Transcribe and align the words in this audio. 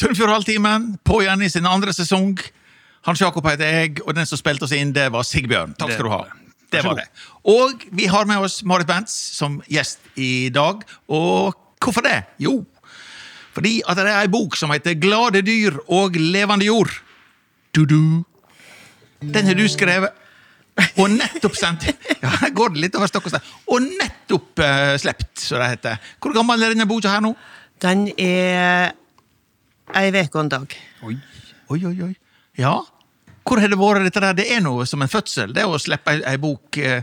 Sunnfjordhalvtimen, 0.00 0.94
på 1.04 1.20
igjen 1.24 1.42
i 1.44 1.50
sin 1.52 1.68
andre 1.68 1.92
sesong. 1.92 2.38
Hans 3.04 3.20
Jakob 3.20 3.46
heter 3.48 3.68
jeg, 3.68 3.98
og 4.06 4.14
den 4.16 4.28
som 4.28 4.40
spilte 4.40 4.64
oss 4.64 4.72
inn, 4.76 4.94
det 4.96 5.10
var 5.12 5.26
Sigbjørn. 5.28 5.74
Takk 5.80 5.94
skal 5.94 6.08
du 6.08 6.12
ha. 6.12 6.22
Det 6.70 6.84
var 6.86 6.96
det. 7.00 7.08
Og 7.50 7.82
vi 7.96 8.06
har 8.08 8.28
med 8.30 8.46
oss 8.46 8.60
Marit 8.64 8.88
Bentz 8.88 9.12
som 9.36 9.58
gjest 9.68 10.04
i 10.20 10.48
dag. 10.54 10.84
Og 11.10 11.56
hvorfor 11.82 12.04
det? 12.06 12.22
Jo, 12.40 12.60
fordi 13.56 13.80
at 13.88 13.98
det 13.98 14.06
er 14.06 14.22
ei 14.22 14.30
bok 14.30 14.56
som 14.58 14.70
heter 14.72 14.96
Glade 15.00 15.42
dyr 15.44 15.80
og 15.90 16.16
levende 16.16 16.68
jord. 16.68 16.92
Du-du. 17.74 18.22
Den 19.20 19.46
har 19.46 19.58
du 19.58 19.66
skrevet. 19.68 20.16
Og 20.96 21.10
nettopp 21.12 21.56
sendt 21.58 21.90
Ja, 22.22 22.30
her 22.40 22.52
går 22.56 22.72
det 22.72 22.84
litt 22.86 22.94
over 22.96 23.10
stokk 23.10 23.26
og 23.28 23.34
stein. 23.34 23.48
Og 23.68 23.84
nettopp 23.84 24.62
uh, 24.62 24.94
sluppet, 25.02 25.34
som 25.42 25.60
det 25.60 25.74
heter. 25.74 25.98
Hvor 26.22 26.32
gammel 26.36 26.62
er 26.62 26.72
denne 26.72 26.88
boka 26.88 27.10
her 27.10 27.24
nå? 27.24 27.34
Den 27.82 28.06
er 28.20 28.94
ei 29.98 30.10
uke 30.14 30.36
og 30.38 30.42
en 30.44 30.50
dag. 30.52 30.74
Oi, 31.06 31.16
oi, 31.70 31.80
oi. 31.90 31.96
oi. 32.10 32.14
Ja. 32.60 32.74
Hvor 33.50 33.58
har 33.58 33.72
det 33.72 33.78
vært 33.80 34.04
dette 34.06 34.20
der? 34.22 34.36
Det 34.38 34.46
er 34.54 34.60
noe 34.62 34.84
som 34.86 35.02
en 35.02 35.10
fødsel, 35.10 35.54
det 35.56 35.64
å 35.66 35.78
slippe 35.80 36.12
ei, 36.12 36.20
ei 36.34 36.36
bok 36.38 36.76
eh, 36.78 37.00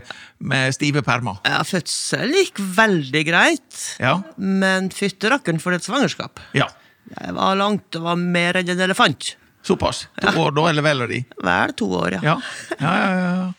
med 0.48 0.72
stive 0.76 1.02
permer. 1.04 1.40
Ja, 1.44 1.58
Fødsel 1.66 2.30
gikk 2.32 2.60
veldig 2.78 3.24
greit, 3.28 3.80
Ja. 4.00 4.14
men 4.38 4.88
fytte 4.94 5.28
rakken 5.34 5.60
for 5.60 5.76
et 5.76 5.84
svangerskap. 5.84 6.40
Ja. 6.56 6.68
Det 7.08 7.34
var 7.36 7.58
langt, 7.58 7.88
det 7.92 8.00
var 8.04 8.16
mer 8.20 8.60
enn 8.60 8.70
en 8.72 8.80
elefant. 8.86 9.34
Såpass. 9.66 10.06
To 10.22 10.32
år, 10.46 10.54
da, 10.56 10.68
eller 10.70 10.86
vel 10.86 11.04
og 11.04 11.12
de. 11.12 11.20
Vel 11.44 11.74
to 11.76 11.90
år, 11.98 12.16
ja. 12.16 12.22
Ja. 12.24 12.36
ja, 12.80 12.94
ja, 12.94 13.18
ja. 13.42 13.52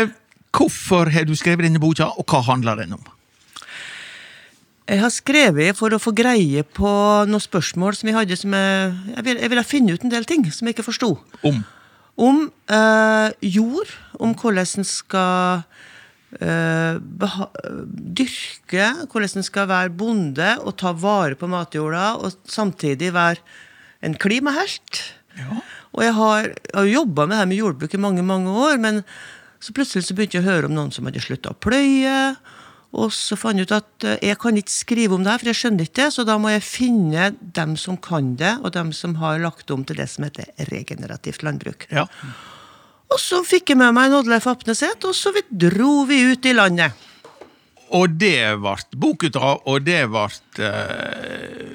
Eh, 0.00 0.12
hvorfor 0.56 1.08
har 1.14 1.24
du 1.28 1.32
skrevet 1.38 1.64
denne 1.68 1.80
boka, 1.80 2.10
og 2.18 2.26
hva 2.28 2.42
handler 2.50 2.82
den 2.82 2.98
om? 2.98 3.06
Jeg 4.90 4.98
har 5.04 5.12
skrevet 5.14 5.78
for 5.78 5.94
å 5.94 6.00
få 6.02 6.10
greie 6.16 6.64
på 6.66 6.90
noen 7.30 7.42
spørsmål 7.42 7.94
som 7.94 8.10
jeg 8.10 8.16
hadde 8.16 8.38
som 8.38 8.56
jeg, 8.56 8.94
jeg, 9.12 9.24
ville, 9.26 9.42
jeg 9.44 9.52
ville 9.52 9.66
finne 9.66 9.94
ut 9.94 10.06
en 10.06 10.12
del 10.12 10.26
ting 10.26 10.42
som 10.50 10.66
jeg 10.66 10.74
ikke 10.74 10.88
forsto. 10.88 11.12
Om. 11.46 11.60
Om 12.20 12.42
eh, 12.74 13.28
jord, 13.54 13.92
om 14.18 14.34
hvordan 14.34 14.82
en 14.82 14.88
skal 14.88 15.62
eh, 16.42 16.98
dyrke, 18.18 18.90
hvordan 19.06 19.38
en 19.38 19.46
skal 19.46 19.70
være 19.70 19.94
bonde 19.94 20.52
og 20.64 20.74
ta 20.82 20.90
vare 20.90 21.38
på 21.38 21.48
matjorda, 21.50 22.16
og 22.18 22.50
samtidig 22.50 23.14
være 23.14 23.38
en 24.02 24.18
klimahelt. 24.18 25.04
Ja. 25.38 25.62
Og 25.94 26.02
jeg 26.02 26.16
har, 26.18 26.50
jeg 26.50 26.78
har 26.80 26.94
jobba 26.96 27.28
med 27.28 27.36
det 27.36 27.42
her 27.44 27.52
med 27.52 27.62
jordbruk 27.62 27.94
i 27.94 28.06
mange 28.08 28.26
mange 28.26 28.58
år, 28.66 28.80
men 28.82 29.04
så 29.62 29.74
plutselig 29.76 30.08
så 30.08 30.16
begynte 30.16 30.40
jeg 30.40 30.46
å 30.46 30.50
høre 30.50 30.66
om 30.70 30.74
noen 30.74 30.90
som 30.94 31.06
hadde 31.06 31.22
slutta 31.22 31.54
å 31.54 31.62
pløye. 31.62 32.34
Og 32.90 33.12
så 33.14 33.36
fant 33.38 33.60
jeg 33.60 33.68
ut 33.68 33.74
at 33.76 34.06
eh, 34.06 34.22
jeg 34.30 34.38
kan 34.42 34.56
ikke 34.58 34.74
skrive 34.74 35.16
om 35.16 35.26
det, 35.26 35.36
for 35.38 35.50
jeg 35.50 35.58
skjønner 35.60 35.86
ikke 35.86 35.98
det, 36.00 36.08
så 36.16 36.24
da 36.26 36.36
må 36.42 36.50
jeg 36.50 36.66
finne 36.66 37.28
dem 37.58 37.76
som 37.78 37.98
kan 38.02 38.32
det, 38.40 38.56
og 38.64 38.74
dem 38.74 38.90
som 38.96 39.14
har 39.20 39.38
lagt 39.42 39.70
om 39.70 39.84
til 39.86 40.00
det 40.00 40.08
som 40.10 40.26
heter 40.26 40.50
regenerativt 40.72 41.44
landbruk. 41.46 41.86
Ja. 41.94 42.08
Og 43.10 43.18
så 43.18 43.40
fikk 43.46 43.72
jeg 43.72 43.80
med 43.80 43.94
meg 43.94 44.14
Oddleif 44.14 44.46
Apneset, 44.50 45.06
og 45.06 45.14
så 45.18 45.32
vi 45.34 45.44
dro 45.50 46.02
vi 46.08 46.22
ut 46.30 46.46
i 46.46 46.54
landet. 46.54 47.06
Og 47.94 48.12
det 48.18 48.54
ble 48.62 48.76
bok 49.02 49.26
ut 49.26 49.38
av, 49.38 49.62
og 49.66 49.82
det 49.82 50.04
ble 50.10 50.26
uh, 50.62 51.70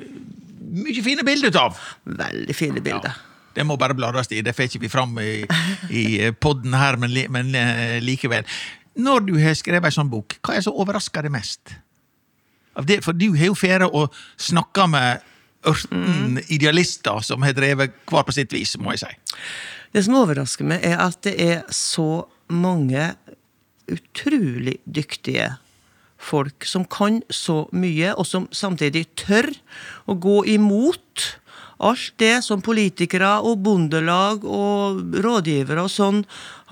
mye 0.80 1.04
fine 1.04 1.26
bilder 1.28 1.52
ut 1.52 1.60
av. 1.60 1.82
Veldig 2.08 2.56
fine 2.56 2.84
bilder. 2.84 3.20
Det 3.56 3.64
må 3.68 3.76
bare 3.80 3.96
bladres 3.96 4.32
i, 4.36 4.42
det 4.44 4.56
får 4.56 4.70
ikke 4.70 4.84
vi 4.84 4.92
fram 4.92 5.16
i, 5.24 5.44
i 5.92 6.06
podden 6.44 6.76
her, 6.76 6.98
men, 7.00 7.16
men 7.32 7.54
eh, 7.56 8.00
likevel. 8.04 8.48
Når 8.96 9.26
du 9.28 9.34
har 9.42 9.56
skrevet 9.58 9.90
en 9.90 9.98
sånn 9.98 10.12
bok, 10.12 10.38
hva 10.42 10.56
er 10.56 10.62
det 10.62 10.68
som 10.68 10.78
overrasker 10.80 11.26
deg 11.26 11.34
mest? 11.36 11.76
Av 12.76 12.88
det, 12.88 13.02
for 13.04 13.16
du 13.16 13.30
har 13.36 13.50
jo 13.50 13.58
ferie 13.58 13.88
og 13.88 14.14
snakka 14.42 14.88
med 14.92 15.26
ørten 15.66 16.40
idealister 16.54 17.24
som 17.26 17.44
har 17.46 17.56
drevet 17.58 17.96
hver 18.10 18.26
på 18.28 18.36
sitt 18.36 18.54
vis, 18.54 18.76
må 18.78 18.94
jeg 18.94 19.06
si. 19.06 19.14
Det 19.96 20.04
som 20.06 20.18
overrasker 20.20 20.68
meg, 20.68 20.84
er 20.86 21.00
at 21.02 21.22
det 21.26 21.36
er 21.42 21.62
så 21.74 22.26
mange 22.52 23.14
utrolig 23.92 24.78
dyktige 24.86 25.54
folk 26.22 26.66
som 26.68 26.86
kan 26.90 27.22
så 27.30 27.66
mye, 27.76 28.14
og 28.16 28.28
som 28.28 28.48
samtidig 28.56 29.08
tør 29.20 29.50
å 30.10 30.16
gå 30.18 30.42
imot 30.56 31.26
alt 31.84 32.14
det 32.22 32.40
som 32.46 32.64
politikere 32.64 33.38
og 33.44 33.60
bondelag 33.66 34.46
og 34.48 35.02
rådgivere 35.26 35.84
og 35.84 35.92
sånn 35.92 36.22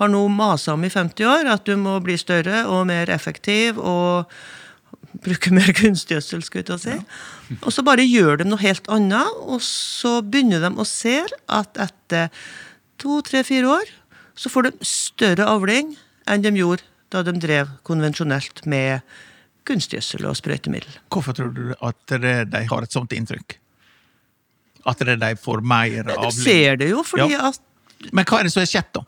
har 0.00 0.10
nå 0.10 0.22
masa 0.32 0.74
om 0.74 0.84
i 0.84 0.92
50 0.92 1.28
år, 1.28 1.50
at 1.52 1.66
du 1.68 1.76
må 1.80 1.98
bli 2.04 2.16
større 2.20 2.64
og 2.70 2.86
mer 2.88 3.12
effektiv 3.12 3.78
og 3.78 4.30
bruke 5.24 5.52
mer 5.54 5.70
kunstgjødsel, 5.76 6.42
skulle 6.42 6.64
jeg 6.64 6.70
til 6.70 6.76
å 6.78 6.82
si. 6.82 6.96
Og 7.60 7.70
så 7.74 7.84
bare 7.86 8.06
gjør 8.06 8.40
de 8.40 8.48
noe 8.48 8.62
helt 8.62 8.88
annet, 8.92 9.42
og 9.44 9.62
så 9.62 10.18
begynner 10.22 10.64
de 10.64 10.72
å 10.74 10.88
se 10.88 11.20
at 11.46 11.78
etter 11.80 12.32
to, 12.98 13.20
tre, 13.26 13.44
fire 13.46 13.76
år 13.80 13.92
så 14.34 14.50
får 14.50 14.66
de 14.66 14.88
større 14.88 15.46
avling 15.46 15.94
enn 16.30 16.42
de 16.42 16.50
gjorde 16.58 16.86
da 17.14 17.22
de 17.22 17.36
drev 17.38 17.70
konvensjonelt 17.86 18.64
med 18.66 19.04
kunstgjødsel 19.68 20.26
og 20.28 20.36
sprøytemiddel. 20.38 20.98
Hvorfor 21.12 21.36
tror 21.36 21.52
du 21.54 21.68
at 21.78 22.16
de 22.16 22.64
har 22.70 22.84
et 22.84 22.96
sånt 22.96 23.14
inntrykk? 23.14 23.60
At 24.86 24.98
det, 25.00 25.16
de 25.22 25.32
får 25.40 25.62
mer 25.64 26.10
avling? 26.14 26.30
Du 26.36 26.42
ser 26.44 26.76
det 26.80 26.90
jo, 26.90 27.02
fordi 27.06 27.30
Ja. 27.32 27.48
at 27.52 27.60
Men 28.12 28.24
hva 28.28 28.40
er 28.40 28.44
det 28.44 28.52
som 28.52 28.60
har 28.60 28.68
skjedd, 28.68 28.90
da? 28.92 29.00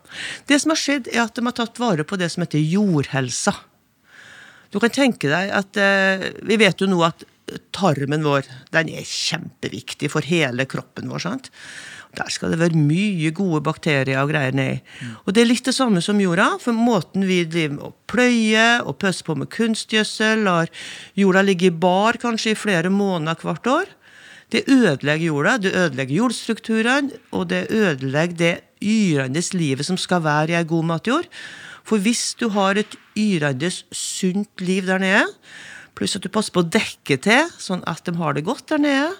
Det 0.49 0.57
som 0.61 0.71
har 0.73 0.79
skjedd, 0.81 1.07
er 1.13 1.21
at 1.27 1.35
de 1.37 1.43
har 1.45 1.53
tatt 1.53 1.77
vare 1.77 2.03
på 2.07 2.17
det 2.17 2.31
som 2.33 2.41
heter 2.41 2.57
jordhelsa. 2.63 3.53
Du 4.73 4.79
kan 4.81 4.89
tenke 4.89 5.29
deg 5.29 5.51
at 5.53 5.77
eh, 5.79 6.31
Vi 6.43 6.57
vet 6.59 6.81
jo 6.81 6.87
nå 6.89 7.03
at 7.05 7.23
tarmen 7.71 8.25
vår 8.25 8.43
den 8.75 8.89
er 8.91 9.05
kjempeviktig 9.07 10.09
for 10.11 10.25
hele 10.27 10.65
kroppen 10.67 11.07
vår. 11.07 11.19
sant? 11.23 11.51
Der 12.17 12.27
skal 12.33 12.51
det 12.51 12.59
være 12.59 12.75
mye 12.79 13.29
gode 13.35 13.61
bakterier 13.63 14.17
og 14.23 14.31
greier 14.33 14.51
nedi. 14.57 14.81
Og 15.27 15.33
det 15.35 15.43
er 15.43 15.49
litt 15.51 15.63
det 15.69 15.75
samme 15.77 16.01
som 16.03 16.19
jorda. 16.19 16.57
For 16.59 16.73
måten 16.75 17.23
vi 17.29 17.43
driver 17.45 17.75
med 17.75 17.85
å 17.85 17.93
pløye 18.09 18.65
og 18.83 18.97
pøsse 18.99 19.23
på 19.27 19.35
med 19.37 19.51
kunstgjødsel, 19.53 20.43
lar 20.47 20.67
jorda 21.19 21.43
ligge 21.45 21.69
i 21.69 21.75
bar 21.85 22.17
kanskje 22.19 22.51
i 22.55 22.59
flere 22.59 22.89
måneder 22.91 23.39
hvert 23.45 23.67
år, 23.71 23.93
det 24.51 24.63
ødelegger 24.71 25.27
jorda, 25.27 25.57
det 25.59 25.73
ødelegger 25.75 26.15
jordstrukturene, 26.21 27.19
og 27.35 27.49
det 27.51 27.67
ødelegger 27.69 28.37
det 28.37 28.53
yrende 28.81 29.41
livet 29.57 29.85
som 29.85 29.97
skal 29.97 30.23
være 30.23 30.53
i 30.53 30.59
ei 30.59 30.67
god 30.67 30.85
matjord. 30.87 31.27
For 31.87 31.99
hvis 32.03 32.35
du 32.39 32.49
har 32.55 32.79
et 32.79 32.95
yrende, 33.17 33.71
sunt 33.91 34.63
liv 34.63 34.87
der 34.87 35.03
nede, 35.03 35.25
pluss 35.95 36.15
at 36.15 36.23
du 36.23 36.29
passer 36.29 36.53
på 36.53 36.63
å 36.63 36.69
dekke 36.69 37.17
til, 37.23 37.51
sånn 37.59 37.83
at 37.89 38.05
de 38.05 38.15
har 38.19 38.37
det 38.37 38.45
godt 38.47 38.69
der 38.69 38.83
nede, 38.83 39.11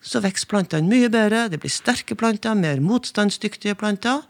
så 0.00 0.22
vokser 0.22 0.50
plantene 0.50 0.88
mye 0.88 1.10
bedre, 1.12 1.48
det 1.50 1.60
blir 1.60 1.74
sterke 1.74 2.16
planter, 2.18 2.54
mer 2.54 2.80
motstandsdyktige 2.80 3.76
planter. 3.78 4.22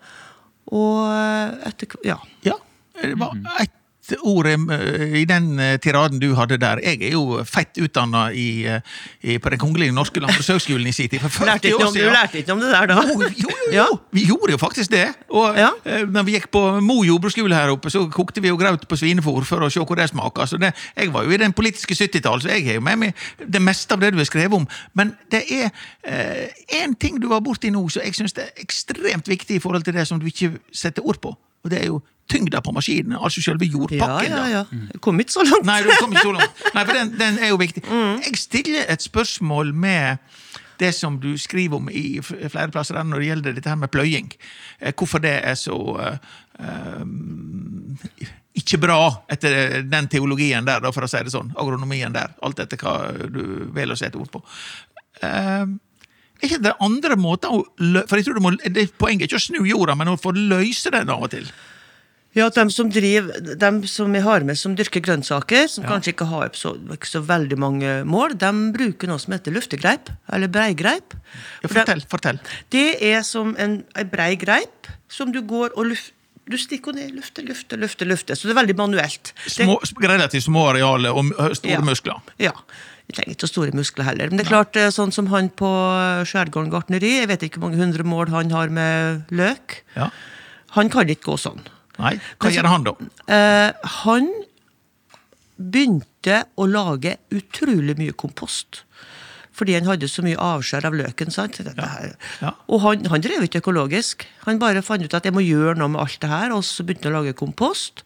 Og 0.73 1.05
eh, 1.13 1.69
etter 1.69 1.99
Ja. 2.05 2.19
Ja, 2.45 2.57
det 3.01 3.15
var 3.21 3.37
ett 3.61 3.73
ord 4.23 4.47
eh, 4.47 5.17
i 5.21 5.25
den 5.29 5.59
eh, 5.61 5.77
tiraden 5.83 6.19
du 6.23 6.35
hadde 6.39 6.57
der. 6.61 6.81
Jeg 6.85 7.03
er 7.09 7.13
jo 7.17 7.43
fett 7.45 7.77
utdanna 7.83 8.29
eh, 8.33 8.81
på 9.43 9.51
Den 9.53 9.59
kongelige 9.61 9.93
norske 9.93 10.21
landbrukshøgskolen 10.23 10.87
i 10.89 10.93
sin 10.93 11.09
tid. 11.13 11.21
For 11.21 11.29
40 11.45 11.75
år 11.75 11.87
om, 11.89 11.95
du 11.95 12.01
lærte 12.05 12.39
ikke 12.41 12.53
om 12.57 12.61
det 12.63 12.71
der 12.73 12.87
da? 12.93 13.03
Jo, 13.09 13.21
jo, 13.23 13.49
jo, 13.49 13.73
jo. 13.77 13.87
Vi 14.13 14.25
gjorde 14.29 14.53
jo 14.57 14.59
faktisk 14.63 14.91
det. 14.95 15.07
Og 15.31 15.57
Ja. 15.59 15.71
eh, 15.85 16.05
når 16.09 16.23
vi 16.29 16.37
gikk 16.39 16.51
på 16.55 16.63
Mo 16.81 17.03
jordbruksskole 17.05 17.55
her 17.55 17.73
oppe, 17.75 17.91
så 17.91 18.05
kokte 18.13 18.41
vi 18.45 18.49
jo 18.53 18.57
graut 18.61 18.87
på 18.89 18.97
svinefôr 19.01 19.45
for 19.49 19.67
å 19.67 19.71
se 19.73 19.81
hvor 19.85 19.99
det 19.99 20.09
smaker. 20.11 20.47
Så 20.47 20.57
det, 20.61 20.73
jeg 20.97 21.13
var 21.13 21.25
jo 21.25 21.31
i 21.37 21.41
den 21.41 21.53
politiske 21.53 21.95
70-tall, 21.95 22.41
så 22.43 22.49
jeg 22.55 22.67
har 22.67 22.79
jo 22.81 22.85
med 22.87 22.97
meg 23.05 23.27
det 23.45 23.63
meste 23.63 23.95
av 23.95 24.01
det 24.01 24.13
du 24.15 24.19
har 24.23 24.29
skrevet 24.29 24.55
om. 24.59 24.67
Men 24.95 25.15
det 25.31 25.45
er 25.53 25.71
én 26.73 26.95
ting 26.99 27.19
du 27.21 27.29
var 27.29 27.41
borti 27.45 27.71
nå 27.71 27.83
som 27.91 28.03
jeg 28.05 28.15
syns 28.17 28.35
er 28.39 28.51
ekstremt 28.63 29.29
viktig 29.29 29.57
i 29.59 29.63
forhold 29.63 29.85
til 29.85 29.95
det 29.99 30.07
som 30.09 30.21
du 30.21 30.27
ikke 30.31 30.55
setter 30.73 31.05
ord 31.07 31.21
på. 31.23 31.35
Og 31.65 31.71
det 31.73 31.81
er 31.83 31.87
jo 31.91 32.01
tyngda 32.29 32.61
på 32.61 32.73
maskinene, 32.77 33.17
altså 33.25 33.41
selve 33.43 33.65
jordpakken. 33.65 34.31
ja, 34.31 34.43
ja, 34.47 34.49
ja. 34.59 34.65
Jeg 34.93 35.01
kom 35.01 35.21
ikke 35.21 35.33
så 35.33 35.45
langt. 35.49 35.65
Nei, 35.67 35.79
du 35.83 35.89
kom 35.99 36.13
ikke 36.13 36.27
så 36.29 36.35
langt. 36.37 36.63
Nei, 36.77 36.85
for 36.85 36.93
den, 36.99 37.15
den 37.19 37.39
er 37.41 37.49
jo 37.55 37.57
viktig. 37.61 37.83
Jeg 37.89 38.37
stiller 38.37 38.85
et 38.93 39.03
spørsmål 39.03 39.73
med 39.75 40.19
det 40.79 40.93
som 40.95 41.17
du 41.19 41.33
skriver 41.41 41.81
om 41.81 41.89
i 41.91 42.21
flere 42.23 42.69
plasser 42.71 43.01
når 43.03 43.19
det 43.25 43.31
gjelder 43.33 43.57
dette 43.57 43.73
her 43.73 43.81
med 43.81 43.91
pløying. 43.91 44.29
Eh, 44.79 44.93
Hvorfor 44.95 45.19
det 45.25 45.33
er 45.43 45.57
så 45.59 45.75
eh, 46.05 46.19
ikke 48.59 48.79
bra 48.83 49.01
etter 49.31 49.83
den 49.89 50.09
teologien 50.13 50.67
der, 50.69 50.85
for 50.95 51.07
å 51.07 51.11
si 51.11 51.21
det 51.25 51.33
sånn. 51.35 51.53
Agronomien 51.59 52.15
der. 52.15 52.35
Alt 52.45 52.61
etter 52.63 52.81
hva 52.83 52.95
du 53.31 53.43
velger 53.75 53.95
å 53.97 53.99
sette 53.99 54.19
ord 54.21 54.31
på. 54.35 54.43
Eh, 55.25 55.65
er 56.43 56.59
det 56.63 56.75
andre 56.81 57.17
måter 57.19 57.51
å 57.51 57.65
For 58.09 58.17
jeg 58.19 58.25
tror 58.29 58.35
du 58.39 58.41
må, 58.45 58.53
det 58.63 58.77
er 58.85 58.93
Poenget 58.99 59.27
er 59.27 59.31
ikke 59.33 59.41
å 59.41 59.47
snu 59.49 59.59
jorda, 59.67 59.97
men 59.99 60.09
å 60.13 60.19
få 60.21 60.31
løse 60.37 60.91
den 60.95 61.11
av 61.11 61.23
og 61.27 61.31
til. 61.35 61.49
Ja, 62.37 62.47
at 62.47 62.55
dem 62.55 62.69
som 62.71 62.91
driver, 62.93 63.33
dem 63.59 63.81
som 63.89 64.13
jeg 64.15 64.23
har 64.23 64.45
med 64.47 64.59
som 64.61 64.75
dyrker 64.77 65.01
grønnsaker, 65.03 65.65
som 65.73 65.83
kanskje 65.89 66.13
ikke 66.13 66.27
har 66.29 66.51
så, 66.55 66.75
ikke 66.95 67.09
så 67.09 67.23
veldig 67.27 67.57
mange 67.59 67.95
mål, 68.07 68.37
de 68.39 68.51
bruker 68.77 69.09
noe 69.11 69.19
som 69.19 69.33
heter 69.35 69.51
luftegreip, 69.57 70.11
eller 70.37 70.47
breigreip. 70.53 71.17
Ja, 71.65 71.71
fortell, 71.73 72.05
de, 72.05 72.07
fortell. 72.13 72.39
Det 72.71 72.85
er 73.09 73.25
som 73.27 73.57
en, 73.59 73.81
en 73.99 74.13
brei 74.13 74.37
greip 74.39 74.87
som 75.11 75.33
du 75.35 75.41
går 75.43 75.73
og 75.75 75.89
luft, 75.91 76.13
du 76.49 76.55
stikker 76.61 76.95
ned, 76.97 77.11
lufter, 77.17 77.43
lufter, 77.49 77.81
lufter, 77.81 78.07
lufter. 78.09 78.39
Så 78.39 78.47
det 78.49 78.55
er 78.55 78.61
veldig 78.63 78.77
manuelt. 78.79 79.33
Det- 79.45 79.57
Små, 79.65 79.75
relativt 80.05 80.47
små 80.47 80.69
arealer 80.71 81.13
og 81.19 81.33
store 81.59 81.75
Ja. 81.75 81.81
muskler. 81.85 82.23
Ja. 82.41 82.53
Vi 83.09 83.17
trenger 83.17 83.35
ikke 83.35 83.47
så 83.47 83.53
store 83.55 83.73
muskler 83.77 84.05
heller. 84.05 84.29
Men 84.29 84.41
det 84.41 84.47
er 84.47 84.53
klart, 84.53 84.77
eh, 84.77 84.91
sånn 84.93 85.13
som 85.15 85.31
han 85.33 85.49
på 85.57 85.69
Skjærgården 86.29 86.73
gartneri, 86.73 87.15
jeg 87.23 87.31
vet 87.31 87.47
ikke 87.47 87.61
hvor 87.61 87.71
mange 87.71 87.81
hundre 87.81 88.05
mål 88.05 88.29
han 88.35 88.53
har 88.53 88.69
med 88.69 89.31
løk. 89.33 89.81
Ja. 89.97 90.11
Han 90.77 90.93
kan 90.93 91.09
ikke 91.09 91.31
gå 91.33 91.39
sånn. 91.41 91.63
Nei, 91.99 92.19
hva 92.39 92.53
gjør 92.53 92.69
han 92.71 92.85
da? 92.87 92.93
Eh, 93.33 93.89
han 94.05 94.29
begynte 95.59 96.45
å 96.61 96.69
lage 96.71 97.17
utrolig 97.35 97.97
mye 97.99 98.15
kompost. 98.15 98.85
Fordi 99.59 99.75
han 99.75 99.89
hadde 99.89 100.07
så 100.07 100.23
mye 100.23 100.39
avskjær 100.39 100.87
av 100.87 100.95
løken. 100.95 101.33
sant? 101.35 101.57
Her. 101.59 102.13
Ja. 102.45 102.53
Og 102.71 102.85
han, 102.85 103.09
han 103.11 103.25
drev 103.25 103.49
ikke 103.49 103.63
økologisk. 103.65 104.23
Han 104.45 104.61
bare 104.63 104.85
fant 104.87 105.03
ut 105.03 105.17
at 105.19 105.27
jeg 105.27 105.35
må 105.35 105.43
gjøre 105.43 105.75
noe 105.81 105.91
med 105.91 106.05
alt 106.05 106.21
det 106.23 106.31
her, 106.31 106.55
og 106.55 106.63
så 106.67 106.87
begynte 106.87 107.09
han 107.09 107.17
å 107.17 107.25
lage 107.25 107.35
kompost. 107.39 108.05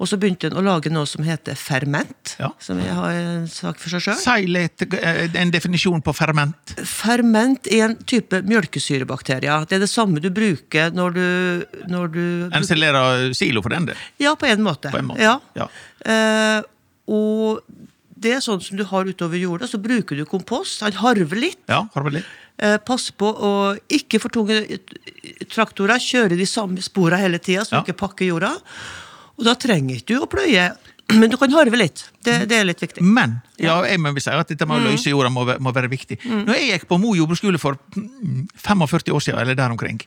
Og 0.00 0.08
så 0.08 0.16
begynte 0.16 0.48
han 0.48 0.56
å 0.56 0.62
lage 0.64 0.88
noe 0.88 1.04
som 1.06 1.22
heter 1.26 1.52
ferment, 1.60 2.36
Ja. 2.40 2.48
som 2.58 2.78
jeg 2.80 2.88
har 2.96 3.10
en 3.12 3.46
sak 3.52 3.76
for 3.78 3.92
seg 3.92 4.00
sjøl. 4.00 4.16
Si 4.16 4.46
litt, 4.48 4.80
en 5.36 5.50
definisjon 5.52 6.00
på 6.02 6.14
ferment. 6.16 6.72
Ferment 6.88 7.68
er 7.68 7.90
en 7.90 7.96
type 8.08 8.40
mjølkesyrebakterier. 8.48 9.66
Det 9.68 9.76
er 9.76 9.84
det 9.84 9.90
samme 9.92 10.22
du 10.24 10.30
bruker 10.32 10.90
når 10.96 11.12
du, 11.18 11.66
når 11.92 12.12
du 12.14 12.24
Encelera 12.56 13.04
silo 13.36 13.60
for 13.60 13.68
den 13.76 13.90
del. 13.90 13.96
Ja, 14.18 14.32
på 14.40 14.48
en 14.48 14.64
måte. 14.64 14.88
På 14.90 15.02
en 15.02 15.10
måte. 15.12 15.20
Ja. 15.20 15.36
Ja. 15.54 15.68
Uh, 16.08 16.62
og 17.12 17.60
det 18.20 18.32
er 18.38 18.40
sånn 18.44 18.60
som 18.64 18.76
du 18.80 18.84
har 18.88 19.04
utover 19.04 19.36
jorda, 19.40 19.68
så 19.68 19.76
bruker 19.80 20.16
du 20.16 20.24
kompost. 20.28 20.80
Han 20.84 20.96
harver 20.96 21.36
litt. 21.40 21.60
Ja, 21.68 21.82
harver 21.94 22.16
litt? 22.18 22.26
Eh, 22.60 22.76
pass 22.84 23.06
på 23.16 23.24
å 23.32 23.52
ikke 23.88 24.18
for 24.20 24.28
tunge 24.28 24.58
traktorer. 25.48 25.96
Kjøre 25.96 26.36
de 26.36 26.44
samme 26.48 26.82
sporene 26.84 27.20
hele 27.22 27.38
tida, 27.40 27.62
så 27.64 27.72
Ja. 27.72 27.80
du 27.80 27.92
ikke 27.92 27.96
pakker 28.08 28.26
jorda. 28.28 28.52
Og 29.40 29.46
da 29.48 29.54
trenger 29.56 29.96
ikke 29.98 30.14
du 30.14 30.24
å 30.24 30.28
pløye, 30.30 30.68
men 31.16 31.30
du 31.32 31.34
kan 31.40 31.50
harve 31.56 31.78
litt. 31.80 32.04
Det, 32.22 32.36
det 32.50 32.58
er 32.60 32.66
litt 32.68 32.82
viktig. 32.84 33.02
Men 33.02 33.38
ja, 33.58 33.80
jeg 33.88 33.98
må 33.98 34.12
si 34.20 34.30
at 34.30 34.52
dette 34.52 34.66
med 34.68 34.78
å 34.78 34.82
Mm. 34.84 34.90
løse 34.92 35.10
jorda 35.10 35.30
må, 35.32 35.42
må 35.58 35.72
være 35.74 35.88
viktig. 35.90 36.20
Når 36.28 36.54
jeg 36.54 36.68
gikk 36.74 36.86
på 36.92 36.98
Mo 37.02 37.14
jordbruksskole 37.18 37.58
for 37.58 37.78
mm, 37.96 38.44
45 38.60 39.10
år 39.16 39.24
siden, 39.24 39.40
eller 39.42 39.58
der 39.58 39.72
omkring, 39.74 39.98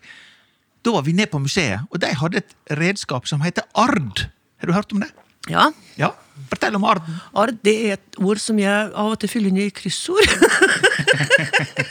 da 0.85 0.93
var 0.95 1.03
vi 1.03 1.13
ned 1.17 1.31
på 1.31 1.41
museet, 1.43 1.83
og 1.91 1.99
de 1.99 2.13
hadde 2.21 2.37
et 2.43 2.55
redskap 2.79 3.27
som 3.27 3.41
heter 3.43 3.65
ard. 3.75 4.27
Har 4.61 4.67
du 4.69 4.73
hørt 4.77 4.93
om 4.95 5.03
det? 5.03 5.11
Ja. 5.51 5.71
Ja, 5.99 6.13
Fortell 6.49 6.73
om 6.75 6.83
arden. 6.87 7.19
Ard 7.37 7.59
det 7.65 7.73
er 7.85 7.93
et 7.97 8.17
ord 8.17 8.39
som 8.41 8.57
jeg 8.57 8.89
av 8.95 9.11
og 9.11 9.19
til 9.21 9.29
fyller 9.29 9.51
inn 9.51 9.59
i 9.61 9.69
kryssord. 9.75 10.23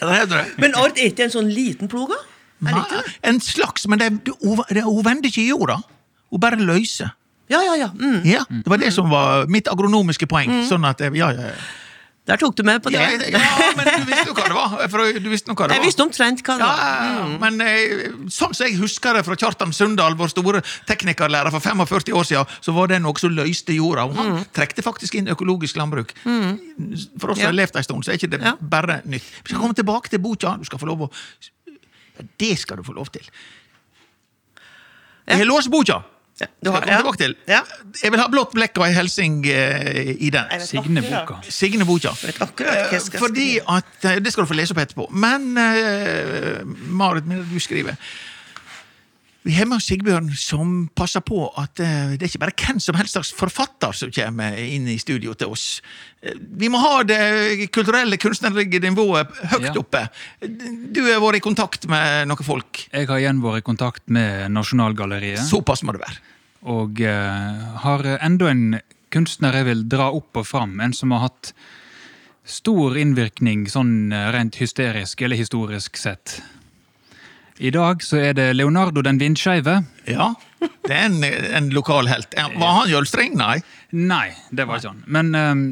det 0.01 0.29
det? 0.33 0.43
men 0.59 0.75
ard 0.79 0.97
er 0.99 1.11
ikke 1.13 1.27
en 1.29 1.35
sånn 1.35 1.51
liten 1.53 1.91
plog? 1.91 2.11
En 3.23 3.41
slags, 3.43 3.87
men 3.91 4.01
det, 4.01 4.09
det, 4.27 4.35
hun, 4.43 4.63
det, 4.71 4.83
hun 4.87 5.05
vender 5.07 5.29
ikke 5.31 5.45
i 5.45 5.51
jorda. 5.51 5.79
Hun 6.33 6.43
bare 6.43 6.59
løser. 6.59 7.13
Ja, 7.53 7.61
ja, 7.69 7.77
ja. 7.85 7.93
Mm. 7.93 8.19
Ja, 8.29 8.43
Det 8.49 8.73
var 8.73 8.81
det 8.83 8.91
som 8.97 9.09
var 9.13 9.47
mitt 9.53 9.69
agronomiske 9.71 10.27
poeng. 10.31 10.63
Sånn 10.69 10.85
at, 10.89 11.01
ja, 11.05 11.13
ja, 11.13 11.31
ja. 11.53 11.55
Der 12.23 12.39
tok 12.39 12.55
du 12.55 12.63
med 12.63 12.79
på 12.85 12.91
det. 12.95 13.01
Ja, 13.03 13.09
ja, 13.35 13.39
men 13.75 13.89
du 13.99 14.05
visste 14.07 14.29
jo 14.29 14.35
hva 14.37 14.45
det 14.47 14.55
var. 14.55 15.15
Du 15.19 15.25
visste 15.27 15.51
hva 15.51 15.67
det 15.67 15.73
var. 15.73 15.73
Jeg 15.75 15.83
visste 15.89 16.05
omtrent 16.05 16.43
hva 16.47 16.55
det 16.55 16.69
var. 16.69 16.83
ja, 16.85 17.07
ja. 17.17 17.25
men 17.43 17.57
eh, 17.67 18.05
sånn 18.31 18.53
som 18.55 18.63
jeg 18.69 18.77
husker 18.79 19.19
det 19.19 19.25
fra 19.27 19.35
Kjartan 19.41 19.75
Sundal, 19.75 20.15
vår 20.21 20.31
store 20.31 20.61
teknikerlærer 20.87 21.51
for 21.51 21.65
45 21.65 22.15
år 22.15 22.29
siden, 22.29 22.53
så 22.63 22.75
var 22.77 22.93
det 22.93 23.01
noe 23.03 23.19
som 23.19 23.35
løste 23.35 23.75
jorda. 23.75 24.05
Og 24.07 24.15
han 24.21 24.39
trekte 24.55 24.85
faktisk 24.87 25.19
inn 25.19 25.33
økologisk 25.35 25.81
landbruk. 25.83 26.15
For 26.23 27.35
oss 27.35 27.43
som 27.43 27.49
har 27.51 27.59
levd 27.59 27.81
en 27.83 27.89
stund, 27.89 28.07
så 28.07 28.15
er 28.15 28.21
ikke 28.23 28.31
det 28.37 28.55
bare 28.71 29.01
nytt. 29.03 29.27
Vi 29.43 29.51
skal 29.51 29.65
komme 29.65 29.75
tilbake 29.83 30.15
til 30.15 30.23
boka. 30.23 30.55
Du 30.63 30.71
skal 30.71 30.79
få 30.79 30.93
lov 30.93 31.09
å 31.09 31.11
Det 32.39 32.55
skal 32.61 32.79
du 32.79 32.87
få 32.87 32.95
lov 32.95 33.11
til. 33.11 33.27
Jeg 35.27 35.43
har 35.43 35.51
låst 35.51 35.75
boka! 35.75 36.05
Ja, 36.41 36.47
du 36.65 36.71
jeg 36.71 36.73
har- 36.73 36.81
komme 36.81 36.93
ja. 36.93 36.99
tilbake 37.03 37.19
til. 37.21 37.35
Ja. 37.47 37.61
Jeg 38.03 38.11
vil 38.11 38.21
ha 38.21 38.29
blått 38.33 38.53
blekk 38.57 38.79
og 38.81 38.87
ei 38.87 38.93
hilsing 38.97 39.45
uh, 39.47 40.01
i 40.27 40.31
den. 40.33 40.45
Signe-boka. 40.65 41.37
Signe 41.49 41.85
Boka. 41.87 42.15
vet 42.23 42.41
akkurat 42.41 42.89
hva 42.89 42.93
jeg 42.97 43.03
skal 43.03 43.19
Eh, 43.21 43.23
Fordi 43.27 43.49
at, 43.69 44.05
eh, 44.05 44.19
Det 44.21 44.33
skal 44.33 44.45
du 44.45 44.49
få 44.49 44.57
lese 44.57 44.73
opp 44.73 44.79
etterpå. 44.83 45.07
Men 45.13 45.53
uh, 45.59 46.65
Marit, 46.89 47.25
du 47.53 47.59
skriver 47.61 47.95
Vi 49.43 49.57
har 49.57 49.67
med 49.67 49.81
oss 49.81 49.89
Sigbjørn 49.91 50.29
som 50.39 50.75
passer 50.95 51.23
på 51.27 51.49
at 51.59 51.81
eh, 51.83 52.13
det 52.15 52.23
er 52.23 52.31
ikke 52.31 52.43
bare 52.45 52.55
hvem 52.63 52.79
som 52.83 52.95
helst 52.95 53.17
slags 53.17 53.33
forfatter 53.35 53.97
som 53.99 54.13
kommer 54.15 54.55
inn 54.63 54.87
i 54.87 54.95
studio 55.03 55.35
til 55.35 55.51
oss. 55.51 55.65
Eh, 56.23 56.37
vi 56.39 56.71
må 56.71 56.79
ha 56.79 57.01
det 57.03 57.19
kulturelle, 57.75 58.21
kunstneriske 58.23 58.79
nivået 58.85 59.35
høyt 59.51 59.67
Ja. 59.67 59.75
oppe. 59.81 60.05
Du 60.95 61.03
har 61.09 61.19
vært 61.25 61.41
i 61.41 61.43
kontakt 61.43 61.89
med 61.91 62.31
noen 62.31 62.47
folk. 62.47 62.85
Jeg 62.93 63.11
har 63.11 63.19
igjen 63.19 63.43
vært 63.43 63.65
i 63.65 63.67
kontakt 63.67 64.07
med 64.07 64.47
Nasjonalgalleriet. 64.55 65.43
Såpass 65.51 65.83
må 65.83 65.97
det 65.97 66.05
være. 66.05 66.23
Og 66.71 67.03
uh, 67.03 67.79
har 67.83 68.07
enda 68.23 68.47
en 68.53 68.81
kunstner 69.11 69.59
jeg 69.59 69.67
vil 69.73 69.89
dra 69.91 70.13
opp 70.15 70.39
og 70.39 70.47
fram. 70.47 70.79
En 70.81 70.95
som 70.95 71.11
har 71.11 71.27
hatt 71.27 71.51
stor 72.47 72.95
innvirkning 72.99 73.67
sånn 73.71 74.15
rent 74.35 74.55
hysterisk 74.63 75.27
eller 75.27 75.37
historisk 75.39 75.99
sett. 75.99 76.39
I 77.63 77.71
dag 77.71 78.03
så 78.03 78.19
er 78.19 78.35
det 78.35 78.49
Leonardo 78.57 79.05
den 79.07 79.21
vindskeive. 79.21 79.85
Ja, 80.11 80.33
Det 80.83 80.95
er 80.95 81.05
en, 81.07 81.23
en 81.23 81.71
lokal 81.71 82.09
helt. 82.11 82.35
Eh, 82.35 82.49
Var 82.59 82.73
han 82.81 82.91
jølstreng? 82.91 83.37
Nei. 83.39 83.61
Nei, 83.95 84.33
det 84.51 84.67
var 84.67 84.81
ikke 84.81 84.91
han. 84.91 85.03
Men 85.07 85.35
um, 85.35 85.63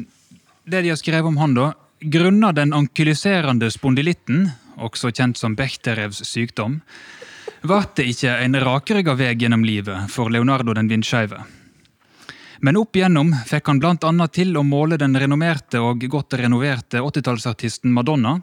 det 0.63 0.85
de 0.85 0.93
har 0.93 0.99
skrevet 0.99 1.27
om 1.27 1.39
han, 1.41 1.55
da 1.57 1.71
Grunna 2.01 2.49
den 2.55 2.71
ankyliserende 2.73 3.67
spondylitten, 3.69 4.47
også 4.81 5.11
kjent 5.13 5.37
som 5.37 5.53
Bechterevs 5.53 6.23
sykdom, 6.25 6.79
ble 7.61 7.81
det 7.97 8.07
ikke 8.09 8.37
en 8.41 8.57
rakrygga 8.63 9.13
vei 9.19 9.35
gjennom 9.35 9.65
livet 9.67 10.09
for 10.09 10.31
Leonardo 10.33 10.73
den 10.73 10.89
vindskeive. 10.89 11.43
Men 12.61 12.77
opp 12.77 12.95
igjennom 12.95 13.33
fikk 13.49 13.67
han 13.69 13.83
annet 13.83 14.33
til 14.33 14.55
å 14.57 14.63
måle 14.65 14.97
den 14.97 15.17
renommerte 15.17 15.81
og 15.81 16.07
godt 16.09 16.39
renoverte 16.39 17.01
80-tallsartisten 17.01 17.93
Madonna, 17.93 18.39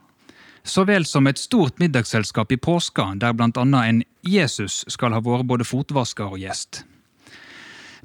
så 0.68 0.84
vel 0.86 1.04
som 1.08 1.26
et 1.26 1.38
stort 1.40 1.78
middagsselskap 1.80 2.52
i 2.52 2.56
påska, 2.60 3.14
der 3.18 3.34
annet 3.34 3.58
en 3.88 4.02
Jesus 4.22 4.84
skal 4.88 5.12
ha 5.16 5.20
vært 5.24 5.46
både 5.48 5.64
fotvasker 5.66 6.28
og 6.34 6.38
gjest. 6.42 6.84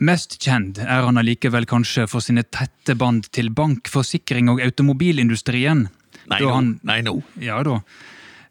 Mest 0.03 0.39
kjent 0.41 0.79
er 0.81 1.05
han 1.05 1.19
allikevel 1.21 1.67
kanskje 1.69 2.07
for 2.09 2.23
sine 2.23 2.43
tette 2.43 2.95
bånd 2.97 3.29
til 3.35 3.51
bank, 3.53 3.87
forsikring 3.91 4.49
og 4.49 4.61
automobilindustrien. 4.63 5.87
Nei, 6.27 6.39
Da 6.39 6.53
han- 6.53 6.79
Nei, 6.83 7.01
nå. 7.01 7.21
Ja 7.39 7.61
da. 7.63 7.81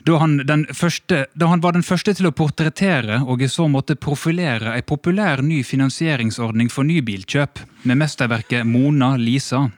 Da 0.05 0.19
han, 0.19 0.39
den 0.39 0.65
første, 0.67 1.27
da 1.37 1.47
han 1.47 1.61
var 1.61 1.73
den 1.73 1.83
første 1.83 2.15
til 2.15 2.27
å 2.27 2.33
portrettere 2.35 3.21
og 3.27 3.41
i 3.43 3.47
så 3.47 3.69
måte 3.71 3.95
profilere 3.95 4.75
ei 4.75 4.83
populær 4.83 5.43
ny 5.43 5.63
finansieringsordning 5.63 6.71
for 6.71 6.83
nybilkjøp, 6.85 7.59
med 7.85 7.99
mesterverket 7.99 8.67
Mona 8.67 9.17
Lisa. 9.17 9.71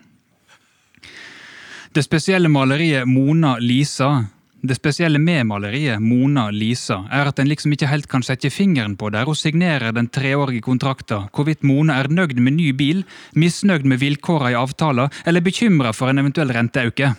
Det 1.94 2.02
spesielle 2.02 2.48
maleriet 2.50 3.06
Mona 3.06 3.56
Lisa 3.62 4.24
det 4.64 4.74
spesielle 4.78 5.18
med 5.20 5.44
maleriet 5.46 6.00
Mona 6.00 6.46
Lisa 6.50 7.02
er 7.12 7.28
at 7.28 7.38
en 7.38 7.50
liksom 7.50 7.74
ikke 7.74 7.90
helt 7.90 8.06
kan 8.08 8.22
sette 8.24 8.48
fingeren 8.50 8.94
på 8.96 9.10
der 9.12 9.28
hun 9.28 9.36
signerer 9.36 9.92
den 9.92 10.08
treårige 10.08 10.64
kontrakta 10.64 11.18
hvorvidt 11.36 11.66
Mona 11.68 11.98
er 12.00 12.08
nøyd 12.08 12.40
med 12.40 12.56
ny 12.56 12.70
bil, 12.72 13.02
misnøyd 13.36 13.84
med 13.84 14.00
vilkåra 14.00 14.54
i 14.54 14.56
avtala 14.56 15.10
eller 15.28 15.44
bekymra 15.44 15.92
for 15.92 16.08
en 16.08 16.22
eventuell 16.22 16.54
renteauke. 16.56 17.12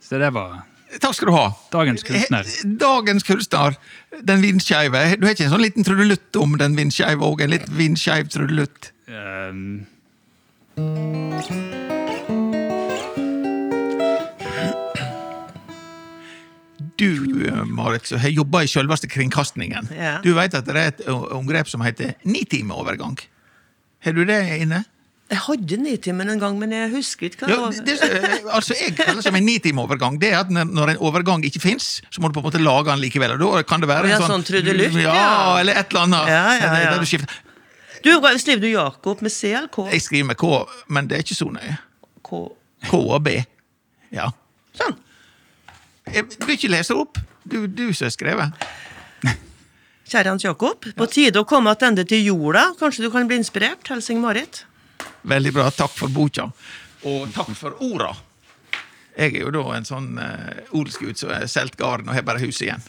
Så 0.00 0.18
det 0.22 0.32
var 0.32 0.62
Takk 1.02 1.14
skal 1.18 1.28
du 1.28 1.34
ha. 1.34 1.48
Dagens 1.74 2.06
kunstner. 2.06 2.48
Dagens 2.80 3.26
kunstner, 3.26 3.74
Den 4.22 4.40
vindskeive. 4.40 5.02
Du 5.20 5.26
har 5.26 5.34
ikke 5.34 5.44
en 5.50 5.52
sånn 5.52 5.66
liten 5.66 5.84
trudelutt 5.84 6.38
om 6.40 6.56
den 6.56 6.78
vindskeive 6.78 7.26
òg? 7.26 7.42
En 7.44 7.52
litt 7.52 7.68
vindskeiv 7.68 8.30
trudelutt? 8.32 8.94
ehm, 9.10 9.84
Du, 16.96 17.12
eh, 17.46 17.62
Marit, 17.68 18.06
som 18.08 18.20
har 18.22 18.32
jobba 18.32 18.64
i 18.64 18.70
selveste 18.70 19.08
kringkastingen. 19.12 19.88
Ja. 19.92 20.18
Du 20.24 20.32
vet 20.36 20.54
at 20.56 20.66
det 20.68 20.76
er 20.76 20.92
et 20.94 21.06
omgrep 21.08 21.68
som 21.68 21.84
heter 21.84 22.14
nitimeovergang. 22.24 23.18
Har 24.04 24.14
du 24.16 24.24
det 24.24 24.40
inne? 24.60 24.84
Jeg 25.26 25.40
hadde 25.42 25.76
Nitimen 25.82 26.28
en 26.30 26.38
gang, 26.38 26.54
men 26.60 26.70
jeg 26.70 26.90
husker 26.92 27.26
ikke 27.26 27.48
hva 27.48 27.48
det 27.50 27.56
var. 27.58 27.78
det, 27.88 27.94
altså 28.54 28.76
Jeg 28.78 28.92
kaller 28.94 29.18
det 29.18 29.24
som 29.26 29.34
en 29.34 29.42
nitimeovergang. 29.42 30.20
Det 30.22 30.28
er 30.30 30.44
at 30.44 30.52
når 30.54 30.92
en 30.92 31.00
overgang 31.02 31.42
ikke 31.48 31.58
fins, 31.64 31.88
så 32.14 32.22
må 32.22 32.30
du 32.30 32.36
på 32.36 32.44
en 32.44 32.46
måte 32.46 32.60
lage 32.62 32.86
den 32.92 33.02
likevel. 33.02 33.34
Og 33.34 33.56
da 33.58 33.64
kan 33.66 33.82
det 33.82 33.90
være 33.90 34.12
ja, 34.12 34.20
en 34.20 34.30
sånn 34.30 34.46
trudelutt, 34.46 34.94
ja, 35.02 35.16
ja. 35.16 35.32
eller 35.64 35.80
et 35.80 35.90
eller 35.90 36.06
annet. 36.06 36.30
Ja, 36.30 36.44
ja, 36.54 36.70
ja. 36.84 36.92
Der 36.94 37.02
du 37.02 37.10
skifter. 37.10 37.42
Du, 38.06 38.12
skriver 38.38 38.62
du 38.62 38.68
Jakob 38.70 39.24
med 39.26 39.34
C 39.34 39.50
eller 39.50 39.72
K? 39.74 39.88
Jeg 39.90 40.04
skriver 40.04 40.30
med 40.30 40.38
K, 40.38 40.52
men 40.94 41.10
det 41.10 41.18
er 41.18 41.26
ikke 41.26 41.38
så 41.40 41.50
nøye. 41.50 41.74
K. 42.22 42.44
K 42.86 43.02
og 43.02 43.18
B. 43.26 43.34
Ja. 44.14 44.30
Sånn. 44.78 44.94
Jeg 46.12 46.28
vil 46.42 46.54
ikke 46.54 46.70
lese 46.70 46.96
opp. 46.96 47.18
Du, 47.46 47.66
du 47.66 47.88
som 47.94 48.06
har 48.06 48.14
skrevet. 48.14 48.66
Kjære 50.06 50.30
Hans 50.30 50.44
Jakob, 50.46 50.86
på 50.94 51.06
tide 51.10 51.40
å 51.42 51.46
komme 51.48 51.72
tilbake 51.74 52.06
til 52.06 52.28
jorda. 52.28 52.68
Kanskje 52.78 53.06
du 53.06 53.10
kan 53.10 53.26
bli 53.26 53.40
inspirert? 53.40 53.82
Helsing 53.90 54.20
Marit. 54.22 54.62
Veldig 55.26 55.52
bra. 55.56 55.66
Takk 55.74 55.96
for 55.98 56.12
boka. 56.14 56.46
Og 57.06 57.26
takk 57.34 57.50
for 57.58 57.74
orda. 57.82 58.12
Jeg 59.16 59.32
er 59.34 59.46
jo 59.46 59.50
da 59.54 59.64
en 59.74 59.88
sånn 59.88 60.12
uh, 60.20 60.76
odelsgud 60.76 61.18
som 61.18 61.32
har 61.34 61.48
solgt 61.50 61.78
gården 61.80 62.10
og 62.10 62.14
har 62.14 62.24
bare 62.26 62.42
huset 62.44 62.68
igjen. 62.68 62.86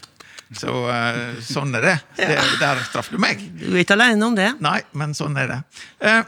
Så 0.54 0.70
uh, 0.70 1.40
sånn 1.42 1.74
er 1.80 1.88
det. 1.88 1.96
det. 2.20 2.38
Der 2.60 2.84
traff 2.92 3.10
du 3.10 3.18
meg. 3.20 3.42
Du 3.58 3.72
er 3.72 3.82
ikke 3.82 3.96
alene 3.98 4.28
om 4.28 4.38
det. 4.38 4.52
Nei, 4.62 4.78
men 4.94 5.16
sånn 5.18 5.40
er 5.40 5.50
det. 5.50 5.58
Uh, 6.04 6.22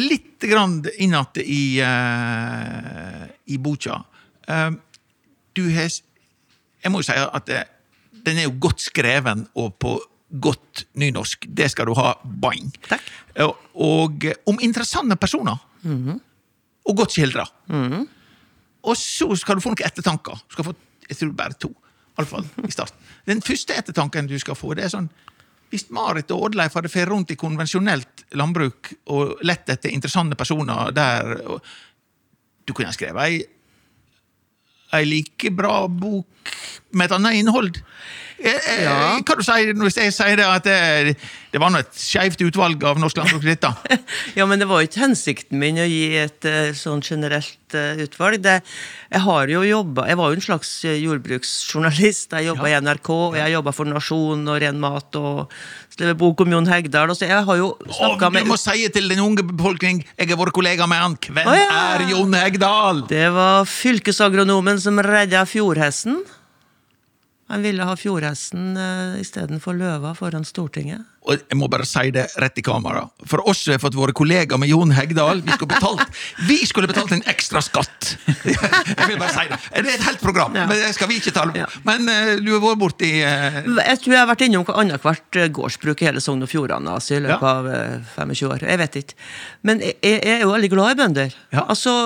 litt 0.00 0.48
grann 0.48 0.80
innat 0.96 1.36
i, 1.44 1.82
uh, 1.84 3.28
i 3.44 3.60
boka. 3.60 4.00
Uh, 4.48 4.72
du 5.54 5.66
har 5.74 5.92
Jeg 6.84 6.92
må 6.92 7.00
jo 7.00 7.08
si 7.08 7.16
at 7.16 7.46
det, 7.48 7.62
den 8.26 8.40
er 8.40 8.48
jo 8.48 8.56
godt 8.60 8.84
skreven 8.84 9.46
og 9.58 9.74
på 9.80 9.96
godt 10.40 10.84
nynorsk. 10.98 11.46
Det 11.48 11.70
skal 11.70 11.88
du 11.88 11.94
ha. 11.98 12.14
Bang. 12.24 12.72
Takk. 12.88 13.04
Og, 13.44 13.56
og 13.74 14.26
om 14.50 14.58
interessante 14.64 15.16
personer. 15.20 15.60
Og 16.84 16.96
godt 16.96 17.16
skildra. 17.16 17.46
Og 18.84 18.96
så 19.00 19.28
skal 19.40 19.56
du 19.56 19.64
få 19.64 19.72
noen 19.72 19.86
ettertanker. 19.86 20.42
Du 20.48 20.56
skal 20.56 20.68
få, 20.68 20.74
jeg 21.08 21.20
tror 21.20 21.36
bare 21.38 21.56
to. 21.60 21.70
i 21.70 22.18
alle 22.20 22.30
fall 22.30 22.48
i 22.66 22.72
starten. 22.74 22.98
Den 23.30 23.40
første 23.42 23.76
ettertanken 23.78 24.28
du 24.28 24.36
skal 24.38 24.58
få, 24.58 24.74
det 24.76 24.84
er 24.84 24.92
sånn 24.92 25.08
Hvis 25.72 25.88
Marit 25.90 26.30
og 26.30 26.50
Oddleif 26.50 26.76
hadde 26.76 26.92
fært 26.92 27.08
rundt 27.10 27.32
i 27.32 27.38
konvensjonelt 27.40 28.26
landbruk 28.36 28.92
og 29.10 29.40
lett 29.42 29.70
etter 29.72 29.90
interessante 29.90 30.36
personer 30.36 30.92
der 30.94 31.32
og, 31.48 31.64
Du 32.66 32.72
kunne 32.72 32.88
ha 32.92 32.96
skrevet 32.96 33.24
ei, 33.24 33.40
ei 34.98 35.08
like 35.08 35.50
bra 35.54 35.84
bok 35.88 36.54
med 36.94 37.08
et 37.08 37.16
annet 37.16 37.40
innhold. 37.40 37.80
Eh, 38.38 38.50
eh, 38.50 38.82
Ja. 38.84 39.20
Hva 39.22 39.36
du 39.38 39.72
du 39.74 39.84
hvis 39.86 39.96
jeg 39.96 40.12
sier 40.12 40.36
det 40.36 40.44
at 40.44 40.64
det, 40.66 41.16
det 41.52 41.60
var 41.62 41.70
nå 41.70 41.78
et 41.84 41.92
skeivt 41.94 42.40
utvalg 42.42 42.82
av 42.84 42.98
norsk 42.98 43.16
landbruk? 43.20 43.44
dette? 43.46 43.70
Ja, 44.38 44.44
men 44.46 44.58
det 44.58 44.66
var 44.68 44.82
ikke 44.82 45.04
hensikten 45.04 45.58
min 45.62 45.78
å 45.78 45.86
gi 45.86 46.16
et 46.18 46.44
eh, 46.48 46.72
sånn 46.74 47.00
generelt 47.06 47.74
eh, 47.78 48.02
utvalg. 48.04 48.40
Det, 48.42 48.56
jeg 49.14 49.22
har 49.22 49.48
jo 49.52 49.62
jobbet, 49.62 50.08
Jeg 50.10 50.18
var 50.18 50.30
jo 50.32 50.38
en 50.40 50.46
slags 50.48 50.72
eh, 50.84 50.98
jordbruksjournalist. 51.04 52.32
Jeg 52.34 52.48
jobba 52.50 52.68
Ja. 52.68 52.78
i 52.80 52.84
NRK, 52.84 53.10
og 53.30 53.36
jeg 53.38 53.54
jobba 53.54 53.72
for 53.72 53.84
Nasjon 53.88 54.44
og 54.50 54.60
Ren 54.60 54.80
Mat 54.82 55.14
og 55.20 55.50
skrevet 55.94 56.18
bok 56.18 56.40
om 56.42 56.50
Jon 56.56 56.66
Hegdal. 56.66 57.10
Og 57.14 57.16
så 57.16 57.28
jeg 57.30 57.44
har 57.46 57.56
jo 57.60 57.72
snakka 57.86 58.30
du 58.32 58.38
med 58.40 58.50
må 58.50 58.58
si 58.60 58.88
til 58.90 59.08
den 59.08 59.22
unge 59.22 59.46
befolkning 59.46 60.02
jeg 60.18 60.28
har 60.32 60.40
vært 60.40 60.56
kollega 60.56 60.88
med 60.90 60.98
han. 61.06 61.16
Hvem 61.22 61.46
Å, 61.46 61.54
ja. 61.54 61.82
er 61.94 62.08
Jon 62.10 62.34
Hegdal? 62.34 63.04
Det 63.10 63.28
var 63.34 63.64
fylkesagronomen 63.70 64.80
som 64.82 64.98
redda 64.98 65.46
fjordhesten. 65.46 66.24
Han 67.52 67.60
ville 67.62 67.84
ha 67.84 67.92
fjordhesten 68.00 68.70
uh, 68.78 69.18
istedenfor 69.20 69.76
løva 69.76 70.14
foran 70.16 70.46
Stortinget. 70.48 71.02
Og 71.24 71.38
jeg 71.40 71.56
må 71.56 71.66
bare 71.72 71.84
si 71.88 72.10
det 72.12 72.26
rett 72.40 72.58
i 72.60 72.62
kamera. 72.64 73.02
For 73.28 73.40
oss 73.48 73.62
som 73.64 73.72
har 73.74 73.80
fått 73.80 73.94
våre 73.96 74.12
kollegaer 74.16 74.60
med 74.60 74.68
Jon 74.68 74.90
Hegdal, 74.92 75.40
vi 75.44 75.52
skulle 75.56 75.70
betalt, 75.72 76.18
vi 76.50 76.56
skulle 76.68 76.88
betalt 76.90 77.12
en 77.16 77.22
ekstra 77.32 77.62
skatt! 77.64 78.10
Jeg 78.44 79.08
vil 79.08 79.20
bare 79.20 79.32
si 79.32 79.44
det. 79.48 79.58
Det 79.72 79.92
er 79.92 79.96
et 79.98 80.04
helt 80.08 80.20
program, 80.24 80.56
Ja. 80.56 80.64
men 80.68 80.80
det 80.80 80.90
skal 80.96 81.08
vi 81.08 81.16
ikke 81.20 81.32
ta. 81.36 81.44
Ja. 81.56 81.68
Men 81.88 82.08
eh, 82.12 82.34
du 82.44 82.50
har 82.54 82.60
vært 82.64 82.80
borti 82.82 83.10
uh, 83.24 83.56
Jeg 83.64 84.00
tror 84.02 84.12
jeg 84.16 84.20
har 84.20 84.28
vært 84.32 84.44
innom 84.48 84.68
annethvert 84.68 85.38
eh, 85.40 85.48
gårdsbruk 85.56 86.02
i 86.04 86.08
hele 86.10 86.20
Sogn 86.24 86.44
og 86.44 86.50
Fjordane 86.52 86.92
altså, 86.96 87.16
i 87.16 87.22
løpet 87.24 87.44
Ja. 87.48 87.54
av 87.54 87.70
eh, 87.72 88.10
25 88.18 88.50
år. 88.52 88.66
Jeg 88.68 88.82
vet 88.84 88.98
ikke. 89.00 89.16
Men 89.68 89.80
jeg, 89.84 89.96
jeg 90.04 90.34
er 90.38 90.44
jo 90.44 90.52
veldig 90.52 90.72
glad 90.76 90.92
i 90.92 91.00
bønder. 91.00 91.38
Ja. 91.56 91.64
Altså, 91.72 91.96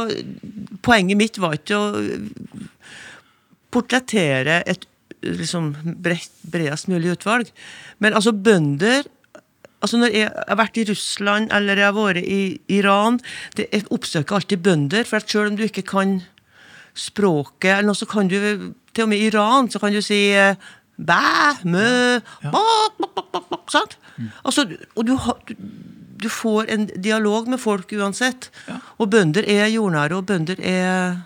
Poenget 0.87 1.19
mitt 1.19 1.39
var 1.43 1.59
ikke 1.59 1.79
å 1.79 1.89
portrettere 3.75 4.63
et 4.67 4.87
liksom, 5.23 5.73
bredest 6.03 6.89
mulig 6.89 7.15
utvalg. 7.17 7.53
Men 7.99 8.15
altså, 8.15 8.33
bønder 8.33 9.07
altså 9.79 9.99
Når 10.01 10.11
jeg 10.11 10.31
har 10.35 10.59
vært 10.59 10.79
i 10.81 10.85
Russland 10.89 11.53
eller 11.55 11.79
jeg 11.79 11.87
har 11.87 11.95
vært 11.95 12.25
i 12.27 12.41
Iran 12.75 13.21
det, 13.55 13.69
Jeg 13.71 13.87
oppsøker 13.95 14.35
alltid 14.35 14.65
bønder, 14.65 15.05
for 15.07 15.21
at 15.21 15.31
selv 15.31 15.53
om 15.53 15.57
du 15.57 15.63
ikke 15.63 15.87
kan 15.87 16.17
språket, 16.99 17.77
eller 17.77 17.93
noe, 17.93 17.99
så 17.99 18.09
kan 18.11 18.27
du 18.27 18.35
Til 18.91 19.05
og 19.05 19.13
med 19.13 19.23
i 19.23 19.29
Iran 19.31 19.71
så 19.71 19.79
kan 19.79 19.95
du 19.95 20.01
si 20.03 20.33
eh, 20.35 20.59
bæ, 20.99 21.63
mø, 21.63 22.19
bak, 22.43 22.99
bak, 22.99 23.15
bak, 23.15 23.29
bak, 23.31 23.45
bak, 23.53 23.71
sant? 23.71 23.95
Altså, 24.43 24.65
og 24.97 25.07
du, 25.07 25.15
du, 25.47 25.55
du 26.19 26.29
får 26.29 26.73
en 26.75 26.89
dialog 26.91 27.47
med 27.47 27.61
folk 27.63 27.93
uansett. 27.95 28.51
Og 28.99 29.07
bønder 29.13 29.47
er 29.47 29.71
jordnære, 29.71 30.19
og 30.19 30.27
bønder 30.27 30.59
er 30.59 31.21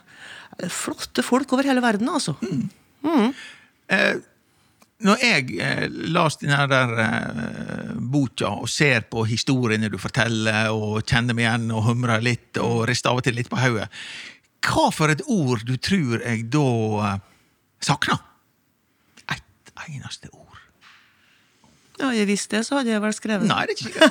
flotte 0.69 1.25
folk 1.25 1.53
over 1.57 1.65
hele 1.71 1.81
verden, 1.81 2.11
altså. 2.13 2.35
Eh, 3.89 4.21
Når 5.03 5.19
jeg 5.19 5.57
eh, 5.59 5.89
las 6.15 6.37
denne 6.39 6.63
der 6.71 6.93
eh, 7.03 7.89
boka 7.99 8.53
og 8.63 8.69
ser 8.71 9.03
på 9.11 9.25
historiene 9.27 9.89
du 9.91 9.97
forteller, 9.99 10.71
og 10.71 11.03
kjenner 11.03 11.35
meg 11.35 11.49
igjen 11.49 11.73
og 11.75 11.89
humrer 11.89 12.23
litt 12.23 12.61
og 12.63 12.85
rister 12.87 13.11
av 13.11 13.19
og 13.19 13.27
til 13.27 13.35
litt 13.35 13.51
på 13.51 13.59
hodet, 13.59 13.89
hva 14.63 14.85
for 14.95 15.11
et 15.11 15.25
ord 15.27 15.65
du 15.67 15.75
tror 15.83 16.23
jeg 16.23 16.45
da 16.55 16.69
eh, 17.09 17.19
savner? 17.83 18.23
Ett 19.35 19.75
eneste 19.89 20.31
ord. 20.31 20.39
Ja, 21.99 22.13
jeg 22.15 22.27
visste 22.31 22.61
det, 22.61 22.63
så 22.67 22.79
hadde 22.79 22.95
jeg 22.95 23.03
vel 23.03 23.13
skrevet 23.15 23.51
Nei, 23.51 23.67
det 23.67 23.75
er 23.75 23.83
ikke. 23.83 24.07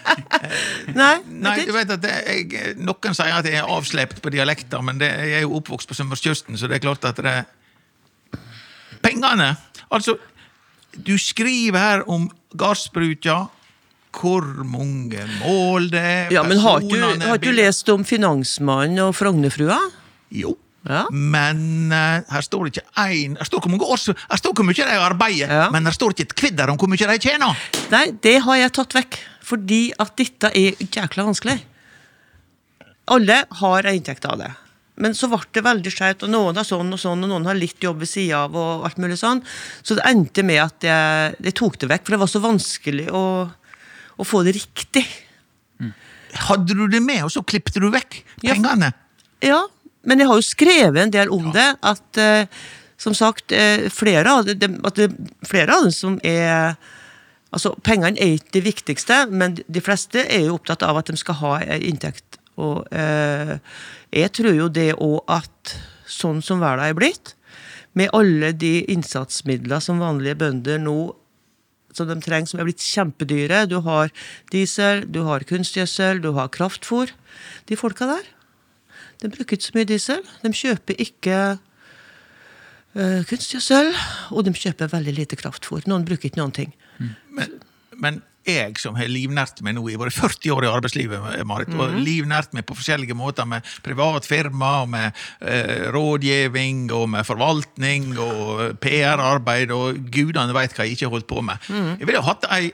Nei, 1.00 1.14
Nei, 1.46 1.54
du 1.66 1.72
vet 1.74 1.94
at 1.94 2.04
jeg, 2.10 2.74
Noen 2.82 3.14
sier 3.14 3.38
at 3.38 3.46
jeg 3.46 3.62
er 3.62 3.70
avslept 3.78 4.18
på 4.22 4.34
dialekter, 4.34 4.82
men 4.82 4.98
det, 4.98 5.08
jeg 5.22 5.38
er 5.38 5.46
jo 5.46 5.54
oppvokst 5.62 5.86
på 5.90 5.96
Sunnmørskysten, 5.98 6.58
så 6.58 6.66
det 6.66 6.80
er 6.80 6.86
klart 6.88 7.06
at 7.06 7.22
det 7.22 7.38
Pengene! 9.02 9.54
Altså, 9.90 10.16
du 10.96 11.14
skriver 11.18 11.78
her 11.78 12.02
om 12.10 12.28
gardsbruka, 12.58 13.44
hvor 14.10 14.42
mange 14.66 15.22
mål 15.38 15.86
det 15.92 16.00
er 16.02 16.32
Ja, 16.34 16.42
men 16.42 16.58
har 16.58 16.80
du, 16.82 16.96
har 17.22 17.38
du 17.38 17.50
lest 17.54 17.88
om 17.94 18.02
Finansmannen 18.04 18.98
og 19.04 19.14
Frognerfrua? 19.14 19.78
Jo. 20.34 20.56
Ja. 20.88 21.04
Men 21.12 21.92
uh, 21.92 22.22
her 22.32 22.40
står 22.42 22.64
det 22.64 22.70
ikke 22.78 23.02
én 23.02 23.34
Her 23.36 23.44
står 23.44 23.60
hvor 23.60 23.68
mange 23.68 23.84
år 23.84 24.00
Her 24.16 24.38
står 24.40 24.54
hvor 24.56 24.64
mye 24.64 24.86
de 24.88 24.94
arbeider, 24.96 25.50
Ja. 25.52 25.66
men 25.70 25.84
her 25.84 25.92
står 25.92 26.14
ikke 26.14 26.24
et 26.30 26.34
kvidder 26.40 26.72
om 26.72 26.78
hvor 26.80 26.88
mye 26.88 26.96
de 27.10 27.18
tjener. 27.20 27.58
Nei, 27.92 28.06
det 28.24 28.38
har 28.46 28.56
jeg 28.62 28.72
tatt 28.78 28.96
vekk. 28.96 29.18
Fordi 29.50 29.82
at 30.00 30.14
dette 30.16 30.48
er 30.56 30.78
jækla 30.80 31.26
vanskelig. 31.26 31.58
Alle 33.10 33.42
har 33.60 33.86
en 33.90 33.98
inntekt 33.98 34.24
av 34.30 34.38
det. 34.40 34.50
Men 35.00 35.14
så 35.16 35.30
ble 35.32 35.40
det 35.56 35.62
veldig 35.64 35.92
skjevt, 35.94 36.26
og 36.26 36.32
noen 36.34 36.58
har 36.60 36.66
sånn 36.68 36.92
og 36.92 37.00
sånn, 37.00 37.22
og 37.24 37.30
noen 37.32 37.46
har 37.48 37.56
litt 37.56 37.80
jobb 37.82 38.02
ved 38.02 38.10
sida 38.10 38.42
av, 38.44 38.56
og 38.60 38.84
alt 38.88 38.98
mulig 39.00 39.16
sånn. 39.20 39.40
Så 39.80 39.96
det 39.96 40.04
endte 40.10 40.44
med 40.44 40.60
at 40.66 40.84
jeg, 40.84 41.34
jeg 41.48 41.56
tok 41.56 41.78
det 41.80 41.88
vekk, 41.94 42.04
for 42.06 42.16
det 42.16 42.20
var 42.22 42.30
så 42.34 42.42
vanskelig 42.44 43.06
å, 43.16 43.24
å 44.20 44.26
få 44.28 44.42
det 44.44 44.54
riktig. 44.58 45.06
Hadde 46.46 46.76
du 46.78 46.84
det 46.92 47.00
med, 47.02 47.24
og 47.26 47.32
så 47.34 47.42
klippte 47.42 47.80
du 47.82 47.88
vekk 47.90 48.20
pengene? 48.44 48.92
Ja, 49.42 49.64
men 50.06 50.20
jeg 50.22 50.28
har 50.30 50.38
jo 50.38 50.46
skrevet 50.46 51.02
en 51.06 51.12
del 51.16 51.32
om 51.34 51.48
det. 51.54 51.66
At 51.82 52.20
uh, 52.20 52.62
som 53.00 53.16
sagt, 53.16 53.50
uh, 53.56 53.88
flere 53.92 54.30
av 54.36 54.46
det, 54.46 54.58
dem- 54.62 54.78
det, 54.96 55.08
flere 55.48 55.74
av 55.76 55.88
dem 55.88 55.94
som 55.96 56.20
er 56.26 56.76
Altså, 57.50 57.72
Pengene 57.82 58.14
er 58.22 58.36
ikke 58.36 58.52
det 58.54 58.60
viktigste, 58.62 59.16
men 59.26 59.56
de 59.58 59.80
fleste 59.82 60.22
er 60.22 60.44
jo 60.44 60.52
opptatt 60.54 60.84
av 60.86 61.00
at 61.00 61.08
de 61.10 61.16
skal 61.18 61.34
ha 61.40 61.56
inntekt. 61.82 62.29
Og 62.60 62.90
eh, 62.94 63.56
jeg 64.14 64.32
tror 64.36 64.56
jo 64.56 64.68
det 64.72 64.92
òg 64.96 65.20
at 65.30 65.76
sånn 66.10 66.42
som 66.44 66.62
verden 66.62 66.90
er 66.90 66.98
blitt, 66.98 67.34
med 67.98 68.12
alle 68.14 68.52
de 68.54 68.84
innsatsmidler 68.92 69.82
som 69.82 70.02
vanlige 70.02 70.38
bønder 70.38 70.78
nå 70.78 70.98
som 71.96 72.06
de 72.06 72.14
trenger, 72.22 72.46
som 72.46 72.60
er 72.62 72.68
blitt 72.68 72.84
kjempedyre. 72.86 73.64
Du 73.66 73.80
har 73.82 74.12
diesel, 74.54 75.02
du 75.10 75.24
har 75.26 75.42
kunstgjødsel, 75.48 76.20
du 76.22 76.30
har 76.36 76.52
kraftfôr. 76.54 77.10
De 77.66 77.78
folka 77.78 78.06
der, 78.06 78.28
de 79.20 79.32
bruker 79.32 79.58
ikke 79.58 79.66
så 79.66 79.74
mye 79.74 79.90
diesel. 79.90 80.22
De 80.44 80.54
kjøper 80.54 81.02
ikke 81.02 81.40
Uh, 82.90 83.20
kunstgjødsel, 83.30 83.92
og 84.34 84.42
de 84.42 84.50
kjøper 84.50 84.88
veldig 84.90 85.12
lite 85.14 85.36
kraftfôr. 85.38 85.84
Noen 85.86 86.02
bruker 86.02 86.26
ikke 86.26 86.40
noen 86.40 86.50
ting. 86.50 86.72
Men, 87.30 87.52
men 87.94 88.16
jeg 88.46 88.78
som 88.80 88.94
har 88.96 89.06
livnært 89.10 89.60
meg 89.62 89.74
nå 89.76 89.82
i 89.92 89.96
våre 90.00 90.10
40 90.10 90.50
år 90.54 90.64
i 90.64 90.70
arbeidslivet, 90.70 91.44
Marit, 91.46 91.68
og 91.74 91.90
Mhm. 91.92 92.04
livnært 92.04 92.52
meg 92.54 92.64
på 92.66 92.74
forskjellige 92.74 93.14
måter 93.14 93.46
med 93.46 93.62
privat 93.82 94.24
firma, 94.24 94.82
og 94.82 94.88
med 94.88 95.12
eh, 95.42 95.90
rådgivning, 95.92 96.90
og 96.92 97.08
med 97.08 97.24
forvaltning, 97.26 98.16
og 98.18 98.78
PR-arbeid, 98.80 99.70
og 99.70 99.98
gudene 100.10 100.52
veit 100.56 100.72
hva 100.74 100.84
jeg 100.86 100.96
ikke 100.96 101.06
har 101.08 101.14
holdt 101.18 101.26
på 101.28 101.42
med. 101.42 101.58
Mhm. 101.68 101.98
Jeg 102.00 102.06
ville 102.06 102.22
ha 102.22 102.26
hatt 102.32 102.44
ei 102.50 102.72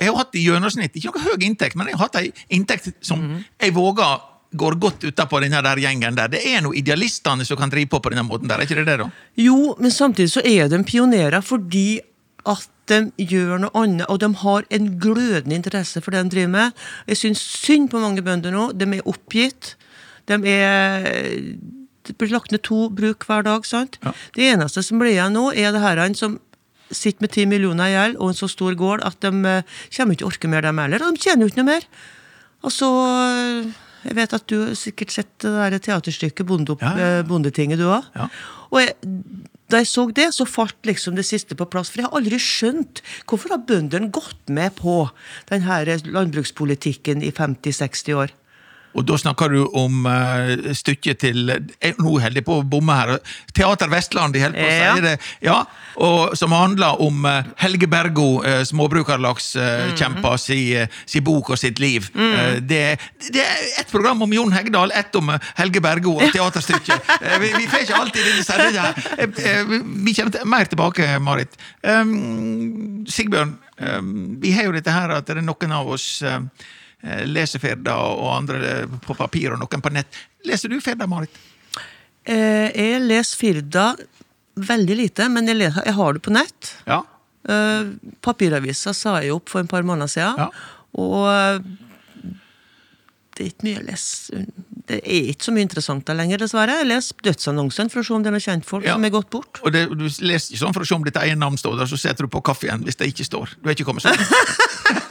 jeg 0.00 0.12
har 0.12 0.16
hatt 0.16 0.34
i 0.38 0.44
gjennomsnitt, 0.46 0.94
ikke 0.94 1.10
noe 1.10 1.24
høy 1.24 1.42
inntekt, 1.42 1.74
men 1.74 1.88
jeg 1.88 1.96
har 1.96 2.06
hatt 2.06 2.16
ei 2.20 2.32
inntekt 2.54 2.92
som 3.02 3.18
Mhm. 3.20 3.44
jeg 3.60 3.72
våger 3.74 4.20
går 4.56 4.78
godt 4.80 5.00
utapå 5.04 5.40
denne 5.42 5.60
der 5.62 5.76
gjengen 5.76 6.14
der. 6.14 6.28
Det 6.28 6.40
er 6.46 6.62
noe 6.62 6.72
idealistene 6.72 7.44
som 7.44 7.56
kan 7.58 7.68
drive 7.68 7.88
på 7.90 8.00
på 8.00 8.10
denne 8.10 8.22
måten 8.26 8.46
der, 8.48 8.58
er 8.58 8.62
ikke 8.64 8.76
det 8.76 8.86
det, 8.86 8.98
da? 9.00 9.10
Jo, 9.36 9.74
men 9.78 9.90
samtidig 9.90 10.30
så 10.30 10.40
er 10.46 10.68
de 10.68 10.78
pionerer 10.84 11.42
fordi 11.42 12.00
at 12.48 12.68
de 12.88 12.98
gjør 13.20 13.58
noe 13.60 13.74
annet, 13.76 14.06
og 14.08 14.20
de 14.22 14.30
har 14.42 14.64
en 14.72 14.86
glødende 15.00 15.58
interesse 15.58 16.00
for 16.00 16.14
det 16.14 16.22
de 16.24 16.32
driver 16.36 16.52
med. 16.54 16.78
Jeg 17.10 17.20
syns 17.20 17.42
synd 17.44 17.90
på 17.92 18.00
mange 18.00 18.24
bønder 18.24 18.54
nå. 18.54 18.70
De 18.72 18.88
er 18.96 19.04
oppgitt. 19.08 19.74
De 20.28 20.38
er 20.48 21.04
Det 22.08 22.16
blir 22.16 22.30
lagt 22.32 22.52
ned 22.54 22.62
to 22.64 22.86
bruk 22.88 23.26
hver 23.28 23.42
dag, 23.44 23.66
sant? 23.68 23.98
Ja. 24.00 24.14
Det 24.32 24.46
eneste 24.54 24.80
som 24.82 25.00
blir 25.00 25.12
igjen 25.12 25.34
nå, 25.36 25.50
er 25.52 25.74
det 25.76 25.82
her 25.82 26.00
som 26.16 26.38
sitter 26.90 27.20
med 27.20 27.34
ti 27.34 27.44
millioner 27.44 27.90
i 27.90 27.92
gjeld 27.92 28.16
og 28.16 28.30
en 28.30 28.38
så 28.38 28.48
stor 28.48 28.72
gård 28.80 29.02
at 29.04 29.18
de 29.20 29.28
eh, 29.44 29.74
kommer 29.92 30.14
ikke 30.16 30.22
til 30.22 30.24
å 30.24 30.30
orke 30.32 30.48
mer, 30.48 30.64
dem 30.64 30.80
heller. 30.80 31.04
Og 31.04 31.18
de 31.18 31.20
tjener 31.20 31.44
jo 31.44 31.50
ikke 31.52 31.60
noe 31.60 31.68
mer. 31.68 31.84
Altså, 32.64 32.88
jeg 34.06 34.16
vet 34.16 34.34
at 34.38 34.46
du 34.48 34.56
har 34.62 34.72
sikkert 34.78 35.12
sett 35.12 35.30
det 35.44 35.52
der 35.52 35.78
teaterstykket 35.84 36.48
Bondetinget, 36.48 36.80
Ja, 36.80 36.96
ja, 36.96 37.12
ja. 37.12 37.20
eh, 37.20 37.76
du 37.76 37.84
òg. 37.92 38.40
Og 38.72 38.80
jeg, 38.80 38.94
Da 39.68 39.82
jeg 39.82 39.90
så 39.90 40.06
det, 40.16 40.30
så 40.32 40.46
falt 40.48 40.88
liksom 40.88 41.16
det 41.18 41.26
siste 41.28 41.56
på 41.58 41.66
plass. 41.68 41.90
For 41.92 42.00
jeg 42.00 42.08
har 42.08 42.16
aldri 42.16 42.40
skjønt 42.40 43.02
hvorfor 43.28 43.52
har 43.52 43.66
bøndene 43.68 44.08
gått 44.14 44.48
med 44.48 44.72
på 44.80 45.02
denne 45.50 45.98
landbrukspolitikken 46.08 47.24
i 47.24 47.32
50-60 47.36 48.16
år. 48.16 48.32
Og 48.96 49.04
da 49.06 49.18
snakker 49.20 49.52
du 49.52 49.58
om 49.76 50.06
uh, 50.08 50.72
stykket 50.74 51.18
til 51.20 51.50
Nå 51.50 52.12
holder 52.18 52.38
jeg 52.40 52.44
på 52.46 52.56
å 52.60 52.64
bomme 52.66 52.94
her. 52.96 53.12
Teater 53.54 53.90
Vestland, 53.92 54.32
de 54.34 54.40
holder 54.42 54.58
på 54.58 54.64
å 54.66 54.78
Ja. 54.78 54.94
si 54.96 55.02
det. 55.04 55.12
Ja, 55.44 55.58
og 55.96 56.36
Som 56.38 56.52
handler 56.56 57.00
om 57.04 57.24
uh, 57.28 57.42
Helge 57.60 57.86
Bergo, 57.90 58.40
uh, 58.44 58.62
småbrukarlagskjempa, 58.66 60.32
uh, 60.32 60.36
si, 60.40 60.58
uh, 60.78 60.86
si 61.06 61.20
bok 61.24 61.50
og 61.54 61.58
sitt 61.60 61.78
liv. 61.82 62.08
Uh, 62.16 62.58
det, 62.60 62.98
det 63.28 63.44
er 63.44 63.66
ett 63.82 63.90
program 63.92 64.22
om 64.24 64.32
Jon 64.32 64.52
Hegdal, 64.56 64.92
ett 64.96 65.14
om 65.20 65.30
Helge 65.58 65.80
Bergo 65.84 66.16
og 66.18 66.32
teaterstykket. 66.34 67.12
Vi, 67.42 67.52
vi 67.54 67.66
får 67.70 67.84
ikke 67.84 67.98
alltid 67.98 68.24
denne 68.24 68.44
sendinga. 68.46 68.86
Vi 70.08 70.14
kommer 70.16 70.32
til, 70.34 70.46
mer 70.48 70.68
tilbake, 70.70 71.06
Marit. 71.22 71.54
Um, 71.82 73.04
Sigbjørn, 73.08 73.52
um, 73.80 74.10
vi 74.42 74.52
har 74.56 74.68
jo 74.68 74.74
dette 74.74 74.92
her 74.94 75.12
at 75.18 75.28
det 75.28 75.36
er 75.38 75.46
noen 75.46 75.74
av 75.76 75.88
oss 75.94 76.08
eh, 77.02 77.24
leser 77.26 77.62
Firda 77.62 77.96
og 78.12 78.28
andre 78.36 78.60
eh, 78.82 78.96
på 79.04 79.16
papir 79.18 79.52
og 79.54 79.60
noen 79.62 79.82
på 79.84 79.92
nett. 79.94 80.18
Leser 80.48 80.68
du 80.72 80.78
Firda, 80.84 81.06
Marit? 81.10 81.30
Eh, 82.28 82.68
jeg 82.74 83.02
leser 83.06 83.36
Firda 83.40 83.90
veldig 84.58 84.96
lite, 84.98 85.28
men 85.30 85.46
jeg, 85.46 85.56
leser, 85.60 85.84
jeg 85.86 85.94
har 85.98 86.16
det 86.16 86.22
på 86.26 86.34
nett. 86.34 86.72
Ja. 86.88 87.02
Eh, 87.48 87.92
papiravisa 88.24 88.92
sa 88.96 89.18
jeg 89.22 89.32
opp 89.36 89.48
for 89.52 89.62
en 89.62 89.70
par 89.70 89.86
måneder 89.86 90.10
siden. 90.10 90.40
Ja. 90.42 90.48
Og 90.98 91.28
eh, 91.30 91.60
det 93.38 93.44
er 93.44 93.52
ikke 93.52 93.68
mye 93.68 93.76
jeg 93.78 93.86
leser. 93.86 94.46
Det 94.88 94.96
er 95.04 95.26
ikke 95.30 95.46
så 95.46 95.52
mye 95.54 95.62
interessant 95.66 96.06
der 96.08 96.16
lenger, 96.18 96.40
dessverre. 96.42 96.78
Jeg 96.80 96.88
leser 96.88 97.18
dødsannonsen 97.28 97.90
for 97.92 98.00
å 98.00 98.06
se 98.08 98.14
om 98.16 98.22
det 98.24 98.30
er 98.32 98.34
noen 98.34 98.42
kjentfolk 98.48 98.86
Ja. 98.88 98.96
som 98.96 99.04
er 99.06 99.12
gått 99.14 99.28
bort. 99.30 99.60
Og 99.62 99.70
det, 99.74 99.84
Du 99.92 100.06
leser 100.08 100.54
ikke 100.56 100.62
sånn 100.64 100.74
for 100.74 100.82
å 100.82 100.88
se 100.88 100.96
om 100.96 101.04
ditt 101.06 101.18
eget 101.22 101.38
navn 101.38 101.58
står 101.60 101.76
der, 101.78 101.86
så 101.92 101.98
setter 102.00 102.26
du 102.26 102.32
på 102.34 102.42
kaffen 102.42 102.82
hvis 102.88 102.96
det 102.98 103.12
ikke 103.12 103.28
står. 103.28 103.52
Du 103.62 103.68
er 103.68 103.76
ikke 103.76 103.86
kommet 103.86 104.02
så 104.02 104.10
langt. 104.16 105.04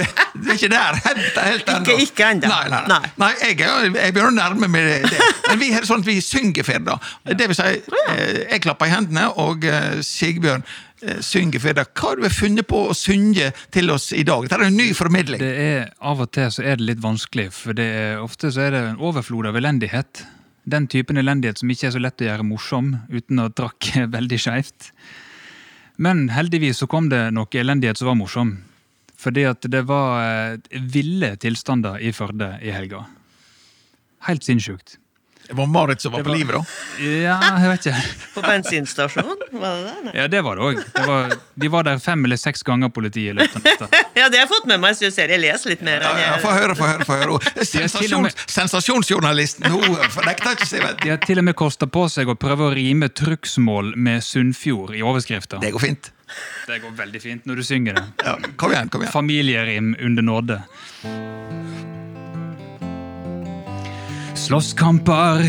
Du, 0.36 0.50
er- 0.50 0.56
ikke 0.58 0.68
der 0.72 0.98
helt, 1.04 1.38
helt 1.40 1.68
ennå. 1.72 1.84
Ikke- 1.96 2.00
ikke 2.06 2.30
ennå. 2.34 2.48
Nei, 2.50 2.68
nei, 2.72 2.82
Nei. 2.90 2.98
nei 3.22 3.30
jeg, 3.42 3.58
jeg 3.60 4.14
begynner 4.14 4.28
å 4.32 4.36
nærme 4.36 4.68
meg 4.68 4.90
det. 5.06 5.20
Men 5.48 5.60
vi 5.62 5.70
er 5.74 5.86
sånn 5.88 6.02
at 6.04 6.08
vi 6.10 6.18
synger 6.24 6.66
for 6.66 6.98
Det 7.32 7.46
vil 7.50 7.56
si, 7.56 7.70
eh, 8.12 8.42
jeg 8.52 8.62
klapper 8.66 8.90
i 8.90 8.94
hendene, 8.96 9.28
og 9.40 9.64
eh, 9.64 10.02
Sigbjørn 10.04 10.66
synger 10.66 11.60
synger 11.60 11.74
det. 11.76 11.82
Hva 11.92 12.08
har 12.14 12.16
du 12.22 12.28
funnet 12.32 12.66
på 12.66 12.78
å 12.88 12.94
synge 12.96 13.50
til 13.74 13.90
oss 13.92 14.08
i 14.16 14.22
dag? 14.26 14.46
Dette 14.48 14.56
er 14.62 14.70
en 14.70 14.78
ny 14.80 14.88
formidling. 14.96 15.38
Det 15.42 15.50
er, 15.60 15.90
Av 16.00 16.22
og 16.24 16.30
til 16.32 16.48
så 16.50 16.64
er 16.64 16.78
det 16.80 16.86
litt 16.88 17.02
vanskelig, 17.04 17.50
for 17.52 17.76
det 17.76 17.84
er, 17.84 18.14
ofte 18.24 18.48
så 18.50 18.64
er 18.64 18.72
det 18.72 18.80
en 18.94 19.02
overflod 19.04 19.46
av 19.50 19.58
elendighet. 19.60 20.22
Den 20.66 20.88
typen 20.90 21.20
elendighet 21.20 21.60
som 21.60 21.70
ikke 21.70 21.90
er 21.90 21.94
så 21.94 22.00
lett 22.02 22.24
å 22.24 22.26
gjøre 22.30 22.46
morsom 22.48 22.94
uten 23.12 23.44
å 23.44 23.50
trakke 23.54 24.06
veldig 24.16 24.40
skeivt. 24.40 24.88
Men 26.02 26.26
heldigvis 26.32 26.80
så 26.82 26.88
kom 26.90 27.06
det 27.12 27.22
noe 27.36 27.48
elendighet 27.60 28.00
som 28.00 28.08
var 28.10 28.18
morsom. 28.18 28.56
Fordi 29.16 29.46
at 29.48 29.64
det 29.72 29.82
var 29.88 30.20
eh, 30.20 30.80
ville 30.92 31.34
tilstander 31.40 31.98
i 32.04 32.12
Førde 32.12 32.56
i 32.62 32.72
helga. 32.74 33.04
Helt 34.28 34.44
sinnssykt. 34.44 34.98
Det 35.46 35.54
var 35.54 35.66
Marit 35.70 36.00
som 36.02 36.12
var 36.12 36.22
var 36.24 36.30
på 36.32 36.36
livet, 36.38 36.54
da. 36.54 36.62
Ja, 37.06 37.36
jeg 37.62 37.70
vet 37.70 37.86
ikke. 37.86 38.02
På 38.34 38.42
bensinstasjonen? 38.42 39.44
Var 39.52 39.76
det 39.76 39.84
det? 39.86 39.94
Nei. 40.08 40.14
Ja, 40.18 40.26
det 40.32 40.40
var 40.46 40.58
det 40.58 40.66
òg. 40.66 41.36
De 41.54 41.68
var 41.70 41.86
der 41.86 41.98
fem 42.02 42.24
eller 42.26 42.36
seks 42.40 42.62
ganger, 42.66 42.88
politiet. 42.88 43.30
i 43.30 43.38
løpet 43.38 43.82
av. 43.82 43.88
Ja, 44.16 44.30
det 44.32 44.38
har 44.40 44.46
jeg 44.46 44.48
fått 44.48 44.64
med 44.66 44.80
meg, 44.80 44.94
så 44.96 45.04
jeg 45.06 45.12
ser 45.12 45.28
jeg 45.28 45.42
leser 45.42 45.70
litt 45.74 45.82
mer. 45.84 46.00
Ja, 46.02 46.38
Få 46.40 46.50
høre, 46.56 46.74
få 46.78 46.86
høre. 46.88 47.04
få 47.04 47.18
høre. 47.20 47.36
Og 47.36 47.66
Sensasjons, 47.68 48.34
sensasjonsjournalisten 48.48 49.68
hun 49.70 49.84
nekter 50.24 50.56
ikke 50.56 50.64
å 50.64 50.70
si 50.70 50.80
det. 50.80 50.92
De 51.04 51.12
har 51.12 51.20
til 51.22 51.42
og 51.42 51.46
med 51.50 51.56
kosta 51.58 51.86
på 51.86 52.06
seg 52.12 52.32
å 52.32 52.36
prøve 52.40 52.70
å 52.70 52.74
rime 52.74 53.10
trugsmål 53.12 53.92
med 53.96 54.24
Sunnfjord 54.24 54.96
i 54.96 55.04
overskrifta. 55.04 55.60
Det 55.62 55.74
går 55.76 55.84
fint. 55.84 56.10
Det 56.66 56.80
går 56.82 56.96
veldig 56.98 57.20
fint 57.22 57.44
når 57.46 57.60
du 57.60 57.66
synger 57.68 58.00
det. 58.00 58.06
Ja, 58.24 58.38
kom 58.58 58.72
igjen, 58.74 58.88
kom 58.90 59.04
igjen. 59.04 59.12
Familierim 59.14 59.92
under 60.00 60.26
nåde. 60.32 60.62
Slåsskamper, 64.36 65.42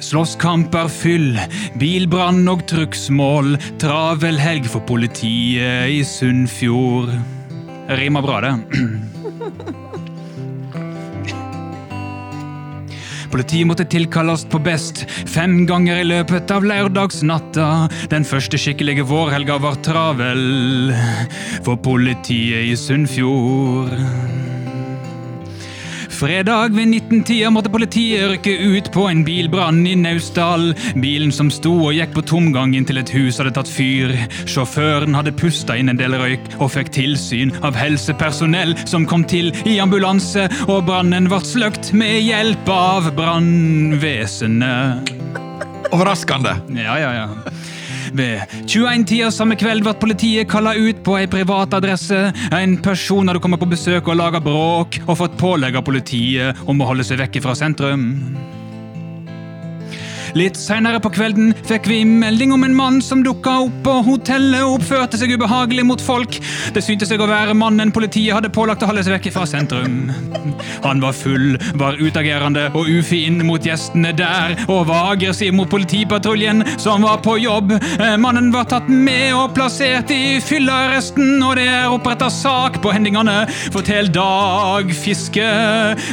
slåsskamper 0.00 0.88
fyll, 0.88 1.38
bilbrann 1.80 2.46
og 2.48 2.62
trugsmål, 2.70 3.56
travel 3.82 4.38
helg 4.38 4.70
for 4.70 4.86
politiet 4.86 5.90
i 5.92 6.00
Sunnfjord. 6.06 7.10
Rimer 7.98 8.22
bra, 8.24 8.40
det. 8.44 8.54
Politiet 13.28 13.66
måtte 13.68 13.84
tilkalles 13.84 14.46
på 14.48 14.60
best 14.64 15.02
fem 15.28 15.66
ganger 15.68 16.00
i 16.00 16.06
løpet 16.08 16.50
av 16.54 16.64
lørdagsnatta. 16.64 17.68
Den 18.08 18.24
første 18.24 18.60
skikkelige 18.60 19.04
vårhelga 19.08 19.58
var 19.60 19.76
travel 19.84 20.94
for 21.60 21.76
politiet 21.84 22.72
i 22.72 22.76
Sunnfjord. 22.78 24.37
Fredag 26.18 26.72
ved 26.74 26.88
19-tida 26.88 27.46
måtte 27.54 27.70
politiet 27.70 28.24
rykke 28.32 28.50
ut 28.74 28.88
på 28.90 29.04
en 29.06 29.20
bilbrann 29.22 29.84
i 29.86 29.94
Naustdal. 29.94 30.74
Bilen 30.98 31.30
som 31.34 31.50
sto 31.54 31.70
og 31.76 31.94
gikk 31.94 32.10
på 32.16 32.24
tomgang 32.26 32.74
inntil 32.74 32.98
et 32.98 33.12
hus 33.14 33.38
hadde 33.38 33.52
tatt 33.54 33.70
fyr. 33.70 34.10
Sjåføren 34.50 35.14
hadde 35.14 35.30
pusta 35.38 35.76
inn 35.78 35.88
en 35.92 36.00
del 36.00 36.16
røyk 36.18 36.42
og 36.58 36.72
fikk 36.74 36.90
tilsyn 36.96 37.54
av 37.62 37.78
helsepersonell 37.78 38.74
som 38.82 39.06
kom 39.06 39.22
til 39.30 39.54
i 39.62 39.78
ambulanse, 39.78 40.48
og 40.66 40.90
brannen 40.90 41.30
ble 41.30 41.38
sløkt 41.46 41.94
med 41.94 42.18
hjelp 42.26 42.66
av 42.74 43.14
brannvesenet. 43.14 45.14
Overraskende. 45.94 46.58
Ja, 46.74 46.98
ja, 46.98 47.14
ja. 47.14 47.30
Ved 48.16 48.44
21-tida 48.64 49.30
samme 49.34 49.56
kveld 49.58 49.84
ble 49.86 49.94
politiet 50.00 50.50
kalla 50.50 50.74
ut 50.76 51.02
på 51.06 51.18
ei 51.20 51.26
privat 51.30 51.74
adresse. 51.78 52.28
En 52.54 52.78
person 52.84 53.28
hadde 53.28 53.42
kommet 53.44 53.62
på 53.62 53.70
besøk 53.70 54.08
og 54.08 54.20
laga 54.20 54.42
bråk, 54.42 55.02
og 55.06 55.18
fått 55.22 55.40
pålegg 55.40 55.78
av 55.78 55.86
politiet 55.88 56.68
om 56.68 56.80
å 56.80 56.92
holde 56.92 57.06
seg 57.06 57.20
vekke 57.22 57.44
fra 57.44 57.56
sentrum. 57.58 58.08
Litt 60.36 60.58
seinere 60.60 61.00
på 61.00 61.10
kvelden 61.14 61.54
fikk 61.68 61.88
vi 61.88 62.02
melding 62.04 62.52
om 62.52 62.64
en 62.66 62.76
mann 62.76 63.00
som 63.04 63.22
dukka 63.24 63.54
opp 63.64 63.78
på 63.86 63.94
hotellet 64.06 64.64
og 64.64 64.78
oppførte 64.78 65.20
seg 65.20 65.32
ubehagelig 65.36 65.86
mot 65.88 66.02
folk. 66.02 66.38
Det 66.74 66.82
syntes 66.84 67.08
seg 67.12 67.22
å 67.22 67.28
være 67.30 67.56
mannen 67.56 67.92
politiet 67.94 68.36
hadde 68.36 68.52
pålagt 68.52 68.84
å 68.84 68.90
holde 68.90 69.04
seg 69.06 69.16
vekk 69.16 69.30
fra 69.34 69.46
sentrum. 69.48 70.10
Han 70.84 71.02
var 71.02 71.16
full, 71.16 71.56
var 71.80 71.98
utagerende 72.00 72.68
og 72.76 72.90
ufin 72.98 73.40
mot 73.46 73.64
gjestene 73.64 74.12
der, 74.16 74.56
og 74.68 74.88
var 74.90 75.14
aggressiv 75.14 75.54
mot 75.56 75.70
politipatruljen 75.70 76.64
som 76.80 77.06
var 77.06 77.22
på 77.24 77.38
jobb. 77.42 77.74
Eh, 77.78 78.16
Mannen 78.20 78.52
var 78.54 78.68
tatt 78.70 78.88
med 78.92 79.32
og 79.36 79.54
plassert 79.56 80.12
i 80.14 80.38
fyllearresten, 80.44 81.38
og 81.42 81.56
det 81.58 81.68
er 81.72 81.92
oppretta 81.92 82.30
sak 82.32 82.80
på 82.84 82.92
hendingene. 82.94 83.40
Fortell 83.74 84.12
Dag 84.12 84.92
Fiske, 84.94 85.48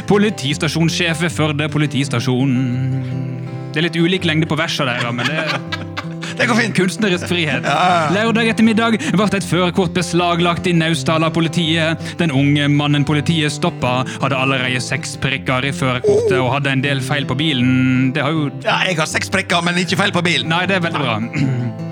politistasjonssjef 0.08 1.26
ved 1.26 1.34
Førde 1.36 1.68
politistasjon. 1.72 3.35
Det 3.76 3.82
er 3.82 3.90
litt 3.90 3.96
ulik 4.00 4.24
lengde 4.24 4.48
på 4.48 4.56
versene 4.56 4.94
der, 4.96 5.12
men 5.12 5.28
det 5.28 5.36
er 5.36 5.58
Det 6.36 6.44
går 6.48 6.58
fint. 6.58 6.74
kunstnerisk 6.76 7.28
frihet. 7.30 7.64
Lørdag 8.12 8.50
ettermiddag 8.50 8.96
ble 9.16 9.26
et 9.38 9.46
førerkort 9.46 9.94
beslaglagt 9.96 10.66
i 10.68 10.74
Naustdal 10.76 11.24
av 11.24 11.32
politiet. 11.32 12.02
Den 12.20 12.32
unge 12.32 12.68
mannen 12.72 13.06
politiet 13.08 13.54
stoppa, 13.54 14.02
hadde 14.20 14.36
allerede 14.36 14.80
seks 14.84 15.14
prikker 15.20 15.64
i 15.68 15.72
førerkortet 15.76 16.36
og 16.36 16.52
hadde 16.58 16.74
en 16.76 16.84
del 16.84 17.00
feil 17.04 17.28
på 17.28 17.38
bilen. 17.40 18.12
Det 18.16 18.24
har 18.24 18.36
jo 18.36 18.50
Ja, 18.64 18.82
jeg 18.88 19.00
har 19.00 19.08
seks 19.08 19.32
prikker, 19.32 19.64
men 19.64 19.80
ikke 19.80 19.96
feil 20.00 20.12
på 20.12 20.24
bilen. 20.24 20.52
Nei, 20.52 20.64
det 20.68 20.76
er 20.76 20.86
veldig 20.88 21.04
bra. 21.04 21.18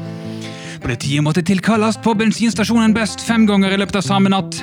Politiet 0.84 1.22
måtte 1.24 1.42
tilkalles 1.42 1.96
på 2.04 2.12
bensinstasjonen 2.14 2.92
Best 2.92 3.22
fem 3.24 3.46
ganger 3.48 3.72
i 3.72 3.78
løpet 3.80 3.96
av 4.02 4.04
samme 4.04 4.28
natt. 4.28 4.58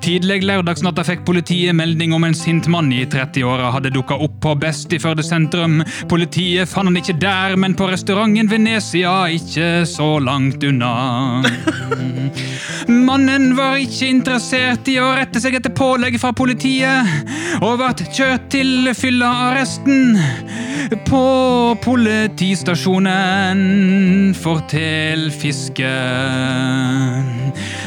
Tidlig 0.00 0.38
lørdagsnatta 0.48 1.02
fikk 1.04 1.26
politiet 1.28 1.76
melding 1.76 2.14
om 2.16 2.24
en 2.24 2.36
sint 2.36 2.64
mann 2.72 2.88
i 2.94 3.02
30-åra 3.04 3.68
hadde 3.74 3.90
dukka 3.92 4.16
opp 4.24 4.38
på 4.40 4.54
Best 4.62 4.94
i 4.96 4.98
Førde 5.02 5.24
sentrum. 5.26 5.82
Politiet 6.08 6.70
fant 6.70 6.88
han 6.88 6.96
ikke 6.96 7.18
der, 7.20 7.56
men 7.60 7.74
på 7.76 7.90
restauranten 7.90 8.48
Venezia, 8.48 9.28
ikke 9.36 9.84
så 9.90 10.08
langt 10.22 10.64
unna. 10.64 11.42
Mannen 13.08 13.56
var 13.58 13.76
ikke 13.82 14.08
interessert 14.14 14.88
i 14.88 14.96
å 15.02 15.10
rette 15.18 15.40
seg 15.42 15.58
etter 15.58 15.74
pålegg 15.76 16.16
fra 16.22 16.32
politiet, 16.36 17.04
og 17.60 17.82
ble 17.82 18.08
kjørt 18.16 18.48
til 18.54 18.94
fyllearresten. 18.96 20.16
På 21.08 21.74
politistasjonen, 21.82 24.34
fortell 24.38 25.30
Fiske. 25.66 25.88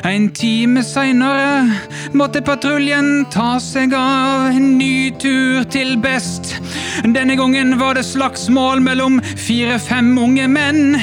En 0.03 0.29
time 0.35 0.81
seinere 0.83 1.77
måtte 2.11 2.41
patruljen 2.43 3.25
ta 3.31 3.59
seg 3.63 3.93
av 3.95 4.49
en 4.51 4.73
ny 4.77 5.11
tur 5.21 5.63
til 5.71 5.95
Best. 6.03 6.57
Denne 7.05 7.37
gangen 7.39 7.77
var 7.79 7.95
det 7.95 8.03
slagsmål 8.09 8.83
mellom 8.83 9.21
fire-fem 9.23 10.17
unge 10.19 10.47
menn. 10.51 10.97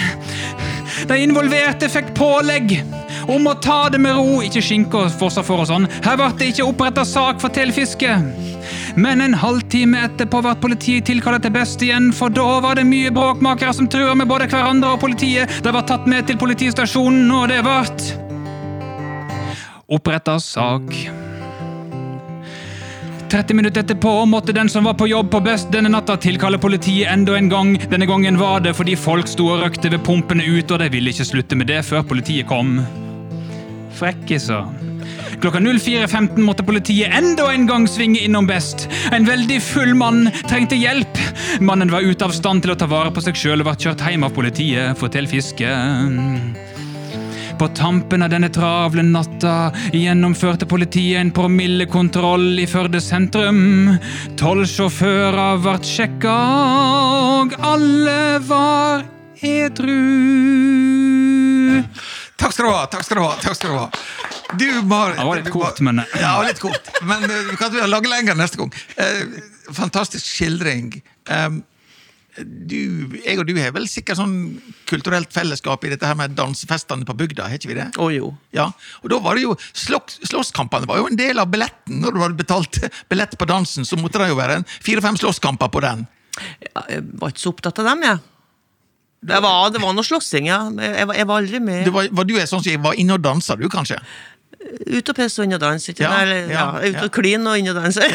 De 1.09 1.21
involverte 1.23 1.89
fikk 1.89 2.13
pålegg 2.19 2.77
om 3.33 3.49
å 3.49 3.57
ta 3.57 3.87
det 3.89 4.03
med 4.03 4.19
ro, 4.19 4.43
ikke 4.45 4.61
skinke 4.61 5.07
og 5.07 5.17
fossa 5.17 5.45
for 5.47 5.65
og 5.65 5.71
sånn. 5.71 5.89
Her 6.05 6.21
ble 6.21 6.29
det 6.37 6.53
ikke 6.53 6.69
oppretta 6.69 7.07
sak 7.09 7.41
for 7.41 7.57
tilfiske. 7.57 8.19
Men 8.97 9.21
en 9.21 9.35
halvtime 9.37 10.01
etterpå 10.07 10.41
ble 10.41 10.55
politiet 10.61 11.05
tilkalt 11.11 11.45
til 11.45 11.53
best 11.53 11.83
igjen, 11.85 12.09
for 12.17 12.33
da 12.33 12.47
var 12.65 12.79
det 12.79 12.87
mye 12.89 13.13
bråkmakere 13.13 13.75
som 13.77 13.91
trua 13.93 14.15
med 14.17 14.29
både 14.31 14.49
hverandre 14.49 14.95
og 14.97 15.03
politiet. 15.03 15.53
De 15.65 15.75
var 15.75 15.85
tatt 15.89 16.09
med 16.09 16.25
til 16.31 16.41
politistasjonen, 16.41 17.29
og 17.37 17.51
det 17.53 17.61
ble 17.67 17.77
oppretta 19.87 20.39
sak. 20.43 20.89
30 23.27 23.59
minutter 23.59 23.83
etterpå 23.83 24.11
måtte 24.31 24.55
den 24.55 24.69
som 24.71 24.87
var 24.87 24.95
på 24.95 25.09
jobb 25.11 25.29
på 25.33 25.43
Best 25.45 25.69
denne 25.75 25.91
natta 25.91 26.17
tilkalle 26.23 26.61
politiet 26.63 27.11
enda 27.11 27.37
en 27.37 27.51
gang. 27.51 27.75
Denne 27.91 28.07
gangen 28.09 28.39
var 28.41 28.63
det 28.65 28.77
fordi 28.79 28.97
folk 28.97 29.29
sto 29.29 29.51
og 29.53 29.65
røkte 29.67 29.91
ved 29.93 30.05
pumpene 30.07 30.47
ut, 30.47 30.71
og 30.71 30.81
de 30.81 30.91
ville 30.95 31.13
ikke 31.13 31.29
slutte 31.35 31.59
med 31.59 31.69
det 31.69 31.83
før 31.85 32.07
politiet 32.07 32.49
kom. 32.49 32.79
Frekkiser. 33.99 34.86
Klokka 35.41 35.61
04.15 35.61 36.39
måtte 36.41 36.65
politiet 36.65 37.13
enda 37.15 37.51
en 37.53 37.67
gang 37.69 37.89
svinge 37.89 38.21
innom 38.25 38.47
Best. 38.49 38.89
En 39.13 39.27
veldig 39.29 39.61
full 39.63 39.95
mann 39.95 40.31
trengte 40.49 40.79
hjelp. 40.79 41.21
Mannen 41.61 41.93
var 41.93 42.07
ute 42.07 42.25
av 42.25 42.33
stand 42.33 42.65
til 42.65 42.73
å 42.73 42.79
ta 42.79 42.89
vare 42.91 43.13
på 43.13 43.25
seg 43.25 43.37
sjøl 43.37 43.61
og 43.61 43.69
ble 43.69 43.77
kjørt 43.85 44.05
hjem 44.07 44.25
av 44.27 44.33
politiet, 44.37 44.97
forteller 45.01 45.31
Fiske. 45.31 45.69
På 47.57 47.69
tampen 47.73 48.25
av 48.25 48.29
denne 48.33 48.51
travle 48.53 49.05
natta 49.05 49.73
gjennomførte 49.93 50.69
politiet 50.69 51.21
en 51.21 51.33
promillekontroll 51.37 52.61
i 52.61 52.67
Førde 52.69 53.01
sentrum. 53.01 53.95
Tolv 54.37 54.69
sjåfører 54.69 55.61
ble 55.65 55.77
sjekka, 55.85 56.37
og 57.41 57.57
alle 57.65 58.39
var 58.45 59.07
edru. 59.41 60.01
Takk 62.37 62.53
skal 62.53 62.69
du 62.69 62.73
ha! 62.73 62.85
takk 62.93 63.05
skal 63.09 63.17
du 63.17 63.25
ha, 63.25 63.35
takk 63.41 63.57
skal 63.57 63.73
du 63.73 63.79
ha. 63.81 63.89
Du, 64.55 64.67
Marit 64.87 65.17
Det 65.19 65.25
var 65.27 65.37
litt 65.41 65.51
kort, 65.51 65.81
men- 65.81 66.05
Ja, 66.21 66.41
litt 66.47 66.61
kort. 66.63 66.91
Men 67.03 67.23
vi 67.51 67.57
kan 67.59 67.73
lage 67.91 68.09
lenger 68.09 68.35
neste 68.39 68.57
gang. 68.61 68.73
Eh, 68.97 69.25
fantastisk 69.75 70.25
skildring. 70.25 71.03
Um, 71.29 71.65
du, 72.39 73.09
jeg 73.25 73.39
og 73.41 73.47
du 73.49 73.55
har 73.57 73.73
vel 73.73 73.87
sikkert 73.89 74.19
sånn 74.19 74.61
kulturelt 74.87 75.33
fellesskap 75.33 75.83
i 75.85 75.89
dette 75.95 76.05
her 76.07 76.15
med 76.15 76.35
dansefestene 76.37 77.07
på 77.09 77.15
bygda, 77.17 77.47
har 77.49 77.57
ikke 77.57 77.71
vi 77.73 77.79
det? 77.79 77.87
Å 77.97 78.11
jo. 78.13 78.35
Ja, 78.53 78.67
og 79.03 79.09
da 79.11 79.19
var 79.25 79.35
det 79.39 79.47
jo 79.47 79.55
Slåsskampene 79.73 80.87
var 80.87 80.99
jo 81.01 81.07
en 81.09 81.17
del 81.17 81.41
av 81.41 81.49
billetten. 81.51 81.99
Når 82.05 82.13
du 82.13 82.21
hadde 82.21 82.37
betalt 82.37 82.79
billett 83.09 83.39
på 83.41 83.49
dansen, 83.49 83.89
så 83.89 83.97
måtte 83.97 84.21
det 84.21 84.29
jo 84.29 84.37
være 84.39 84.61
en 84.61 84.69
fire-fem 84.69 85.17
slåsskamper 85.17 85.73
på 85.73 85.81
den. 85.87 86.07
Ja, 86.75 86.83
Jeg 86.93 87.03
var 87.19 87.33
ikke 87.33 87.41
så 87.47 87.55
opptatt 87.55 87.79
av 87.81 87.89
dem, 87.89 88.03
jeg. 88.05 88.21
Det 89.27 89.39
var, 89.43 89.71
det 89.73 89.81
var 89.83 89.95
noe 89.97 90.05
slåssing, 90.05 90.47
ja. 90.53 90.61
Jeg, 90.77 91.07
var- 91.09 91.17
jeg 91.17 91.27
var 91.27 91.41
aldri 91.41 91.59
med. 91.65 91.85
Du 91.89 91.91
var, 91.91 92.07
var 92.13 92.25
du 92.29 92.37
er 92.37 92.45
sånn 92.47 92.61
som 92.63 92.69
jeg 92.71 92.83
var 92.85 92.93
inne 93.01 93.17
og 93.17 93.23
dansa, 93.25 93.57
du, 93.57 93.65
kanskje? 93.73 93.97
Ut 94.87 95.13
og 95.13 95.19
pisse 95.19 95.43
og 95.43 95.49
inn 95.49 95.57
og 95.59 95.63
danse. 95.63 95.93
Ikke? 95.93 96.07
Ja, 96.07 96.23
eller, 96.23 96.47
ja, 96.53 96.69
ja, 96.81 96.93
ut 96.93 97.03
og 97.09 97.13
kline 97.17 97.53
og 97.53 97.59
inn 97.61 97.73
og 97.73 97.81
danse. 97.81 98.07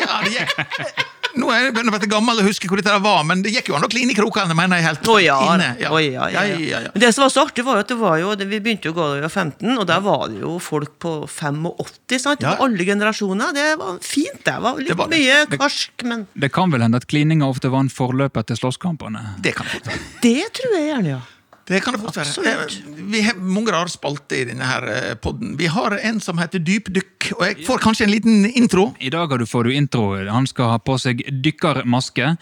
Ja, 0.00 0.20
det 0.24 0.34
gikk. 0.34 1.06
Nå 1.38 1.46
er 1.54 1.66
jeg 1.68 1.74
begynner 1.74 1.94
å 1.94 2.00
bli 2.00 2.08
gammel 2.10 2.40
og 2.42 2.46
husker 2.48 2.70
hvor 2.70 2.80
dette 2.80 2.94
var, 3.04 3.20
men 3.28 3.42
det 3.44 3.52
gikk 3.54 3.70
jo 3.70 3.76
an 3.78 3.84
å 3.86 3.90
kline 3.90 4.10
i 4.12 4.16
krokene, 4.18 4.54
mener 4.56 4.80
jeg 4.80 4.86
helt 4.88 5.10
Å 5.12 5.16
ja, 5.22 5.36
inne. 5.54 5.68
Ja, 5.78 5.92
ja, 6.02 6.26
ja. 6.32 6.42
ja, 6.50 6.80
ja. 6.86 6.92
Men 6.94 7.04
det 7.04 7.12
som 7.14 7.24
var 7.24 7.32
så 7.32 7.44
artig, 7.46 7.64
var 7.66 7.78
jo 7.78 7.84
at 7.84 7.92
det 7.92 7.98
var 8.00 8.18
jo, 8.18 8.32
vi 8.40 8.58
begynte 8.58 8.90
jo 8.90 8.94
å 8.94 8.98
gå 8.98 9.06
da 9.06 9.18
vi 9.20 9.24
var 9.28 9.34
15, 9.44 9.68
og 9.76 9.86
der 9.90 10.04
var 10.04 10.24
det 10.32 10.40
jo 10.42 10.56
folk 10.62 10.96
på 11.02 11.14
85, 11.30 12.18
sant? 12.18 12.42
Ja. 12.44 12.56
var 12.56 12.66
alle 12.66 12.86
generasjoner. 12.88 13.54
Det 13.56 13.68
var 13.80 14.00
fint, 14.04 14.42
det. 14.46 14.56
var 14.66 14.80
litt 14.80 14.90
Det 14.90 14.98
var 14.98 15.12
det. 15.12 15.20
mye 15.22 15.60
karsk, 15.60 16.06
men 16.10 16.26
Det 16.34 16.50
kan 16.54 16.74
vel 16.74 16.82
hende 16.86 16.98
at 17.00 17.06
klininga 17.10 17.46
ofte 17.46 17.70
var 17.70 17.86
en 17.86 17.92
forløper 17.94 18.50
til 18.50 18.58
slåsskampene. 18.58 19.36
Det 19.44 19.54
kan 19.58 19.70
jeg. 19.70 20.00
det 20.26 20.38
tror 20.58 20.76
jeg 20.80 20.90
gjerne, 20.90 21.14
ja. 21.14 21.22
Det 21.70 21.78
kan 21.84 21.94
det 21.94 22.00
fort 22.02 22.16
være. 22.18 22.26
Absolutt. 22.26 22.96
Vi 23.12 23.20
har 23.22 23.36
mange 23.38 23.70
rare 23.70 23.88
spalter 23.92 24.40
i 24.40 24.46
denne 24.48 24.66
her 24.66 24.82
eh, 24.90 25.12
podden. 25.22 25.52
Vi 25.58 25.68
har 25.70 25.94
en 26.02 26.18
som 26.22 26.40
heter 26.42 26.58
Dypdykk, 26.66 27.28
og 27.36 27.44
jeg 27.46 27.62
får 27.68 27.78
kanskje 27.84 28.08
en 28.08 28.10
liten 28.10 28.48
intro. 28.58 28.88
I 28.98 29.10
dag 29.14 29.30
har 29.30 29.38
du 29.38 29.46
får 29.46 29.68
du 29.68 29.74
intro. 29.78 30.08
Han 30.26 30.48
skal 30.50 30.72
ha 30.74 30.80
på 30.82 30.96
seg 30.98 31.22
dykkermaske 31.44 32.32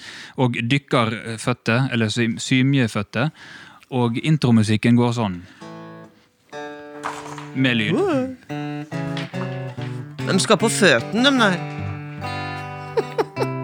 og 0.40 0.56
dykkerføtter, 0.72 1.90
eller 1.92 2.08
sy- 2.14 2.38
symjeføtter. 2.40 3.28
Og 3.92 4.16
intromusikken 4.24 4.96
går 4.96 5.12
sånn. 5.20 5.42
Med 7.58 7.76
lyd. 7.76 8.00
De 10.28 10.38
skal 10.40 10.56
på 10.60 10.72
føttene, 10.72 11.28
de 11.28 11.38
der. 11.44 11.60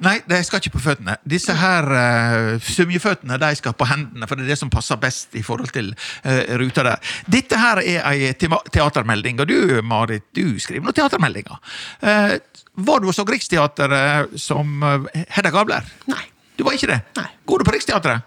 Nei, 0.00 0.16
de 0.24 0.38
skal 0.46 0.62
ikke 0.62 0.74
på 0.78 0.82
føttene. 0.84 1.18
Disse 1.28 1.54
her 1.60 1.86
uh, 1.92 2.54
symjeføttene 2.64 3.36
de 3.40 3.50
skal 3.58 3.74
på 3.76 3.88
hendene, 3.90 4.28
for 4.28 4.38
det 4.38 4.46
er 4.46 4.54
det 4.54 4.60
som 4.60 4.72
passer 4.72 5.00
best 5.00 5.36
i 5.36 5.44
forhold 5.44 5.72
til 5.74 5.92
uh, 5.92 6.56
ruta 6.60 6.86
der. 6.86 7.12
Dette 7.28 7.60
her 7.60 7.82
er 7.82 8.00
ei 8.08 8.32
te 8.40 8.48
teatermelding, 8.72 9.42
og 9.44 9.50
du, 9.50 9.80
Marit, 9.84 10.24
du 10.36 10.56
skriver 10.62 10.88
noen 10.88 10.96
teatermeldinger. 10.96 11.60
Uh, 12.00 12.38
var 12.80 13.02
du 13.02 13.10
og 13.10 13.14
så 13.16 13.24
Riksteatret 13.28 14.36
som 14.40 14.82
eh, 14.86 15.24
Hedda 15.36 15.50
Gabler? 15.52 15.86
Nei. 16.10 16.22
Du 16.56 16.64
var 16.64 16.76
ikke 16.76 16.90
det? 16.92 17.00
Nei. 17.16 17.26
Går 17.48 17.60
du 17.60 17.66
på 17.66 17.74
Riksteatret? 17.74 18.26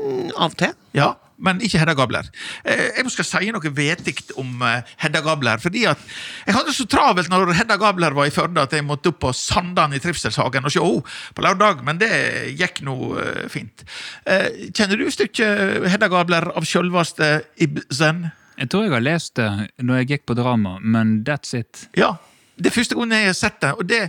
Mm, 0.00 0.32
Av 0.34 0.50
og 0.50 0.56
til. 0.58 0.74
Ja, 0.96 1.12
men 1.38 1.60
ikke 1.64 1.80
Hedda 1.82 1.94
Gabler. 1.98 2.28
Eh, 2.64 2.90
jeg 2.98 3.12
skal 3.14 3.26
si 3.28 3.50
noe 3.54 3.72
vedtikt 3.76 4.34
om 4.40 4.62
eh, 4.62 4.94
Hedda 5.02 5.22
Gabler. 5.24 5.58
fordi 5.62 5.84
at 5.90 5.98
Jeg 6.46 6.54
hadde 6.54 6.68
det 6.70 6.76
så 6.76 6.86
travelt 6.90 7.30
når 7.32 7.54
Hedda 7.58 7.76
Gabler 7.80 8.14
var 8.16 8.28
i 8.28 8.34
Førde 8.34 8.62
at 8.62 8.72
jeg 8.72 8.86
måtte 8.86 9.10
opp 9.12 9.20
på 9.24 9.32
Sandan 9.32 9.94
i 9.94 10.00
Trivselshagen 10.02 10.64
og 10.64 10.72
se 10.72 10.82
henne 10.82 11.34
på 11.34 11.44
lørdag, 11.44 11.82
men 11.84 11.98
det 11.98 12.10
gikk 12.58 12.82
nå 12.86 12.96
eh, 13.18 13.44
fint. 13.52 13.84
Kjenner 14.24 15.00
du 15.00 15.08
stykket 15.10 15.88
Hedda 15.90 16.08
Gabler 16.12 16.50
av 16.54 16.66
sjølveste 16.68 17.36
Ibsen? 17.64 18.28
Jeg 18.60 18.70
tror 18.70 18.86
jeg 18.86 18.94
har 18.94 19.02
lest 19.02 19.34
det 19.40 19.50
når 19.82 20.02
jeg 20.02 20.10
gikk 20.12 20.28
på 20.30 20.36
drama, 20.38 20.78
men 20.80 21.22
that's 21.26 21.56
it. 21.58 21.88
Ja. 21.98 22.14
Det 22.54 22.70
er 22.70 22.76
første 22.76 22.94
gang 22.94 23.10
jeg 23.10 23.32
har 23.32 23.38
sett 23.38 23.58
det, 23.64 23.72
og 23.74 23.88
det 23.90 24.04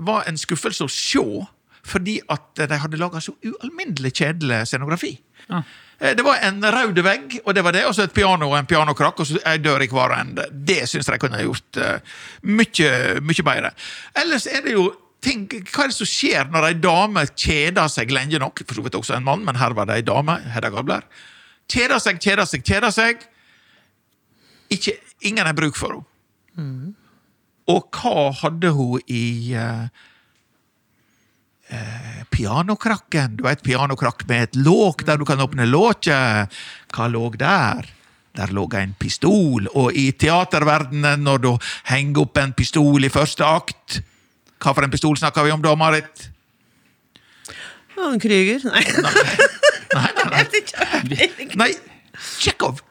var 0.00 0.24
en 0.28 0.40
skuffelse 0.40 0.86
å 0.86 0.92
se. 0.92 1.24
Fordi 1.84 2.16
at 2.32 2.62
de 2.64 2.78
hadde 2.80 2.96
laga 2.96 3.20
så 3.20 3.34
ualminnelig 3.44 4.14
kjedelig 4.16 4.62
scenografi. 4.70 5.18
Ja. 5.50 5.60
Eh, 6.00 6.14
Det 6.16 6.24
var 6.24 6.42
en 6.42 6.62
rød 6.62 7.00
vegg, 7.02 7.38
og 7.44 7.54
det 7.54 7.64
var 7.64 7.72
det, 7.72 7.84
og 7.86 7.94
så 7.94 8.02
et 8.04 8.14
piano 8.14 8.48
og 8.50 8.58
en 8.58 8.66
pianokrakk 8.66 9.20
og 9.20 9.26
så 9.26 9.40
ei 9.46 9.58
dør 9.58 9.82
i 9.84 9.88
hver 9.88 10.14
ende. 10.18 10.48
Det 10.50 10.88
syns 10.90 11.08
jeg 11.08 11.20
kunne 11.22 11.42
gjort 11.42 11.78
uh, 11.78 11.98
mye, 12.42 12.90
mye 13.22 13.44
bedre. 13.46 13.70
Ellers 14.22 14.46
er 14.46 14.62
det 14.66 14.74
jo 14.76 14.88
ting, 15.24 15.46
Hva 15.48 15.86
er 15.86 15.92
det 15.92 15.96
som 15.96 16.08
skjer 16.08 16.50
når 16.52 16.66
ei 16.68 16.74
dame 16.76 17.22
kjeder 17.32 17.88
seg 17.88 18.10
lenge 18.12 18.38
nok? 18.42 18.60
For 18.66 18.76
så 18.76 18.82
vidt 18.84 18.98
også 18.98 19.16
en 19.16 19.24
mann, 19.24 19.44
men 19.46 19.56
her 19.56 19.72
var 19.76 19.88
det 19.88 20.00
ei 20.00 20.04
dame. 20.04 20.36
Hedda 20.52 20.68
Gabler. 20.74 21.06
Kjeder 21.70 22.02
seg, 22.02 22.18
kjeder 22.20 22.44
seg, 22.44 22.64
kjeder 22.66 22.92
seg. 22.92 23.22
Ikke, 24.74 24.98
ingen 25.24 25.46
har 25.46 25.56
bruk 25.56 25.76
for 25.80 25.94
henne. 25.96 26.92
Og 27.72 27.86
hva 27.96 28.26
hadde 28.42 28.70
hun 28.76 29.00
i 29.08 29.54
eh, 29.56 29.86
eh, 31.68 32.22
pianokrakken? 32.30 33.36
Du 33.38 33.44
har 33.46 33.56
et 33.56 33.64
pianokrakk 33.64 34.26
med 34.28 34.48
et 34.48 34.56
låk 34.56 35.04
der 35.06 35.20
du 35.20 35.24
kan 35.28 35.40
åpne 35.40 35.66
låket. 35.68 36.52
Hva 36.94 37.08
lå 37.10 37.28
der? 37.38 37.88
Der 38.34 38.50
lå 38.50 38.66
en 38.74 38.96
pistol, 38.98 39.68
og 39.78 39.94
i 39.94 40.08
teaterverdenen, 40.10 41.22
når 41.22 41.38
du 41.38 41.50
henger 41.86 42.24
opp 42.24 42.38
en 42.42 42.52
pistol 42.52 43.06
i 43.06 43.10
første 43.12 43.46
akt 43.46 44.00
Hva 44.58 44.72
for 44.74 44.82
en 44.82 44.90
pistol 44.90 45.14
snakker 45.14 45.46
vi 45.46 45.52
om 45.54 45.62
da, 45.62 45.76
Marit? 45.78 46.30
En 47.94 48.18
kryger? 48.18 48.64
Nei. 48.66 48.82
Nei, 49.94 50.08
nei, 50.16 50.24
nei. 50.32 50.64
nei. 51.12 51.50
Nei, 51.54 51.70
Tsjekhov! 52.40 52.82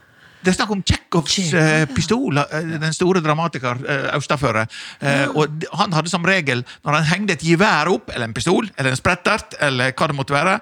Det 0.43 0.51
er 0.51 0.57
snakk 0.57 0.71
om 0.75 0.81
Tsjekhovs 0.83 1.37
uh, 1.55 1.85
pistol, 1.95 2.39
uh, 2.39 2.55
den 2.83 2.95
store 2.95 3.21
dramatiker 3.23 3.79
uh, 3.79 4.07
Austaføre. 4.17 4.65
Eh, 4.99 5.27
og 5.31 5.67
han 5.79 5.93
hadde 5.95 6.11
som 6.11 6.25
regel, 6.27 6.63
når 6.83 6.97
han 6.99 7.09
hengte 7.11 7.37
et 7.37 7.45
gevær 7.45 7.91
opp, 7.91 8.11
eller 8.13 8.27
en 8.27 8.35
pistol, 8.35 8.67
eller 8.77 8.93
en 8.93 8.99
sprettert, 8.99 9.55
eller 9.63 9.93
hva 9.95 10.09
det 10.09 10.17
måtte 10.17 10.35
være, 10.35 10.57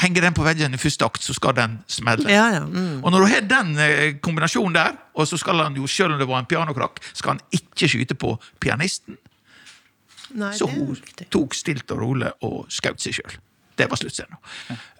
henger 0.00 0.26
den 0.26 0.36
på 0.36 0.44
veggen 0.46 0.74
i 0.74 0.80
første 0.80 1.06
akt, 1.06 1.22
så 1.24 1.34
skal 1.36 1.56
den 1.56 1.78
smelle. 1.90 2.30
Ja, 2.30 2.46
ja. 2.56 2.62
Mm. 2.64 3.02
Og 3.02 3.10
når 3.12 3.24
du 3.24 3.30
har 3.32 3.48
den 3.50 3.72
eh, 3.82 4.06
kombinasjonen 4.22 4.78
der, 4.78 4.96
og 5.14 5.28
så 5.28 5.38
skal 5.40 5.62
han 5.64 5.76
jo, 5.78 5.86
selv 5.90 6.14
om 6.14 6.22
det 6.22 6.28
var 6.30 6.42
en 6.42 6.48
pianokrakk, 6.50 7.02
skal 7.12 7.36
han 7.36 7.44
ikke 7.54 7.90
skyte 7.90 8.18
på 8.18 8.36
pianisten, 8.62 9.18
Nei, 10.38 10.52
så 10.54 10.68
hun 10.70 10.94
tok 11.26 11.56
stilt 11.58 11.90
og 11.90 12.04
rolig 12.04 12.28
og 12.46 12.68
skjøt 12.70 13.02
seg 13.02 13.16
sjøl. 13.18 13.38
Det 13.78 13.86
var 13.90 13.96
sluttscenen. 13.96 14.36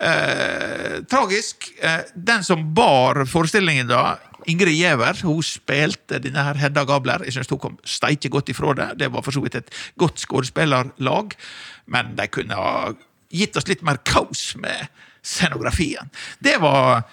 Eh, 0.00 1.00
tragisk. 1.10 1.70
Eh, 1.82 2.06
den 2.14 2.44
som 2.44 2.64
bar 2.74 3.24
forestillingen 3.28 3.90
da, 3.90 4.18
Ingrid 4.48 4.74
Giæver, 4.74 5.20
hun 5.26 5.42
spilte 5.44 6.20
denne 6.22 6.44
her 6.44 6.58
Hedda 6.60 6.84
Gabler. 6.88 7.24
Jeg 7.26 7.36
synes 7.36 7.50
hun 7.52 7.60
kom 7.60 7.76
steike 7.84 8.30
godt 8.32 8.48
ifra 8.52 8.74
det. 8.78 8.88
Det 9.02 9.10
var 9.12 9.24
for 9.26 9.36
så 9.36 9.42
vidt 9.44 9.58
et 9.60 9.74
godt 10.00 10.22
skuespillerlag, 10.22 11.36
men 11.86 12.14
de 12.16 12.26
kunne 12.32 12.56
ha 12.56 12.92
gitt 13.30 13.56
oss 13.56 13.68
litt 13.68 13.84
mer 13.86 14.00
kaos 14.06 14.54
med 14.60 14.88
scenografien. 15.22 16.10
Det 16.40 16.56
var 16.62 17.04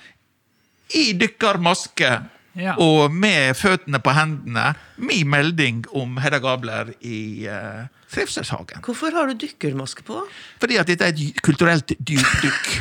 i 0.96 1.12
dykkermaske 1.20 2.13
Ja. 2.58 2.74
og 2.82 3.13
med 3.13 3.54
føttene 3.54 4.00
på 4.02 4.13
hendene. 4.17 4.72
Min 4.98 5.30
melding 5.30 5.84
om 5.93 6.17
Hedda 6.17 6.39
Gabler 6.41 6.89
i 7.06 7.46
uh, 7.46 7.86
Trivselshagen. 8.10 8.82
Hvorfor 8.86 9.13
har 9.13 9.30
du 9.30 9.38
dykkermaske 9.46 10.04
på? 10.04 10.24
Fordi 10.60 10.80
at 10.82 10.89
dette 10.89 11.06
er 11.06 11.13
et 11.13 11.41
kulturelt 11.46 11.93
dypdykk. 12.00 12.72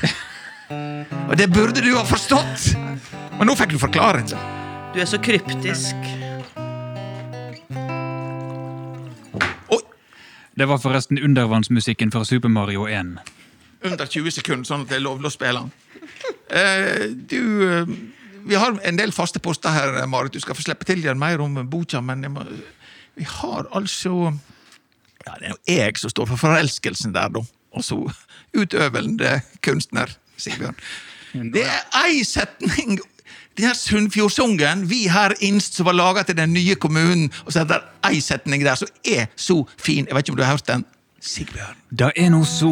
Og 1.28 1.36
det 1.38 1.50
burde 1.52 1.84
du 1.84 1.92
ha 1.94 2.02
forstått! 2.08 2.72
Men 3.38 3.50
nå 3.50 3.54
fikk 3.58 3.76
du 3.76 3.78
forklaring. 3.78 4.32
Du 4.94 5.00
er 5.02 5.06
så 5.06 5.20
kryptisk. 5.22 6.08
Oi! 9.70 9.82
Det 10.56 10.66
var 10.66 10.80
forresten 10.82 11.20
undervannsmusikken 11.20 12.10
fra 12.10 12.24
Super 12.24 12.48
Mario 12.48 12.88
1. 12.88 13.18
Under 13.84 14.06
20 14.08 14.38
sekunder, 14.40 14.64
sånn 14.64 14.86
at 14.86 14.94
det 14.94 14.98
er 14.98 15.04
lovlig 15.04 15.28
å 15.28 15.36
spille 15.36 15.66
den. 15.66 15.74
Uh, 16.46 17.02
du 17.28 17.42
eh, 17.66 17.96
Vi 18.46 18.58
har 18.58 18.76
en 18.86 18.98
del 18.98 19.12
faste 19.14 19.42
poster 19.42 19.74
her, 19.74 19.98
Marit. 20.06 20.34
Du 20.34 20.42
skal 20.42 20.56
få 20.56 20.62
slippe 20.62 20.86
til 20.86 21.02
igjen 21.02 21.18
mer 21.18 21.42
om 21.42 21.58
boka, 21.70 22.00
men 22.04 22.22
jeg 22.22 22.34
må, 22.34 22.46
vi 23.16 23.26
har 23.38 23.66
altså 23.74 24.32
Ja, 25.26 25.32
det 25.40 25.48
er 25.48 25.50
jo 25.50 25.74
jeg 25.74 25.98
som 25.98 26.10
står 26.12 26.28
for 26.30 26.38
forelskelsen 26.38 27.14
der, 27.16 27.32
da. 27.34 27.42
Og 27.74 27.82
så 27.84 27.96
utøvende 28.54 29.40
kunstner, 29.64 30.12
Sigbjørn. 30.38 30.76
Det 31.52 31.64
er 31.66 31.82
ei 32.04 32.22
setning 32.24 33.00
den 33.56 33.64
her 33.64 33.74
Sunnfjordsungen, 33.74 34.90
vi 34.90 35.08
her 35.08 35.32
innst 35.40 35.74
som 35.74 35.88
var 35.88 35.96
laga 35.96 36.22
til 36.22 36.36
den 36.36 36.52
nye 36.52 36.74
kommunen, 36.74 37.30
og 37.44 37.52
så 37.52 37.62
er 37.62 37.70
det 37.70 37.80
ei 38.04 38.20
setning 38.20 38.64
der 38.64 38.76
som 38.76 38.88
er 39.04 39.26
så 39.36 39.62
fin. 39.80 40.06
Jeg 40.06 40.14
vet 40.14 40.26
ikke 40.26 40.36
om 40.36 40.36
du 40.36 40.44
har 40.44 40.50
hørt 40.50 40.68
den? 40.68 40.84
Sigbjørn. 41.20 41.76
Det 41.90 42.12
er 42.16 42.30
no 42.30 42.44
så 42.44 42.70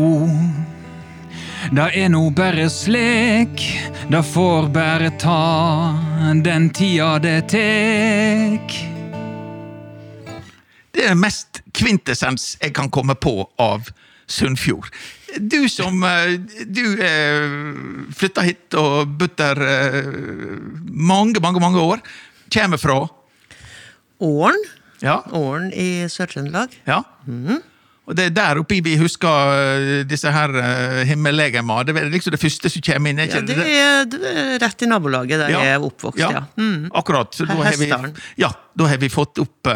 Det 1.73 1.85
er 1.97 2.11
no 2.13 2.27
bare 2.35 2.67
slik, 2.69 3.63
det 4.13 4.21
får 4.35 4.67
bare 4.75 5.09
ta 5.21 5.95
den 6.45 6.69
tida 6.77 7.15
det 7.25 7.39
tek. 7.49 8.75
Det 10.95 11.07
er 11.09 11.17
mest 11.17 11.63
kvintessens 11.75 12.55
jeg 12.61 12.75
kan 12.77 12.91
komme 12.93 13.17
på 13.17 13.47
av 13.57 13.89
Sunnfjord. 14.29 14.91
Du 15.41 15.65
som 15.69 16.05
eh, 16.07 16.37
Du 16.69 16.85
eh, 17.03 17.57
flytta 18.15 18.45
hit 18.47 18.77
og 18.79 19.17
bodd 19.19 19.35
der 19.41 19.59
eh, 19.65 19.99
mange, 20.85 21.41
mange, 21.43 21.61
mange 21.65 21.81
år. 21.81 22.05
Kommer 22.53 22.79
fra 22.79 23.01
Åren. 24.21 24.65
Ja. 25.03 25.23
Åren 25.33 25.73
i 25.73 26.05
Sør-Trøndelag. 26.13 26.77
ja. 26.87 27.03
Og 28.05 28.17
det 28.19 28.27
er 28.29 28.33
der 28.37 28.59
oppe 28.61 28.77
vi 28.85 28.97
husker 29.01 29.53
eh, 29.55 30.03
disse 30.09 30.29
her 30.33 30.53
uh, 30.53 31.01
himmellegemer. 31.09 31.87
Det 31.89 31.95
er 31.97 32.11
liksom 32.13 32.35
det 32.35 32.41
første 32.43 32.73
som 32.73 32.85
kommer 32.85 33.15
inn. 33.15 33.23
Ikke? 33.25 33.41
Ja, 33.41 33.47
det 33.49 33.57
er, 33.65 34.11
det 34.13 34.33
er 34.35 34.51
rett 34.61 34.85
i 34.85 34.89
nabolaget 34.91 35.41
der 35.41 35.55
jeg 35.55 35.71
er 35.73 35.87
oppvokst, 35.87 36.21
ja. 36.21 36.45
Mm. 36.61 36.91
Akkurat. 36.93 37.33
Så 37.33 37.49
da 37.49 37.57
har 37.63 37.79
vi, 37.81 37.89
ja, 38.41 38.53
da 38.77 38.91
har 38.93 39.01
vi 39.01 39.09
fått 39.13 39.41
opp, 39.41 39.73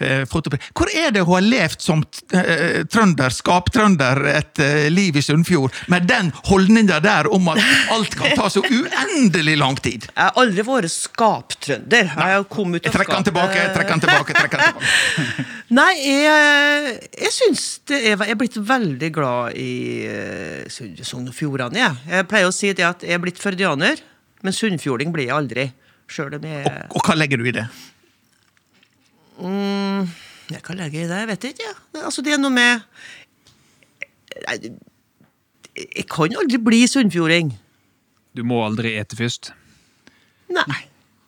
eh, 0.00 0.22
eh, 0.24 0.68
Hvor 0.76 0.90
er 0.92 1.12
det 1.14 1.24
hun 1.26 1.36
har 1.36 1.46
levd 1.46 1.84
som 1.84 2.02
eh, 2.34 2.82
trønder, 2.90 3.34
skaptrønder, 3.34 4.22
et 4.32 4.62
eh, 4.62 4.88
liv 4.92 5.16
i 5.16 5.22
Sunnfjord, 5.24 5.74
med 5.92 6.08
den 6.10 6.32
holdninga 6.48 7.00
der 7.04 7.30
om 7.32 7.48
at 7.52 7.60
alt 7.94 8.16
kan 8.18 8.34
ta 8.38 8.50
så 8.52 8.62
uendelig 8.64 9.56
lang 9.60 9.78
tid? 9.80 10.08
Jeg 10.10 10.26
har 10.26 10.38
aldri 10.40 10.66
vært 10.66 10.92
skaptrønder. 10.94 12.12
Jeg 12.16 12.44
Jeg 12.80 12.92
trekker 12.92 13.16
den 13.16 13.28
tilbake, 13.30 13.66
trekker 13.74 13.94
den 13.94 14.04
tilbake. 14.06 14.36
trekker 14.38 14.58
den 14.58 14.74
tilbake. 14.74 15.46
Nei, 15.80 15.92
jeg, 16.02 16.94
jeg 17.14 17.32
syns 17.36 17.66
det 17.86 18.00
er 18.00 18.16
Jeg 18.24 18.34
er 18.34 18.38
blitt 18.40 18.56
veldig 18.58 19.10
glad 19.14 19.54
i 19.54 19.70
uh, 20.10 21.04
Sogn 21.06 21.28
og 21.30 21.34
Fjordane, 21.36 21.78
jeg. 21.78 22.00
Jeg 22.10 22.26
pleier 22.30 22.50
å 22.50 22.54
si 22.54 22.72
det 22.74 22.86
at 22.86 23.06
jeg 23.06 23.14
er 23.14 23.22
blitt 23.22 23.38
førdianer, 23.38 24.02
men 24.42 24.56
sunnfjording 24.56 25.14
blir 25.14 25.28
jeg 25.28 25.36
aldri. 25.36 25.68
Selv 26.10 26.40
om 26.40 26.46
Og, 26.50 26.98
og 26.98 27.06
hva 27.06 27.14
legger 27.14 27.38
du 27.38 27.46
i 27.46 27.54
det? 27.54 27.68
Mm, 29.42 30.10
Jeg 30.50 30.62
kan 30.66 30.78
legge 30.80 31.02
i 31.02 31.08
det, 31.08 31.18
jeg 31.22 31.30
vet 31.30 31.48
ikke. 31.52 31.66
Ja. 31.66 32.04
Altså, 32.04 32.22
det 32.26 32.34
er 32.34 32.40
noe 32.42 32.52
med 32.54 32.80
jeg, 34.40 34.72
Jeg 35.76 36.06
kan 36.10 36.36
aldri 36.40 36.58
bli 36.62 36.84
sunnfjording. 36.90 37.52
Du 38.36 38.42
må 38.46 38.60
aldri 38.64 38.94
ete 39.00 39.18
først. 39.18 39.52
Nei. 40.50 40.82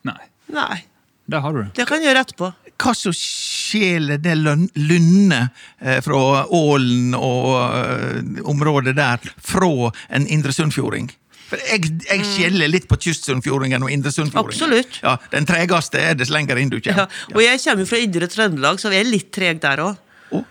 Nei, 0.06 0.18
Nei. 0.50 0.82
det 1.30 1.40
har 1.42 1.54
du. 1.54 1.62
Det 1.76 1.86
kan 1.86 2.02
jeg 2.02 2.10
gjøre 2.10 2.24
etterpå. 2.26 2.50
Hva 2.82 2.92
som 2.98 3.14
skjeler 3.14 4.18
det 4.18 4.34
lundet 4.34 5.52
eh, 5.78 6.00
fra 6.02 6.42
Ålen 6.50 7.14
og 7.14 7.50
eh, 7.78 8.40
området 8.50 8.96
der 8.98 9.22
fra 9.38 9.92
en 10.10 10.26
indre 10.26 10.54
sunnfjording? 10.54 11.12
For 11.52 11.60
jeg, 11.68 11.90
jeg 12.08 12.24
skjeller 12.24 12.70
litt 12.72 12.86
på 12.88 12.96
kystsundfjordingen 12.96 13.84
og 13.84 13.92
indresundfjordingen. 13.92 14.56
Absolutt. 14.56 14.98
Ja, 15.04 15.18
Den 15.34 15.44
tregeste 15.48 16.00
er 16.00 16.16
dess 16.16 16.32
lenger 16.32 16.56
inn 16.62 16.72
du 16.72 16.78
Ja. 16.80 17.04
kommer. 17.04 17.36
Og 17.36 17.44
jeg 17.44 17.60
kommer 17.66 17.88
fra 17.92 18.00
Indre 18.00 18.28
Trøndelag, 18.32 18.80
så 18.80 18.92
jeg 18.94 19.04
er 19.04 19.10
litt 19.12 19.28
treg 19.36 19.60
der 19.60 19.84
òg. 19.84 20.00
Oh. 20.32 20.44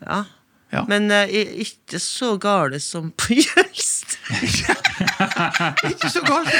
Ja. 0.00 0.24
Ja. 0.72 0.82
Men 0.88 1.10
uh, 1.12 1.24
ikke 1.64 2.00
så 2.00 2.34
gale 2.40 2.80
som 2.80 3.12
på 3.16 3.36
Jølst. 3.36 4.18
Ikke 5.88 6.10
så 6.12 6.24
galt. 6.24 6.52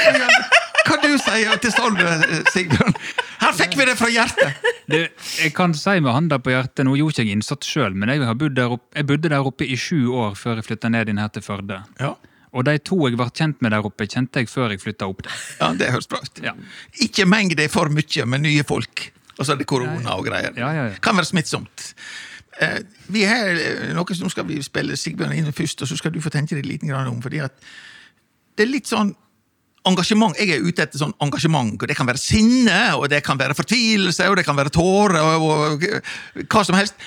Hva 0.89 0.97
du 1.03 1.11
sier 1.21 1.57
til 1.61 1.73
Stolve, 1.73 2.13
Sigbjørn? 2.53 2.95
Her 3.39 3.53
fikk 3.57 3.75
vi 3.77 3.85
det 3.85 3.95
fra 3.99 4.09
hjertet! 4.09 4.69
Det, 4.89 5.01
jeg 5.37 5.53
kan 5.53 5.75
si 5.77 5.99
med 6.01 6.15
handa 6.15 6.39
på 6.41 6.49
hjertet, 6.53 6.81
nå 6.87 6.95
gjorde 6.97 7.13
ikke 7.13 7.27
jeg 7.27 7.35
innsats 7.37 7.69
sjøl, 7.69 7.93
men 7.93 8.09
jeg, 8.09 8.23
har 8.25 8.37
bodd 8.39 8.55
der 8.57 8.73
oppe, 8.73 8.89
jeg 8.97 9.05
bodde 9.11 9.29
der 9.29 9.45
oppe 9.45 9.67
i 9.69 9.77
sju 9.77 10.09
år 10.17 10.33
før 10.39 10.57
jeg 10.57 10.65
flytta 10.71 10.89
ned 10.89 11.11
inn 11.13 11.21
her 11.21 11.29
til 11.35 11.45
Førde. 11.45 11.83
Ja. 12.01 12.15
Og 12.55 12.65
de 12.65 12.75
to 12.81 12.97
jeg 13.05 13.17
ble 13.19 13.27
kjent 13.29 13.59
med 13.61 13.75
der 13.75 13.85
oppe, 13.85 14.07
kjente 14.09 14.41
jeg 14.41 14.49
før 14.49 14.73
jeg 14.73 14.81
flytta 14.81 15.09
opp 15.09 15.21
der. 15.27 15.43
ja, 15.59 15.69
det 15.77 15.91
høres 15.93 16.09
bra 16.09 16.21
ut. 16.23 16.41
Ja. 16.43 16.55
Ikke 17.05 17.27
meng 17.29 17.53
deg 17.53 17.69
for 17.73 17.91
mye 17.93 18.25
med 18.25 18.45
nye 18.47 18.65
folk. 18.67 19.11
Og 19.37 19.45
så 19.45 19.53
er 19.53 19.61
det 19.61 19.69
korona 19.69 20.17
og 20.17 20.25
greier. 20.27 20.51
Ja, 20.59 20.71
ja. 20.75 20.89
Kan 21.03 21.19
være 21.19 21.29
smittsomt. 21.29 21.93
Eh, 22.59 22.81
vi 23.13 23.23
har 23.29 23.53
eh, 23.55 23.85
noe 23.95 24.17
som 24.17 24.31
skal 24.31 24.47
vi 24.49 24.57
spille 24.65 24.97
Sigbjørn 24.99 25.37
inn 25.37 25.53
først, 25.55 25.85
og 25.85 25.91
så 25.91 25.95
skal 25.99 26.11
du 26.11 26.19
få 26.23 26.31
tenke 26.33 26.57
deg 26.57 26.67
litt 26.67 26.83
om. 26.83 27.21
fordi 27.23 27.39
at 27.45 27.55
det 28.57 28.65
er 28.65 28.73
litt 28.73 28.89
sånn 28.89 29.13
engasjement. 29.87 30.35
Jeg 30.35 30.57
er 30.57 30.65
ute 30.65 30.83
etter 30.83 30.99
sånn 30.99 31.15
engasjement. 31.23 31.77
og 31.79 31.87
Det 31.87 31.95
kan 31.95 32.09
være 32.09 32.19
sinne, 32.19 32.95
og 32.97 33.07
det 33.09 33.23
kan 33.23 33.39
være 33.39 33.55
fortvilelse, 33.55 34.27
og 34.27 34.35
det 34.35 34.45
kan 34.45 34.57
være 34.57 34.73
tårer, 34.75 35.21
og, 35.23 35.77
og 35.79 36.45
hva 36.49 36.65
som 36.67 36.75
helst. 36.75 36.99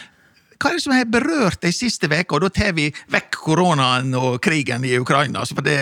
Hva 0.63 0.71
er 0.71 0.77
det 0.79 0.83
som 0.85 0.95
har 0.95 1.09
berørt 1.11 1.59
deg 1.65 1.75
siste 1.75 2.07
uke? 2.07 2.37
Og 2.37 2.45
da 2.45 2.51
tar 2.55 2.73
vi 2.77 2.85
vekk 3.11 3.39
koronaen 3.43 4.13
og 4.15 4.37
krigen 4.45 4.85
i 4.87 4.93
Ukraina. 5.01 5.43
For 5.49 5.65
det, 5.67 5.77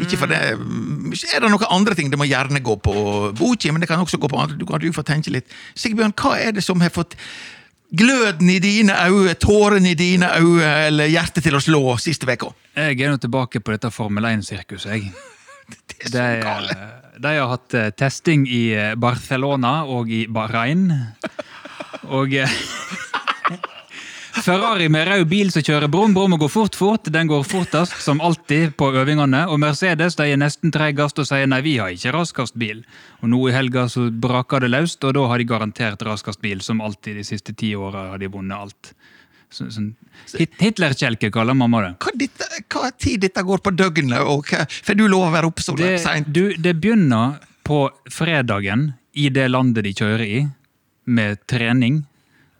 ikke 0.00 0.16
for 0.22 0.30
det 0.32 0.38
Er 0.56 1.44
det 1.44 1.50
noen 1.52 1.66
andre 1.68 1.94
ting? 1.98 2.08
Det 2.08 2.16
må 2.20 2.24
gjerne 2.30 2.62
gå 2.64 2.78
på 2.80 2.94
Buchi, 3.36 3.68
men 3.70 3.84
det 3.84 3.90
kan 3.90 4.00
også 4.00 4.16
gå 4.22 4.30
på 4.32 4.40
andre. 4.40 4.56
Du 4.56 4.64
kan 4.64 4.80
du 4.80 4.88
få 4.96 5.04
tenke 5.04 5.32
litt. 5.34 5.52
Sigbjørn, 5.76 6.16
hva 6.16 6.38
er 6.40 6.56
det 6.56 6.64
som 6.64 6.80
har 6.80 6.94
fått 6.94 7.18
gløden 7.90 8.48
i 8.50 8.60
dine 8.62 8.94
øyne, 9.10 9.34
tårene 9.34 9.90
i 9.92 9.98
dine 9.98 10.28
øyne, 10.38 10.70
eller 10.86 11.10
hjertet 11.10 11.42
til 11.44 11.58
å 11.58 11.60
slå 11.60 11.82
siste 12.00 12.24
uka? 12.30 12.54
Jeg 12.78 13.00
er 13.02 13.10
nå 13.12 13.18
tilbake 13.20 13.60
på 13.60 13.74
dette 13.74 13.90
Formel 13.92 14.24
1-sirkuset, 14.30 14.96
jeg. 14.96 15.10
Det 16.00 16.00
er 16.00 16.08
så 16.08 16.16
De, 16.16 16.24
gale. 16.42 16.76
de 17.22 17.32
har 17.36 17.50
hatt 17.52 17.74
eh, 17.78 17.90
testing 17.94 18.46
i 18.48 18.62
eh, 18.74 18.94
Barcelona 18.98 19.84
og 19.84 20.08
i 20.10 20.24
Bahrain. 20.26 20.88
Og 22.16 22.32
eh, 22.34 22.50
Ferrari 24.44 24.88
med 24.88 25.08
rød 25.08 25.26
bil 25.28 25.50
som 25.52 25.64
kjører 25.64 25.90
brum 25.92 26.14
brum 26.16 26.34
og 26.36 26.44
går 26.44 26.50
fort 26.52 26.76
fort, 26.78 27.10
den 27.12 27.28
går 27.30 27.44
fortest 27.46 27.96
som 28.02 28.20
alltid 28.24 28.74
på 28.80 28.90
øvingene. 28.96 29.44
Og 29.52 29.60
Mercedes 29.60 30.16
de 30.18 30.28
er 30.32 30.40
nesten 30.40 30.72
tregest 30.74 31.20
og 31.20 31.28
sier 31.28 31.48
nei, 31.50 31.60
vi 31.66 31.76
har 31.80 31.92
ikke 31.94 32.14
raskest 32.16 32.56
bil. 32.60 32.82
Og 33.20 33.32
nå 33.32 33.40
i 33.48 33.54
helga 33.54 33.86
så 33.92 34.08
braker 34.10 34.64
det 34.64 34.72
løst, 34.72 35.04
og 35.04 35.16
da 35.16 35.26
har 35.30 35.40
de 35.40 35.48
garantert 35.48 36.04
raskest 36.06 36.40
bil. 36.42 36.62
Som 36.64 36.80
alltid 36.84 37.20
de 37.20 37.26
siste 37.26 37.54
ti 37.54 37.74
åra 37.76 38.10
har 38.14 38.22
de 38.22 38.30
vunnet 38.32 38.56
alt. 38.56 38.92
Så, 39.50 39.66
sånn, 39.74 39.92
Hitlerkjelke 40.60 41.32
kaller 41.34 41.56
mamma 41.58 41.82
det. 41.82 41.92
Hva, 42.04 42.14
dette, 42.18 42.48
hva 42.70 42.90
tid 42.94 43.24
dette 43.26 43.42
går 43.46 43.62
på 43.64 43.72
døgnet, 43.74 44.22
og 44.22 44.46
for 44.70 44.94
du 44.94 45.08
lover 45.08 45.30
å 45.30 45.34
være 45.34 45.50
oppe 45.50 45.64
så 45.64 45.74
seint? 45.98 46.30
det 46.30 46.74
begynner 46.78 47.40
på 47.66 47.82
fredagen 48.10 48.92
i 49.18 49.26
det 49.34 49.48
landet 49.50 49.84
de 49.88 49.94
kjører 49.96 50.24
i, 50.26 50.40
med 51.10 51.42
trening. 51.50 52.04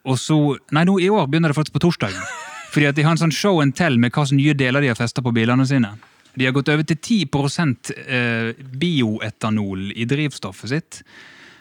Og 0.09 0.17
så 0.21 0.37
Nei, 0.73 0.85
nå 0.89 0.97
i 1.03 1.11
år 1.13 1.27
begynner 1.29 1.53
det 1.53 1.59
faktisk 1.59 1.77
på 1.77 1.85
torsdagen. 1.87 2.23
Fordi 2.73 2.87
at 2.87 2.97
de 2.97 3.05
har 3.05 3.17
en 3.17 3.25
sånn 3.25 3.35
show 3.35 3.59
and 3.63 3.75
tell 3.77 3.99
med 3.99 4.15
hva 4.15 4.23
slags 4.23 4.39
nye 4.39 4.55
deler 4.55 4.85
de 4.85 4.93
har 4.93 4.99
festa 4.99 5.23
på 5.25 5.35
bilene 5.35 5.67
sine. 5.67 5.91
De 6.39 6.47
har 6.47 6.55
gått 6.55 6.71
over 6.71 6.87
til 6.87 6.97
10 7.27 7.27
eh, 8.07 8.53
bioetanol 8.79 9.91
i 9.91 10.07
drivstoffet 10.07 10.71
sitt. 10.71 11.01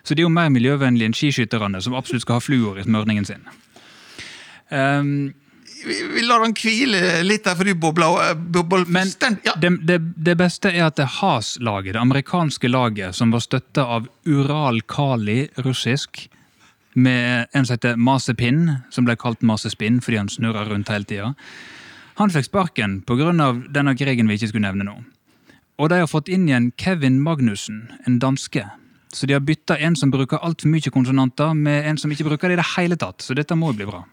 Så 0.06 0.14
de 0.14 0.22
er 0.22 0.28
jo 0.28 0.34
mer 0.34 0.52
miljøvennlige 0.54 1.10
enn 1.10 1.18
skiskytterne, 1.18 1.82
som 1.82 1.98
absolutt 1.98 2.24
skal 2.24 2.38
ha 2.38 2.44
fluor 2.44 2.78
i 2.80 2.86
smørningen 2.86 3.26
sin. 3.26 3.46
Um, 4.70 5.34
Vi, 5.80 5.96
vi 6.12 6.22
lar 6.28 6.42
han 6.44 6.54
hvile 6.60 7.22
litt 7.24 7.46
der, 7.48 7.56
for 7.56 7.64
du 7.64 7.72
bobler 7.80 8.34
bobler 8.36 8.84
Men 8.92 9.12
ja. 9.46 9.54
det, 9.56 9.70
det, 9.88 10.00
det 10.28 10.36
beste 10.40 10.74
er 10.74 10.90
at 10.90 10.98
det 11.00 11.08
Has-laget, 11.20 11.94
det 11.96 12.02
amerikanske 12.02 12.68
laget, 12.68 13.16
som 13.16 13.32
var 13.32 13.44
støtta 13.46 13.86
av 13.96 14.10
Ural 14.28 14.82
Kali, 14.92 15.46
russisk, 15.64 16.26
med 16.94 17.48
en 17.54 17.66
som 17.66 17.76
heter 17.76 18.00
Masepinn, 18.00 18.80
som 18.90 19.06
ble 19.06 19.16
kalt 19.20 19.42
Masespinn 19.46 20.02
fordi 20.02 20.22
han 20.22 20.32
snurra 20.32 20.66
rundt 20.70 20.90
hele 20.90 21.08
tida, 21.08 21.34
han 22.20 22.34
fikk 22.34 22.50
sparken 22.50 23.00
pga. 23.08 23.32
denne 23.72 23.96
krigen 23.96 24.28
vi 24.28 24.36
ikke 24.36 24.52
skulle 24.52 24.68
nevne 24.68 24.84
nå. 24.84 24.98
Og 25.80 25.90
de 25.90 26.02
har 26.02 26.08
fått 26.12 26.28
inn 26.28 26.50
igjen 26.50 26.72
Kevin 26.78 27.22
Magnussen, 27.24 27.88
en 28.06 28.20
danske. 28.20 28.66
Så 29.14 29.26
de 29.26 29.34
har 29.34 29.40
bytta 29.40 29.78
en 29.78 29.96
som 29.96 30.12
bruker 30.12 30.38
altfor 30.44 30.68
mye 30.70 30.92
konsonanter, 30.92 31.54
med 31.54 31.88
en 31.88 31.98
som 31.98 32.12
ikke 32.12 32.28
bruker 32.28 32.50
det 32.50 32.58
i 32.58 32.60
det 32.60 32.68
hele 32.76 32.98
tatt. 33.00 33.24
Så 33.24 33.34
dette 33.34 33.56
må 33.56 33.72
jo 33.72 33.80
bli 33.80 33.88
bra. 33.88 34.04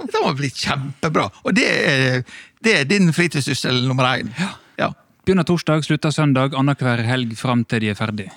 Det 0.00 0.24
må 0.24 0.32
bli 0.34 0.48
kjempebra. 0.48 1.28
Og 1.44 1.54
det 1.54 1.68
er, 1.68 2.24
det 2.64 2.74
er 2.78 2.88
din 2.88 3.12
fritidssyssel 3.12 3.84
nummer 3.86 4.08
én. 4.16 4.32
Ja. 4.40 4.54
Begynner 5.30 5.44
torsdag, 5.44 5.84
slutter 5.84 6.10
søndag, 6.10 6.56
annenhver 6.56 7.04
helg 7.04 7.36
fram 7.38 7.66
til 7.68 7.84
de 7.84 7.92
er 7.92 7.98
ferdig. 7.98 8.30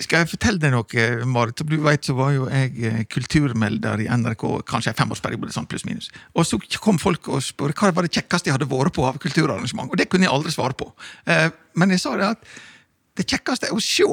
Skal 0.00 0.22
jeg 0.22 0.30
fortelle 0.30 0.56
deg 0.62 0.72
noe, 0.72 1.06
Marit? 1.28 1.60
Du 1.68 1.74
vet, 1.84 2.06
så 2.08 2.14
var 2.16 2.30
jo 2.32 2.46
jeg 2.48 2.70
eh, 2.88 3.00
kulturmelder 3.12 4.00
i 4.00 4.08
NRK 4.08 4.44
kanskje 4.68 4.94
en 4.94 4.98
femårsperiode, 5.02 5.52
sånn 5.52 5.68
pluss 5.68 5.84
minus. 5.84 6.08
Og 6.32 6.46
så 6.48 6.56
kom 6.80 6.96
folk 7.02 7.28
og 7.28 7.42
spurte 7.44 7.76
hva 7.76 7.92
var 7.92 8.08
det 8.08 8.14
kjekkeste 8.16 8.48
jeg 8.48 8.56
hadde 8.56 8.70
vært 8.70 8.96
på 8.96 9.04
av 9.04 9.20
kulturarrangement. 9.20 9.92
Og 9.92 10.00
det 10.00 10.08
kunne 10.08 10.24
jeg 10.24 10.32
aldri 10.32 10.54
svare 10.54 10.76
på. 10.78 10.88
Eh, 11.28 11.50
Men 11.76 11.92
jeg 11.92 12.00
sa 12.00 12.16
det 12.16 12.30
at 12.34 12.48
det 13.20 13.28
kjekkeste 13.28 13.68
er 13.68 13.76
å 13.76 13.84
se 13.84 14.08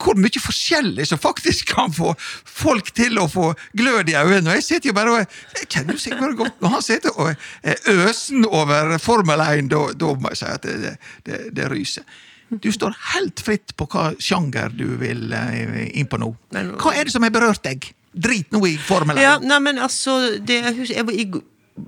hvor 0.00 0.16
mye 0.16 0.40
forskjellig 0.40 1.04
som 1.08 1.20
faktisk 1.20 1.74
kan 1.74 1.92
få 1.92 2.14
folk 2.48 2.88
til 2.96 3.18
å 3.20 3.26
få 3.28 3.50
glød 3.76 4.08
i 4.08 4.16
øynene. 4.16 4.48
Og 4.48 4.56
jeg 4.56 4.64
sitter 4.64 4.90
jo 4.92 4.96
bare 4.96 5.12
og 5.12 5.18
jeg 5.58 5.68
kjenner 5.68 5.96
jo 5.96 6.00
Sigmund 6.00 6.38
godt. 6.38 6.56
og 6.60 6.72
han 6.76 6.84
sitter 6.84 7.16
og 7.20 7.34
er 7.62 7.76
øsen 8.08 8.46
over 8.48 8.96
Formel 9.00 9.40
1, 9.44 9.68
da, 9.72 9.82
da 10.00 10.12
må 10.16 10.32
jeg 10.32 10.40
si 10.40 10.48
at 10.48 10.64
det, 10.64 10.94
det, 11.28 11.40
det 11.56 11.68
ryser. 11.72 12.04
Du 12.50 12.72
står 12.74 12.96
helt 13.12 13.40
fritt 13.46 13.76
på 13.78 13.86
hva 13.92 14.10
sjanger 14.18 14.72
du 14.74 14.96
vil 14.98 15.30
eh, 15.36 15.86
inn 15.94 16.08
på 16.10 16.18
nå. 16.18 16.32
Hva 16.50 16.94
er 16.96 17.06
det 17.06 17.14
som 17.14 17.22
har 17.22 17.32
berørt 17.34 17.62
deg? 17.66 17.86
Drit 18.10 18.50
nå 18.50 18.64
i 18.66 18.74
formelen. 18.82 19.22
Ja, 19.22 19.36
nei, 19.38 19.60
men 19.62 19.78
altså 19.78 20.16
det, 20.42 20.58
jeg 20.90 21.06
var, 21.06 21.14
i, 21.14 21.28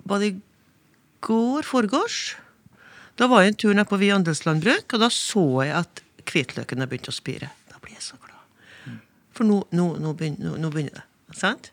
var 0.07 0.23
det 0.23 0.29
i 0.31 0.37
går, 1.27 1.67
foregårs? 1.67 2.21
Da 3.19 3.27
var 3.31 3.43
jeg 3.43 3.53
en 3.53 3.59
tur 3.65 3.75
ned 3.77 3.89
på 3.91 3.99
Viandels 4.01 4.45
landbruk, 4.47 4.95
og 4.95 5.03
da 5.03 5.09
så 5.13 5.45
jeg 5.67 5.75
at 5.83 6.03
hvitløken 6.31 6.85
har 6.85 6.91
begynt 6.91 7.11
å 7.11 7.15
spire. 7.15 7.51
Da 7.73 7.83
blir 7.83 7.97
jeg 7.97 8.07
så 8.07 8.19
glad. 8.23 9.01
For 9.35 9.49
nå, 9.49 9.65
nå, 9.75 9.89
nå, 10.03 10.15
begynner, 10.19 10.55
nå, 10.61 10.71
begynner 10.73 11.03
det. 11.03 11.07
Sant? 11.37 11.73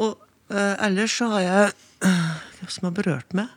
Og 0.00 0.18
uh, 0.52 0.76
ellers 0.82 1.14
så 1.16 1.30
har 1.36 1.46
jeg 1.46 1.72
Hva 2.60 2.68
som 2.72 2.86
har 2.88 2.94
berørt 2.96 3.34
meg? 3.36 3.50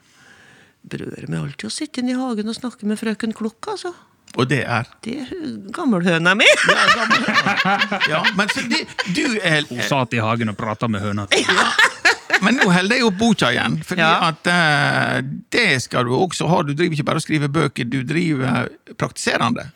Berører 0.88 1.30
meg 1.32 1.40
alltid 1.42 1.70
å 1.70 1.72
sitte 1.74 2.02
inne 2.02 2.14
i 2.14 2.20
hagen 2.20 2.52
og 2.52 2.58
snakke 2.58 2.88
med 2.88 3.00
frøken 3.00 3.36
Klukk, 3.36 3.72
altså. 3.72 3.94
Og 4.34 4.48
det 4.50 4.64
er 4.66 4.88
Det 5.06 5.14
er 5.22 5.58
gammelhøna 5.76 6.34
mi! 6.36 6.48
Ja, 8.10 8.24
men 8.38 8.50
så 8.50 8.64
det, 8.70 8.80
du 9.14 9.38
er 9.46 9.68
Hun 9.70 9.82
satt 9.86 10.14
i 10.18 10.22
hagen 10.24 10.50
og 10.50 10.58
prata 10.58 10.90
med 10.90 11.04
høna. 11.06 11.28
Men 12.44 12.58
nå 12.60 12.66
holder 12.74 12.98
jeg 13.00 13.06
opp 13.08 13.20
boka 13.22 13.52
igjen, 13.54 13.78
for 13.88 13.96
Ja. 14.02 14.32
eh, 14.50 15.22
det 15.54 15.68
skal 15.86 16.10
du 16.10 16.16
også 16.18 16.48
ha. 16.50 16.58
Du 16.66 16.74
driver 16.74 16.98
ikke 16.98 17.06
bare 17.08 17.22
og 17.22 17.24
skriver 17.24 17.48
bøker, 17.54 17.86
du 17.88 18.02
driver 18.04 18.68
praktiserende. 19.00 19.70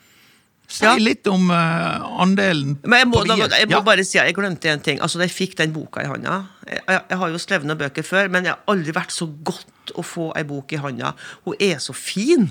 Si 0.68 0.84
Ja. 0.84 0.90
litt 1.00 1.24
om 1.32 1.46
uh, 1.48 2.20
andelen 2.20 2.74
Men 2.84 2.98
jeg 3.00 3.08
må, 3.08 3.22
da, 3.24 3.36
jeg 3.56 3.68
må 3.70 3.78
Ja. 3.78 3.80
bare 3.86 4.04
si 4.04 4.18
at 4.20 4.26
jeg 4.28 4.34
glemte 4.36 4.68
en 4.68 4.82
ting. 4.84 4.98
Altså, 5.00 5.18
jeg 5.24 5.32
fikk 5.32 5.54
den 5.56 5.72
boka 5.72 6.02
i 6.04 6.08
handa 6.10 6.42
jeg, 6.68 6.82
jeg, 6.86 7.00
jeg 7.08 7.18
har 7.22 7.30
jo 7.32 7.38
skrevet 7.40 7.64
noen 7.70 7.78
bøker 7.80 8.04
før, 8.04 8.28
men 8.28 8.44
jeg 8.44 8.52
har 8.52 8.60
aldri 8.68 8.92
vært 8.92 9.14
så 9.16 9.24
godt 9.48 9.94
å 9.96 10.04
få 10.04 10.26
ei 10.36 10.42
bok 10.44 10.74
i 10.76 10.80
handa. 10.82 11.14
Hun 11.46 11.56
er 11.64 11.78
så 11.80 11.94
fin! 11.96 12.50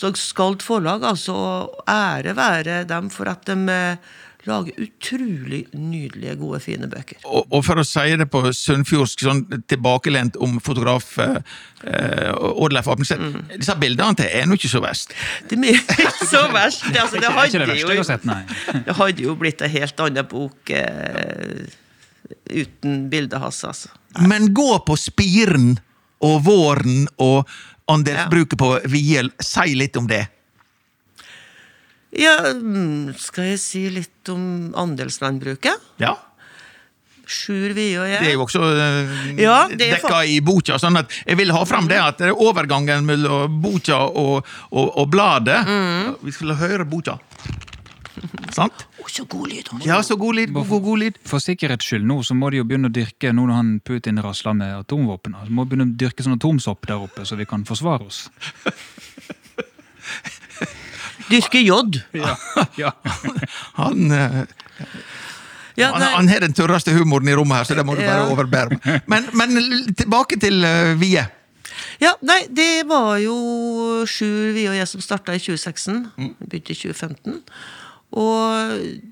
Så 0.00 0.14
Skald 0.16 0.64
forlag, 0.64 1.04
altså, 1.04 1.36
ære 1.84 2.32
være 2.38 2.78
dem 2.88 3.10
for 3.12 3.28
at 3.28 3.44
de 3.44 3.58
lager 4.48 4.78
utrolig 4.82 5.60
nydelige, 5.76 6.34
gode, 6.40 6.60
fine 6.64 6.88
bøker. 6.90 7.20
Og, 7.24 7.46
og 7.52 7.64
for 7.66 7.80
å 7.80 7.84
si 7.86 8.16
det 8.18 8.28
på 8.32 8.42
sunnfjordsk, 8.56 9.24
sånn 9.28 9.42
tilbakelent 9.70 10.38
om 10.44 10.58
fotograf 10.64 11.10
eh, 11.22 11.38
eh, 11.84 12.32
Oddleif 12.34 12.90
Apneseth 12.90 13.16
Mm. 13.18 13.48
Disse 13.58 13.74
bildene 13.80 14.14
til 14.16 14.28
er 14.30 14.46
nå 14.46 14.54
ikke 14.54 14.70
så 14.70 14.80
verst. 14.82 15.12
Det 15.50 15.58
er 15.58 15.80
ikke 16.06 16.28
så 16.28 16.44
verst. 16.54 16.84
Det, 16.86 17.00
altså, 17.02 17.18
det, 17.18 17.32
hadde, 17.34 17.58
det 17.58 17.68
verste 17.72 17.96
jo, 17.98 18.04
sett, 18.06 18.26
det 18.86 18.96
hadde 19.00 19.24
jo 19.24 19.34
blitt 19.38 19.64
ei 19.66 19.70
helt 19.72 20.02
annen 20.04 20.28
bok 20.30 20.72
eh, 20.72 21.66
uten 22.52 23.08
bildet 23.12 23.42
hans, 23.42 23.60
altså. 23.66 23.90
Men 24.22 24.52
gå 24.56 24.70
på 24.86 24.96
spiren 24.98 25.74
og 26.24 26.40
våren 26.46 27.06
og 27.22 27.50
andelsbruket 27.90 28.58
på 28.60 28.72
Viel. 28.92 29.30
Si 29.42 29.74
litt 29.78 29.96
om 29.96 30.08
det. 30.08 30.26
Ja, 32.16 32.38
mm, 32.56 33.12
skal 33.20 33.50
jeg 33.52 33.60
si 33.60 33.82
litt 33.92 34.30
om 34.32 34.72
andelslandbruket? 34.78 35.76
Ja. 36.00 36.14
Sjur 37.28 37.74
Vie 37.76 37.98
og 38.00 38.08
jeg. 38.08 38.22
Det 38.24 38.30
er 38.30 38.36
jo 38.38 38.44
også 38.46 38.62
uh, 38.64 39.10
Ja, 39.36 39.58
er 39.68 39.76
dekka 39.76 40.22
i 40.24 40.38
boka. 40.40 40.78
sånn 40.80 40.96
at 40.96 41.12
Jeg 41.26 41.36
vil 41.36 41.52
ha 41.52 41.60
fram 41.68 41.84
det 41.90 41.98
at 42.00 42.22
det 42.22 42.30
er 42.30 42.40
overgangen 42.40 43.04
mellom 43.04 43.58
boka 43.60 43.98
og, 44.08 44.48
og, 44.72 44.86
og 44.96 45.10
bladet. 45.12 45.58
Mm. 45.68 46.14
Vi 46.24 46.32
skal 46.32 46.56
høre 46.56 46.88
boka. 46.88 47.18
Sant? 48.56 48.86
Oh, 48.98 49.06
så 49.12 49.26
god 49.28 49.52
lyd! 49.52 49.68
Ja, 49.84 50.00
så 50.02 50.16
god 50.18 50.40
lyd. 50.40 50.54
God, 50.56 50.66
god, 50.72 50.82
god 50.88 51.02
lyd. 51.04 51.20
For 51.28 51.44
sikkerhets 51.44 51.84
skyld 51.86 52.08
nå 52.08 52.22
så 52.26 52.34
må 52.34 52.48
de 52.50 52.62
jo 52.62 52.66
begynne 52.66 52.88
å 52.88 52.96
dyrke 52.96 53.34
nå 53.36 53.44
når 53.44 53.60
han 53.60 53.76
Putin 53.84 54.18
rasler 54.24 54.56
med 54.58 54.72
atomvåpen. 54.80 55.36
Så 55.44 55.52
må 55.52 55.68
de 55.68 55.74
begynne 55.74 55.92
å 55.92 55.96
dyrke 56.00 56.24
sånn 56.24 56.40
atomsopp 56.40 56.88
der 56.88 57.04
oppe, 57.04 57.28
så 57.28 57.36
vi 57.38 57.46
kan 57.46 57.68
forsvare 57.68 58.08
oss. 58.08 58.24
Dyrke 61.30 61.60
jod. 61.64 62.00
Ja. 62.78 62.92
Han, 63.78 64.10
eh, 64.12 64.44
Ja, 65.78 65.92
han, 65.94 66.02
han 66.02 66.28
har 66.32 66.40
den 66.42 66.54
tørreste 66.58 66.90
humoren 66.96 67.28
i 67.30 67.34
rommet 67.38 67.60
her, 67.60 67.66
så 67.68 67.74
det 67.78 67.84
må 67.86 67.94
du 67.94 68.00
bare 68.02 68.24
Ja. 68.24 68.30
overbære. 68.32 68.78
Men, 69.06 69.28
men 69.38 69.58
tilbake 69.94 70.38
til 70.42 70.64
uh, 70.66 70.96
Vie. 70.98 71.22
ja, 72.02 72.12
nei, 72.26 72.40
det 72.50 72.82
var 72.90 73.18
jo 73.22 73.36
Sjur 74.10 74.52
vi 74.56 74.64
og 74.66 74.74
jeg 74.74 74.88
som 74.90 75.00
starta 75.04 75.36
i 75.36 75.38
2016. 75.38 76.00
Mm. 76.18 76.32
begynte 76.48 76.74
i 76.74 76.80
2015. 76.82 77.38
Og 78.18 79.04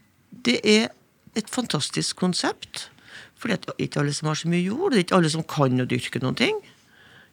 det 0.46 0.58
er 0.64 0.88
et 1.36 1.50
fantastisk 1.52 2.16
konsept. 2.18 2.88
For 3.38 3.52
det 3.52 3.60
er 3.68 3.84
ikke 3.86 4.00
alle 4.02 4.14
som 4.16 4.30
har 4.32 4.38
så 4.40 4.48
mye 4.50 4.64
jord. 4.64 4.90
Det 4.90 4.98
er 4.98 5.04
ikke 5.06 5.18
alle 5.20 5.30
som 5.30 5.44
kan 5.46 5.78
å 5.82 5.86
dyrke 5.86 6.18
noen 6.22 6.34
ting. 6.38 6.58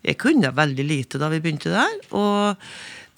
Jeg 0.04 0.18
kunne 0.20 0.52
veldig 0.54 0.84
lite 0.86 1.18
da 1.22 1.30
vi 1.32 1.40
begynte 1.42 1.72
der. 1.74 1.94
Og 2.12 2.60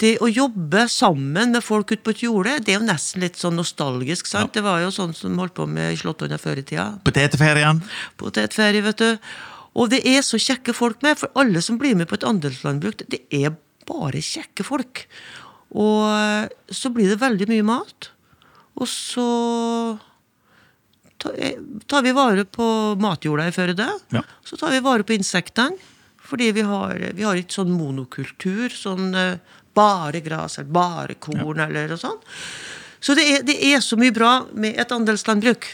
det 0.04 0.16
å 0.20 0.28
jobbe 0.28 0.86
sammen 0.92 1.54
med 1.56 1.64
folk 1.64 1.94
ute 1.94 2.04
på 2.04 2.12
et 2.16 2.24
jorde, 2.26 2.58
det 2.66 2.74
er 2.74 2.80
jo 2.82 2.88
nesten 2.88 3.24
litt 3.24 3.40
sånn 3.40 3.56
nostalgisk. 3.56 4.28
sant? 4.28 4.52
Det 4.56 4.64
var 4.66 4.82
jo 4.84 4.92
sånn 4.92 5.16
som 5.16 5.38
holdt 5.40 5.56
på 5.56 5.68
med 5.72 5.94
i 5.94 6.00
Slåttonna 6.00 6.40
før 6.42 6.60
i 6.60 6.66
tida. 6.68 6.90
Potetferien. 7.08 7.80
Potetferie, 8.20 8.84
vet 8.84 9.00
du. 9.00 9.30
Og 9.76 9.92
det 9.92 10.02
er 10.08 10.24
så 10.24 10.40
kjekke 10.40 10.76
folk 10.76 11.02
med, 11.04 11.20
for 11.20 11.32
alle 11.40 11.64
som 11.64 11.80
blir 11.80 11.96
med 11.96 12.10
på 12.12 12.20
et 12.20 12.28
andelslandbruk, 12.28 13.06
det 13.12 13.24
er 13.32 13.56
bare 13.88 14.24
kjekke 14.24 14.66
folk. 14.68 15.06
Og 15.76 16.04
eh, 16.12 16.52
så 16.72 16.92
blir 16.96 17.12
det 17.12 17.22
veldig 17.24 17.48
mye 17.52 17.66
mat. 17.68 18.12
Og 18.76 18.88
så 18.92 19.28
eh, 21.36 21.60
tar 21.88 22.06
vi 22.06 22.16
vare 22.16 22.48
på 22.48 22.68
matjorda 23.00 23.48
i 23.48 23.56
Førde. 23.56 23.90
Ja. 24.16 24.24
Så 24.44 24.60
tar 24.60 24.76
vi 24.76 24.84
vare 24.84 25.08
på 25.08 25.16
insektene. 25.16 25.94
Fordi 26.26 26.48
vi 26.58 26.64
har, 26.66 26.98
vi 27.14 27.22
har 27.22 27.38
ikke 27.38 27.60
sånn 27.60 27.76
monokultur, 27.76 28.74
sånn 28.74 29.12
eh, 29.14 29.60
bare 29.76 30.22
gress 30.26 30.60
eller 30.60 30.72
bare 30.76 31.18
korn 31.22 31.60
eller 31.66 31.90
noe 31.92 32.00
sånt. 32.00 32.26
Så 33.00 33.14
det 33.18 33.26
er, 33.30 33.44
det 33.46 33.58
er 33.70 33.84
så 33.86 33.98
mye 34.00 34.14
bra 34.16 34.40
med 34.58 34.80
et 34.82 34.92
andelslandbruk. 34.92 35.68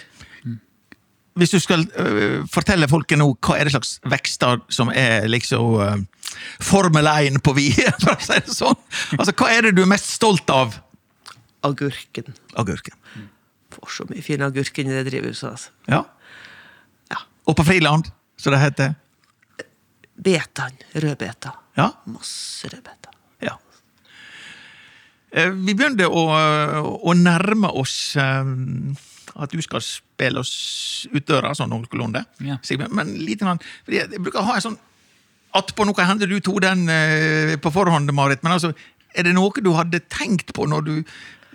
Hvis 1.40 1.54
du 1.54 1.62
skal 1.64 1.86
uh, 1.96 2.44
fortelle 2.52 2.90
folket 2.92 3.22
nå, 3.22 3.30
hva 3.40 3.56
er 3.56 3.68
det 3.68 3.76
slags 3.76 3.96
vekster 4.12 4.60
som 4.74 4.92
er 4.92 5.30
liksom 5.32 5.78
uh, 5.80 5.94
Formel 6.64 7.08
1 7.08 7.40
på 7.44 7.54
Vie, 7.56 7.92
for 8.04 8.18
å 8.18 8.20
si 8.20 8.36
det 8.36 8.56
sånn? 8.56 8.80
Altså, 9.18 9.36
Hva 9.40 9.52
er 9.54 9.68
det 9.68 9.78
du 9.78 9.86
er 9.86 9.92
mest 9.94 10.12
stolt 10.12 10.52
av? 10.52 10.76
Agurken. 11.64 12.34
Agurken. 12.60 12.98
Får 13.72 13.94
så 13.96 14.08
mye 14.10 14.24
fin 14.26 14.44
agurk 14.44 14.82
i 14.82 14.88
det 14.90 15.06
drivhuset. 15.08 15.48
altså. 15.54 15.72
Ja. 15.88 16.04
Ja. 17.14 17.24
Og 17.48 17.56
på 17.56 17.64
Friland, 17.68 18.12
som 18.36 18.52
det 18.52 18.60
heter. 18.66 18.98
Betan. 20.22 20.76
Rødbeta. 20.94 21.56
Ja. 21.80 21.94
Masse 22.12 22.68
rødbeter. 22.68 23.01
Ja. 25.34 25.42
Eh, 25.46 25.50
Vi 25.56 25.74
begynner 25.74 26.08
å, 26.12 26.24
å 27.08 27.14
nærme 27.16 27.70
oss 27.80 28.16
eh, 28.20 28.52
at 29.42 29.52
du 29.56 29.62
skal 29.64 29.80
spille 29.86 30.40
oss 30.44 31.08
ut 31.12 31.26
døra, 31.28 31.54
sånn 31.56 31.70
noenlunde. 31.72 32.26
Ja. 32.44 32.58
Men 32.92 33.14
lite 33.24 33.46
grann 33.48 33.62
Jeg 33.88 34.10
bruker 34.20 34.42
å 34.44 34.50
ha 34.50 34.56
en 34.60 34.66
sånn 34.70 34.80
Attpå 35.56 35.84
noe 35.84 36.04
hender 36.08 36.28
du 36.32 36.38
tok 36.40 36.62
den 36.64 36.86
eh, 36.92 37.58
på 37.60 37.72
forhånd, 37.76 38.12
Marit. 38.16 38.40
Men 38.44 38.54
altså, 38.56 38.70
er 39.16 39.24
det 39.28 39.34
noe 39.36 39.52
du 39.64 39.74
hadde 39.76 40.00
tenkt 40.08 40.54
på 40.56 40.64
når 40.72 40.86
du 40.88 40.94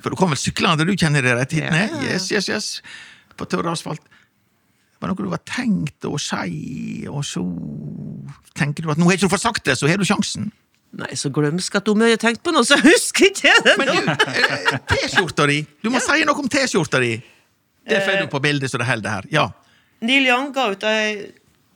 For 0.02 0.12
du 0.12 0.16
kom 0.20 0.32
vel 0.34 0.40
syklende, 0.40 0.84
du 0.84 0.92
kjenner 0.96 1.24
det 1.24 1.32
rett 1.38 1.52
hit 1.56 1.64
Ja. 1.64 1.70
ned? 1.72 1.94
Yes, 2.04 2.30
yes, 2.32 2.48
yes. 2.52 2.66
På 3.36 3.44
tørr 3.48 3.68
asfalt. 3.72 4.00
Var 5.00 5.08
det 5.08 5.14
noe 5.14 5.24
du 5.28 5.32
var 5.32 5.40
tenkt 5.48 6.04
å 6.08 6.16
si, 6.20 7.04
og 7.08 7.24
så 7.28 7.42
tenker 8.56 8.85
du 8.85 8.92
at 8.92 9.00
nå 9.00 9.04
har 9.08 9.16
ikke 9.18 9.29
du 9.29 9.33
fått 9.35 9.44
sagt 9.44 9.64
det, 9.68 9.74
så 9.77 9.88
har 9.88 10.00
du 10.00 10.04
sjansen? 10.08 10.48
Nei, 10.97 11.13
så 11.19 11.29
glemsk 11.35 11.75
at 11.77 11.88
om 11.92 12.03
jeg 12.05 12.15
har 12.15 12.21
tenkt 12.23 12.40
på 12.47 12.53
noe, 12.55 12.65
så 12.65 12.79
husker 12.81 13.29
ikke 13.29 13.51
jeg 13.51 13.65
det! 13.67 13.75
Men 13.81 13.90
eh, 13.92 14.77
T-skjorta 14.92 15.44
di! 15.51 15.59
Du 15.85 15.90
må 15.92 16.01
si 16.01 16.23
noe 16.25 16.40
om 16.40 16.49
T-skjorta 16.53 17.01
di! 17.03 17.17
Det 17.87 18.01
får 18.03 18.23
du 18.23 18.31
på 18.33 18.40
bildet 18.42 18.73
så 18.73 18.81
det 18.81 18.88
holder 18.88 19.13
her. 19.19 19.29
Ja. 19.31 19.44
Neil 20.07 20.27
Young 20.27 20.49
ga 20.57 20.71
ut 20.73 20.87
ei 20.88 21.29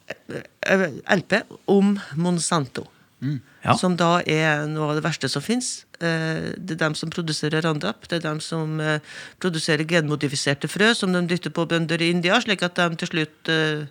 eh, 0.09 0.87
LP 1.14 1.37
om 1.71 1.93
Monsanto. 2.18 2.87
Ja. 3.21 3.77
Som 3.77 3.99
da 4.01 4.18
er 4.25 4.64
noe 4.71 4.91
av 4.91 4.99
det 4.99 5.05
verste 5.05 5.29
som 5.31 5.45
fins. 5.45 5.83
Eh, 6.01 6.55
Det 6.57 6.76
er 6.76 6.80
dem 6.86 6.94
som 6.96 7.11
produserer 7.12 7.62
Roundup. 7.66 8.07
Det 8.09 8.18
er 8.20 8.24
dem 8.30 8.40
som 8.40 8.80
eh, 8.80 8.98
produserer 9.40 9.84
genmodifiserte 9.84 10.68
frø 10.70 10.94
som 10.96 11.12
de 11.12 11.20
dytter 11.28 11.53
på 11.53 11.66
bønder 11.68 12.01
i 12.01 12.11
India, 12.14 12.38
slik 12.40 12.62
at 12.66 12.74
de 12.80 12.96
til 13.03 13.11
slutt 13.11 13.51
eh, 13.53 13.84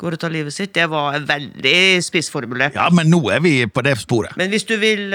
går 0.00 0.16
og 0.16 0.20
tar 0.22 0.32
livet 0.32 0.54
sitt. 0.56 0.72
Det 0.72 0.86
var 0.88 1.18
veldig 1.28 2.00
spissformulert. 2.06 2.78
Ja, 2.78 2.86
men 2.96 3.10
nå 3.12 3.20
er 3.34 3.42
vi 3.44 3.52
på 3.68 3.82
det 3.84 3.98
sporet. 4.00 4.32
Men 4.40 4.48
hvis 4.48 4.64
du 4.64 4.72
vil 4.80 5.12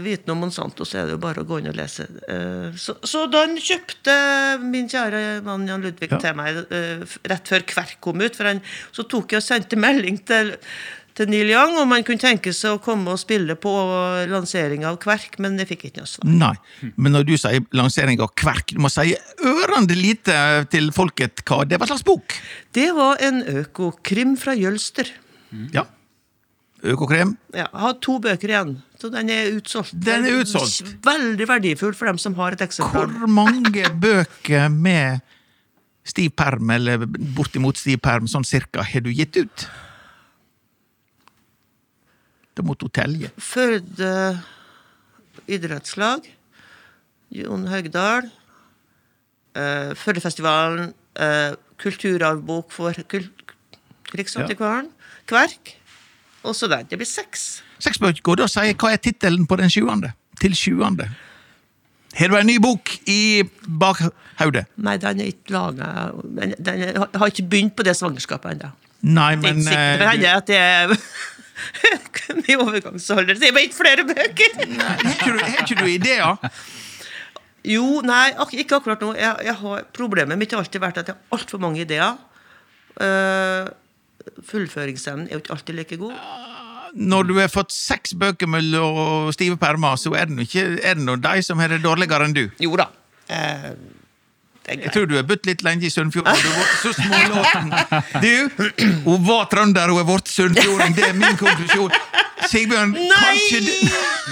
vite 0.00 0.24
noe 0.30 0.38
om 0.38 0.40
Monsanto, 0.46 0.86
så 0.88 1.02
er 1.02 1.10
det 1.10 1.18
jo 1.18 1.20
bare 1.20 1.44
å 1.44 1.48
gå 1.50 1.58
inn 1.60 1.68
og 1.68 1.76
lese. 1.76 2.06
Eh, 2.32 2.72
så, 2.80 2.96
så 3.04 3.26
den 3.28 3.58
kjøpte 3.60 4.16
min 4.64 4.88
kjære 4.88 5.42
mann 5.44 5.68
Jan 5.68 5.84
Ludvig 5.84 6.08
Ja. 6.16 6.18
til 6.24 6.34
meg 6.40 6.62
rett 7.28 7.52
før 7.52 7.66
Kverk 7.68 7.98
kom 8.00 8.24
ut, 8.24 8.34
for 8.36 8.48
han, 8.48 8.64
så 8.96 9.04
tok 9.04 9.36
jeg 9.36 9.42
og 9.42 9.48
sendte 9.50 9.76
melding 9.80 10.16
til, 10.28 10.54
til 11.18 11.28
Neil 11.32 11.50
Young 11.52 11.76
om 11.82 11.92
han 11.92 12.04
kunne 12.06 12.22
tenke 12.22 12.52
seg 12.56 12.76
å 12.76 12.82
komme 12.82 13.12
og 13.14 13.20
spille 13.20 13.56
på 13.60 13.72
lanseringa 14.30 14.90
av 14.92 14.98
Kverk, 15.02 15.38
men 15.42 15.58
jeg 15.60 15.70
fikk 15.72 15.86
ikke 15.90 16.04
noe 16.04 16.10
svar. 16.10 16.28
Nei, 16.28 16.54
men 16.96 17.16
når 17.16 17.26
du 17.28 17.34
sier 17.40 17.64
lansering 17.76 18.22
av 18.24 18.32
Kverk, 18.38 18.72
du 18.72 18.80
må 18.82 18.90
si 18.92 19.12
ørende 19.44 19.96
lite 19.98 20.36
til 20.72 20.92
folket 20.96 21.44
hva 21.48 21.62
det 21.68 21.80
var 21.82 21.90
slags 21.90 22.06
bok. 22.06 22.36
Det 22.72 22.88
var 22.96 23.20
en 23.24 23.42
økokrim 23.62 24.36
fra 24.40 24.56
Jølster. 24.56 25.10
Ja. 25.74 25.84
Økokrim. 26.82 27.36
Ja, 27.54 27.68
jeg 27.68 27.82
har 27.84 27.98
to 28.02 28.16
bøker 28.22 28.50
igjen, 28.50 28.72
så 28.98 29.12
den 29.12 29.30
er 29.30 29.52
utsolgt. 29.54 29.94
Den 30.02 30.26
er 30.26 30.40
utsolgt. 30.40 30.96
Veldig 31.06 31.46
verdifull 31.46 31.94
for 31.94 32.10
dem 32.10 32.18
som 32.18 32.34
har 32.40 32.56
et 32.56 32.64
eksemplar. 32.64 33.12
Hvor 33.20 33.30
mange 33.30 33.86
bøker 34.06 34.66
med 34.72 35.22
stiv 36.08 36.32
perm, 36.34 36.72
eller 36.74 37.04
bortimot 37.36 37.78
stiv 37.78 38.00
perm, 38.02 38.26
sånn 38.30 38.46
cirka, 38.46 38.82
har 38.82 39.04
du 39.04 39.12
gitt 39.14 39.38
ut? 39.38 39.66
Det 42.56 42.64
måtte 42.66 42.86
hun 42.86 42.94
telje. 42.94 43.32
Førde 43.40 44.12
idrettslag. 45.48 46.26
Jon 47.32 47.66
Haugdal. 47.72 48.28
Uh, 49.56 49.92
Førdefestivalen. 49.96 50.92
Uh, 51.16 51.54
kulturarvbok 51.82 52.72
for 52.72 52.96
kul 53.08 53.26
Riksantikvaren. 54.12 54.90
Kverk. 55.28 55.76
Og 56.42 56.56
så 56.56 56.68
den. 56.68 56.86
Det 56.90 56.98
blir 57.00 57.08
seks. 57.08 57.62
Seks 57.82 58.00
bøker, 58.02 58.36
da 58.42 58.48
sier 58.50 58.70
jeg 58.70 58.78
hva 58.80 58.92
er 58.92 59.00
tittelen 59.02 59.46
på 59.48 59.56
den 59.60 59.72
sjuende? 59.72 60.12
Til 60.42 60.54
sjuende. 60.58 61.08
Har 62.18 62.28
du 62.28 62.36
en 62.36 62.46
ny 62.46 62.58
bok 62.60 62.92
i 63.08 63.42
bakhodet? 63.64 64.66
Nei, 64.76 64.98
den 65.00 65.22
er 65.22 65.30
ikke 65.32 65.54
laga 65.54 65.86
den, 66.12 66.52
er, 66.52 66.82
Jeg 66.82 67.20
har 67.22 67.30
ikke 67.30 67.46
begynt 67.48 67.76
på 67.76 67.86
det 67.86 67.96
svangerskapet 67.96 68.56
ennå. 68.56 68.72
Nei, 69.02 69.30
Det 69.34 69.38
er 69.38 69.42
men 69.42 69.62
ikke 69.62 69.70
sikkert, 69.70 70.02
eh, 70.02 70.36
at 70.36 70.46
det 70.46 70.58
er 70.60 70.92
i 72.48 72.56
overgangsalder. 72.56 73.36
Det 73.38 73.48
er 73.48 73.56
bare 73.56 73.66
ikke 73.68 73.80
flere 73.80 74.06
bøker! 74.08 74.56
Har 74.82 75.60
ikke 75.62 75.78
du- 75.78 75.90
ideer? 75.90 76.36
Jo, 77.62 78.00
nei, 78.02 78.32
ak 78.42 78.54
ikke 78.58 78.80
akkurat 78.80 79.02
nå. 79.04 79.12
Jeg, 79.14 79.46
jeg 79.46 79.54
har, 79.60 79.84
problemet 79.94 80.38
mitt 80.40 80.50
har 80.54 80.64
alltid 80.64 80.82
vært 80.82 80.98
at 81.02 81.12
jeg 81.12 81.14
har 81.18 81.36
altfor 81.38 81.60
mange 81.62 81.84
ideer. 81.84 82.16
Uh, 82.98 83.70
fullføringsevnen 84.50 85.28
er 85.28 85.36
jo 85.36 85.42
ikke 85.44 85.54
alltid 85.56 85.78
like 85.78 85.98
god. 86.00 86.16
Når 86.92 87.28
du 87.30 87.36
har 87.38 87.48
fått 87.52 87.72
seks 87.72 88.12
bøker 88.18 88.50
mellom 88.50 89.30
stive 89.32 89.56
permer, 89.60 89.96
så 89.96 90.12
er 90.18 90.28
det 90.28 90.36
nå 90.36 90.44
ikke 90.44 90.66
er 90.82 90.98
det 90.98 91.06
nå 91.06 91.16
de 91.22 91.38
som 91.46 91.62
har 91.62 91.72
det 91.72 91.80
dårligere 91.86 92.26
enn 92.28 92.34
du. 92.36 92.44
Jo 92.60 92.74
da. 92.80 92.90
Eh, 93.32 93.70
er 93.70 93.76
Jeg 94.68 94.92
tror 94.94 95.08
du 95.10 95.16
har 95.18 95.24
bodd 95.26 95.46
litt 95.48 95.62
lenge 95.66 95.88
i 95.88 95.90
Sunnfjord. 95.90 96.28
Du 96.28 96.48
har 96.48 96.58
vært 96.60 96.76
så 96.82 96.92
smålåten. 96.98 97.72
Du, 98.24 98.84
hun 99.08 99.24
var 99.26 99.48
trønder 99.50 99.90
hun 99.90 99.98
har 99.98 100.06
blitt 100.06 100.30
sunnfjording. 100.30 100.94
Det 100.96 101.08
er 101.08 101.18
min 101.18 101.38
konklusjon. 101.40 101.96
Sigbjørn, 102.52 102.94
kanskje 102.94 103.60
du 103.66 103.72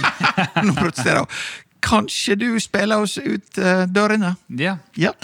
Nå 0.66 0.74
protesterer 0.78 1.24
hun. 1.24 1.38
Kanskje 1.80 2.36
du 2.38 2.48
spiller 2.60 3.00
oss 3.02 3.16
ut 3.18 3.62
uh, 3.62 3.86
dørene? 3.90 4.34
Ja. 4.60 4.76
Ja. 4.98 5.14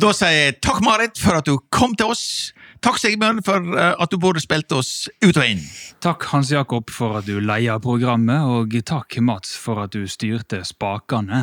Da 0.00 0.14
sier 0.16 0.32
jeg 0.32 0.52
takk, 0.64 0.78
Marit, 0.80 1.18
for 1.20 1.36
at 1.36 1.44
du 1.44 1.58
kom 1.68 1.92
til 1.98 2.14
oss. 2.14 2.54
Takk, 2.80 2.96
Sigmund, 3.02 3.42
for 3.44 3.60
eh, 3.76 3.92
at 4.00 4.12
du 4.12 4.16
både 4.22 4.40
spilte 4.40 4.78
oss 4.80 5.10
ut 5.20 5.36
og 5.36 5.44
inn. 5.44 5.60
Takk, 6.00 6.24
Hans 6.32 6.52
Jakob, 6.54 6.88
for 6.94 7.18
at 7.20 7.28
du 7.28 7.36
leier 7.44 7.82
programmet, 7.84 8.40
og 8.40 8.72
takk, 8.88 9.18
Mats, 9.20 9.52
for 9.60 9.82
at 9.84 9.92
du 9.92 10.06
styrte 10.08 10.62
spakene. 10.64 11.42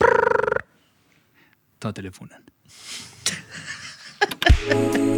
Brrr. 0.00 0.64
Ta 1.84 1.92
telefonen. 1.92 2.40